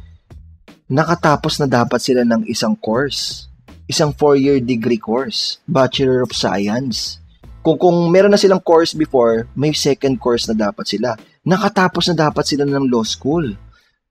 [0.88, 3.52] nakatapos na dapat sila ng isang course.
[3.90, 5.60] Isang 4-year degree course.
[5.68, 7.20] Bachelor of Science.
[7.66, 11.18] Kung, kung meron na silang course before, may second course na dapat sila.
[11.44, 13.58] Nakatapos na dapat sila ng law school.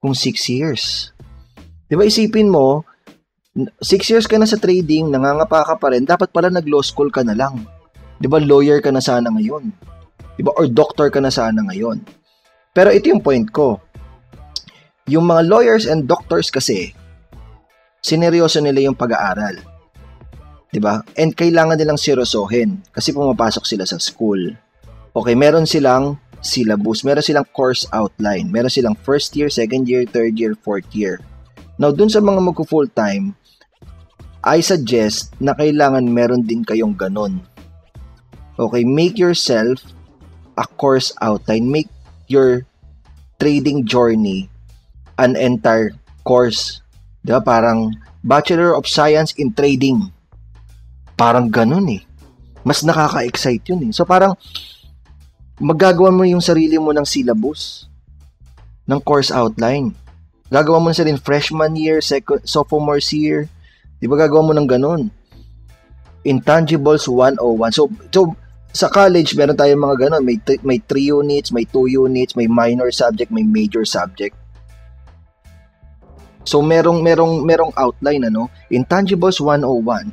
[0.02, 1.14] Kung 6 years.
[1.88, 2.84] Di ba isipin mo,
[3.78, 7.22] Six years ka na sa trading, nangangapa ka pa rin, dapat pala nag-law school ka
[7.22, 7.62] na lang.
[8.24, 9.68] Di ba, lawyer ka na sana ngayon.
[10.32, 12.00] Di ba, or doctor ka na sana ngayon.
[12.72, 13.84] Pero ito yung point ko.
[15.12, 16.96] Yung mga lawyers and doctors kasi,
[18.00, 19.60] sineryoso nila yung pag-aaral.
[20.72, 21.00] 'Di ba?
[21.14, 24.56] And kailangan nilang seryosohin kasi pumapasok sila sa school.
[25.14, 30.34] Okay, meron silang syllabus, meron silang course outline, meron silang first year, second year, third
[30.34, 31.22] year, fourth year.
[31.78, 33.38] Now, dun sa mga magko full time,
[34.42, 37.38] I suggest na kailangan meron din kayong ganon.
[38.54, 39.82] Okay, make yourself
[40.54, 41.66] a course outline.
[41.66, 41.90] Make
[42.30, 42.66] your
[43.38, 44.46] trading journey
[45.18, 46.80] an entire course.
[47.26, 47.42] Diba?
[47.42, 50.10] Parang Bachelor of Science in Trading.
[51.18, 52.02] Parang ganun eh.
[52.62, 53.92] Mas nakaka-excite yun eh.
[53.92, 54.38] So parang
[55.58, 57.86] magagawa mo yung sarili mo ng syllabus,
[58.86, 59.92] ng course outline.
[60.48, 63.50] Gagawa mo na sa rin freshman year, second, sophomore year,
[64.04, 65.08] Di ba gagawa mo ng ganun?
[66.28, 67.72] Intangibles 101.
[67.72, 68.36] So, so
[68.74, 70.26] sa college, meron tayong mga ganun.
[70.26, 74.34] May, may 3 units, may 2 units, may minor subject, may major subject.
[76.42, 78.50] So, merong, merong, merong outline, ano?
[78.68, 80.10] Intangibles 101.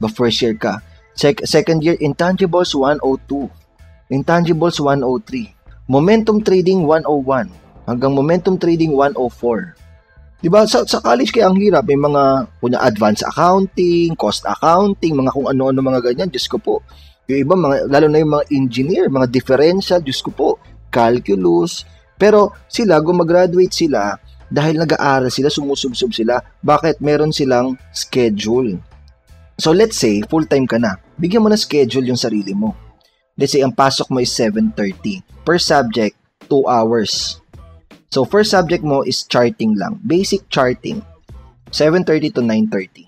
[0.00, 0.80] The first year ka.
[1.12, 3.46] Sec- second year, Intangibles 102.
[4.08, 5.52] Intangibles 103.
[5.84, 7.52] Momentum Trading 101.
[7.84, 9.76] Hanggang Momentum Trading 104.
[10.38, 10.62] 'Di ba?
[10.70, 15.50] Sa, sa college kaya ang hirap, may mga kunya advanced accounting, cost accounting, mga kung
[15.50, 16.78] ano-ano mga ganyan, Diyos ko po.
[17.28, 20.48] Yung iba mga lalo na yung mga engineer, mga differential, Diyos ko po,
[20.88, 21.84] calculus.
[22.16, 24.16] Pero sila gumagraduate sila
[24.48, 26.40] dahil nag-aaral sila, sumusubsob sila.
[26.64, 27.04] Bakit?
[27.04, 28.80] Meron silang schedule.
[29.60, 30.96] So let's say full-time ka na.
[31.20, 32.72] Bigyan mo na schedule yung sarili mo.
[33.38, 35.22] Let's say ang pasok mo is 7:30.
[35.46, 36.16] Per subject,
[36.48, 37.38] 2 hours.
[38.08, 40.00] So, first subject mo is charting lang.
[40.00, 41.04] Basic charting.
[41.68, 43.07] 7.30 to 9.30.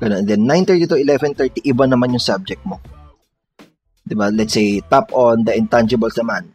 [0.00, 0.24] Ganun.
[0.24, 2.80] And then, 9.30 to 11.30, iba naman yung subject mo.
[4.04, 4.28] Diba?
[4.28, 6.52] Let's say, top on the intangibles naman.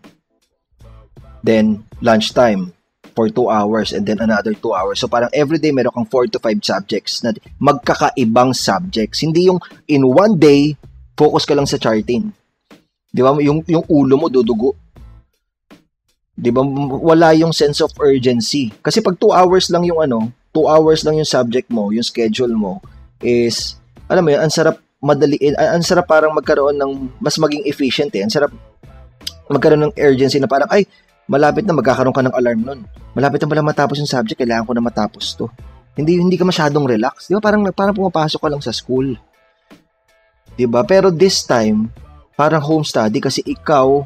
[1.41, 2.73] Then, lunchtime
[3.17, 5.01] for 2 hours and then another 2 hours.
[5.01, 9.25] So, parang everyday meron kang 4 to 5 subjects na magkakaibang subjects.
[9.25, 9.59] Hindi yung
[9.89, 10.77] in one day,
[11.17, 12.29] focus ka lang sa charting.
[13.11, 13.35] Di ba?
[13.41, 14.77] Yung, yung ulo mo dudugo
[16.31, 16.63] 'Di ba?
[16.97, 18.71] Wala yung sense of urgency.
[18.81, 22.55] Kasi pag 2 hours lang yung ano, 2 hours lang yung subject mo, yung schedule
[22.55, 22.79] mo
[23.23, 23.79] is
[24.11, 26.91] alam mo yun, ang sarap madaliin, ang sarap parang magkaroon ng
[27.23, 28.21] mas maging efficient eh.
[28.21, 28.51] Ang sarap
[29.49, 30.85] magkaroon ng urgency na parang ay
[31.25, 32.79] malapit na magkakaroon ka ng alarm nun.
[33.15, 35.47] Malapit na pala matapos yung subject, kailangan ko na matapos to.
[35.95, 37.27] Hindi hindi ka masyadong relax.
[37.27, 37.43] 'Di ba?
[37.43, 39.15] Parang parang pumapasok ka lang sa school.
[40.55, 40.83] 'Di ba?
[40.83, 41.87] Pero this time,
[42.35, 44.03] parang home study kasi ikaw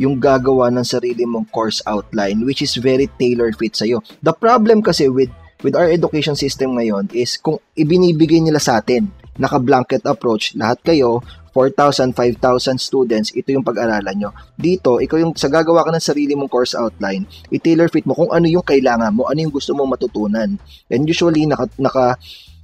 [0.00, 4.00] yung gagawa ng sarili mong course outline which is very tailor fit sa'yo.
[4.24, 5.28] The problem kasi with
[5.60, 9.08] with our education system ngayon is kung ibinibigay nila sa atin,
[9.40, 14.30] naka-blanket approach, lahat kayo, 4,000, 5,000 students, ito yung pag-aralan nyo.
[14.54, 18.30] Dito, ikaw yung sa gagawa ka ng sarili mong course outline, i-tailor fit mo kung
[18.30, 20.54] ano yung kailangan mo, ano yung gusto mong matutunan.
[20.86, 22.14] And usually, naka, naka,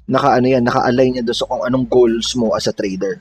[0.07, 3.19] naka ano yan, naka-align yan doon sa kung anong goals mo as a trader.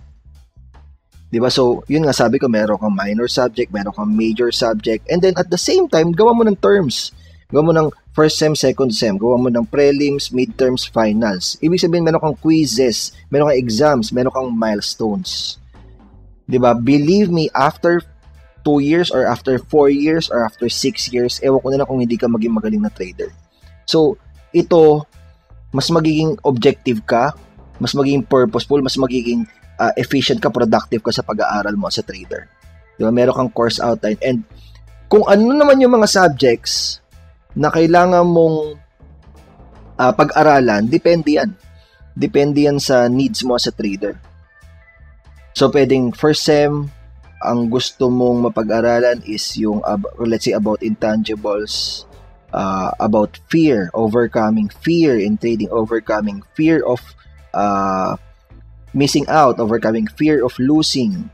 [1.33, 1.49] 'Di ba?
[1.49, 5.33] So, yun nga sabi ko, meron kang minor subject, meron kang major subject, and then
[5.35, 7.09] at the same time, gawa mo ng terms.
[7.53, 11.61] Gawa mo ng first sem, second sem, gawa mo ng prelims, midterms, finals.
[11.61, 15.61] Ibig sabihin, meron kang quizzes, meron kang exams, meron kang milestones.
[16.49, 16.73] ba?
[16.73, 18.01] Believe me, after
[18.65, 22.01] 2 years or after 4 years or after 6 years, ewan ko na lang kung
[22.01, 23.29] hindi ka maging magaling na trader.
[23.85, 24.17] So,
[24.49, 25.05] ito,
[25.69, 27.37] mas magiging objective ka,
[27.77, 29.45] mas magiging purposeful, mas magiging
[29.77, 32.49] uh, efficient ka, productive ka sa pag-aaral mo sa trader.
[32.97, 33.13] Di ba?
[33.13, 34.17] Meron kang course outline.
[34.25, 34.41] And
[35.05, 37.04] kung ano naman yung mga subjects
[37.55, 38.75] na kailangan mong
[39.95, 41.51] uh, pag-aralan, depende yan.
[42.15, 44.19] Depende yan sa needs mo as a trader.
[45.55, 46.91] So, pwedeng first sem,
[47.39, 52.03] ang gusto mong mapag-aralan is yung, uh, let's say, about intangibles,
[52.51, 56.99] uh, about fear, overcoming fear in trading, overcoming fear of
[57.55, 58.19] uh,
[58.95, 61.31] missing out, overcoming fear of losing.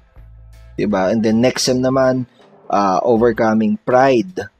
[0.78, 1.14] 'Di ba?
[1.14, 2.26] And then next sem naman,
[2.70, 4.51] uh, overcoming pride.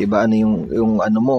[0.00, 0.24] 'Di ba?
[0.24, 1.38] Ano yung yung ano mo?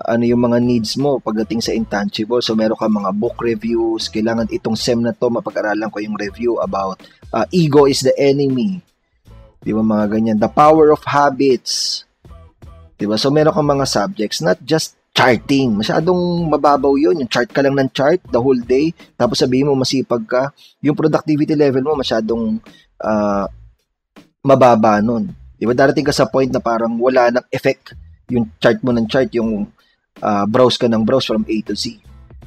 [0.00, 2.40] Ano yung mga needs mo pagdating sa intangible?
[2.40, 6.56] So meron ka mga book reviews, kailangan itong sem na to mapag-aralan ko yung review
[6.64, 6.96] about
[7.36, 8.80] uh, ego is the enemy.
[9.60, 10.40] 'Di ba mga ganyan?
[10.40, 12.08] The power of habits.
[12.96, 13.20] 'Di ba?
[13.20, 15.76] So meron kang mga subjects not just charting.
[15.76, 17.20] Masyadong mababaw yun.
[17.20, 20.48] Yung chart ka lang ng chart the whole day, tapos sabihin mo masipag ka.
[20.80, 22.56] Yung productivity level mo masyadong
[23.04, 23.44] uh,
[24.40, 25.28] mababa nun.
[25.60, 27.92] Di ba darating ka sa point na parang wala nang effect
[28.32, 29.68] yung chart mo ng chart, yung
[30.24, 32.00] uh, browse ka ng browse from A to Z.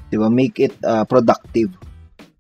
[0.10, 0.34] 'Di ba?
[0.34, 1.69] Make it uh, productive.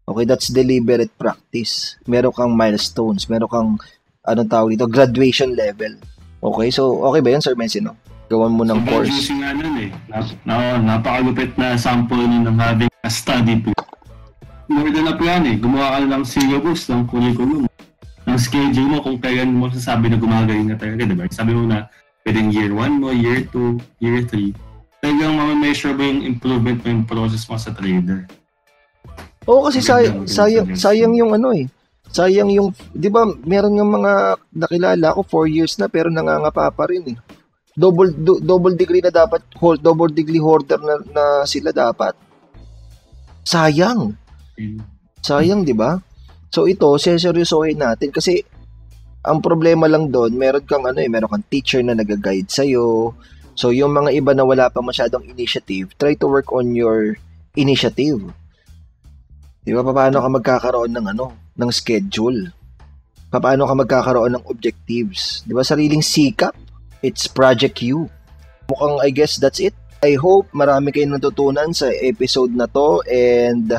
[0.03, 1.95] Okay, that's deliberate practice.
[2.09, 3.69] Meron kang milestones, meron kang
[4.25, 5.93] anong tawag dito, graduation level.
[6.41, 7.93] Okay, so okay ba 'yan, Sir Messi, no?
[8.27, 9.13] Gawan mo ng So, course.
[9.13, 9.89] using nga nun eh.
[10.47, 13.77] Na, napakalupit na sample nun ng having a study plan.
[14.71, 15.59] More than a plan eh.
[15.59, 17.67] Gumawa ka ng syllabus, ng curriculum,
[18.33, 21.29] ng schedule mo kung kailan mo sasabi na gumagaling na talaga, di ba?
[21.29, 21.85] Sabi mo na
[22.25, 24.49] pwedeng year 1 mo, year 2, year 3.
[25.05, 28.25] Talagang ma-measure mo yung improvement mo yung process mo sa trader.
[29.45, 31.69] Oo, kasi say, sayang, sayang yung ano eh.
[32.09, 36.89] Sayang yung, di ba, meron yung mga nakilala ko, 4 years na, pero nangangapa pa
[36.89, 37.17] rin eh.
[37.73, 42.17] Double, do- double degree na dapat, hold, double degree holder na, na sila dapat.
[43.43, 44.13] Sayang.
[45.19, 45.99] Sayang, di ba?
[46.53, 48.45] So ito, seseryosohin natin kasi
[49.25, 53.17] ang problema lang doon, meron kang ano eh, meron kang teacher na nag-guide sa'yo.
[53.57, 57.17] So yung mga iba na wala pa masyadong initiative, try to work on your
[57.57, 58.21] initiative.
[59.65, 59.81] Di ba?
[59.81, 62.53] Paano ka magkakaroon ng ano, ng schedule?
[63.33, 65.41] Paano ka magkakaroon ng objectives?
[65.49, 65.65] Di ba?
[65.65, 66.53] Sariling sikap.
[67.01, 68.05] It's Project U.
[68.69, 69.73] Mukhang I guess that's it.
[70.05, 73.71] I hope marami kayong natutunan sa episode na to and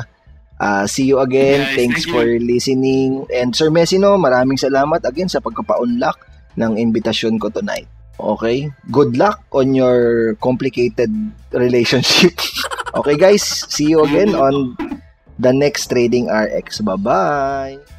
[0.59, 1.61] uh, see you again.
[1.61, 2.13] Guys, Thanks thank you.
[2.13, 3.09] for listening.
[3.33, 6.17] And Sir Messino, maraming salamat again sa pagkapa-unlock
[6.55, 7.87] ng invitation ko tonight.
[8.19, 8.71] Okay?
[8.91, 11.11] Good luck on your complicated
[11.51, 12.39] relationship.
[12.95, 14.77] okay guys, see you again on
[15.39, 16.79] the next Trading RX.
[16.79, 17.94] Bye-bye!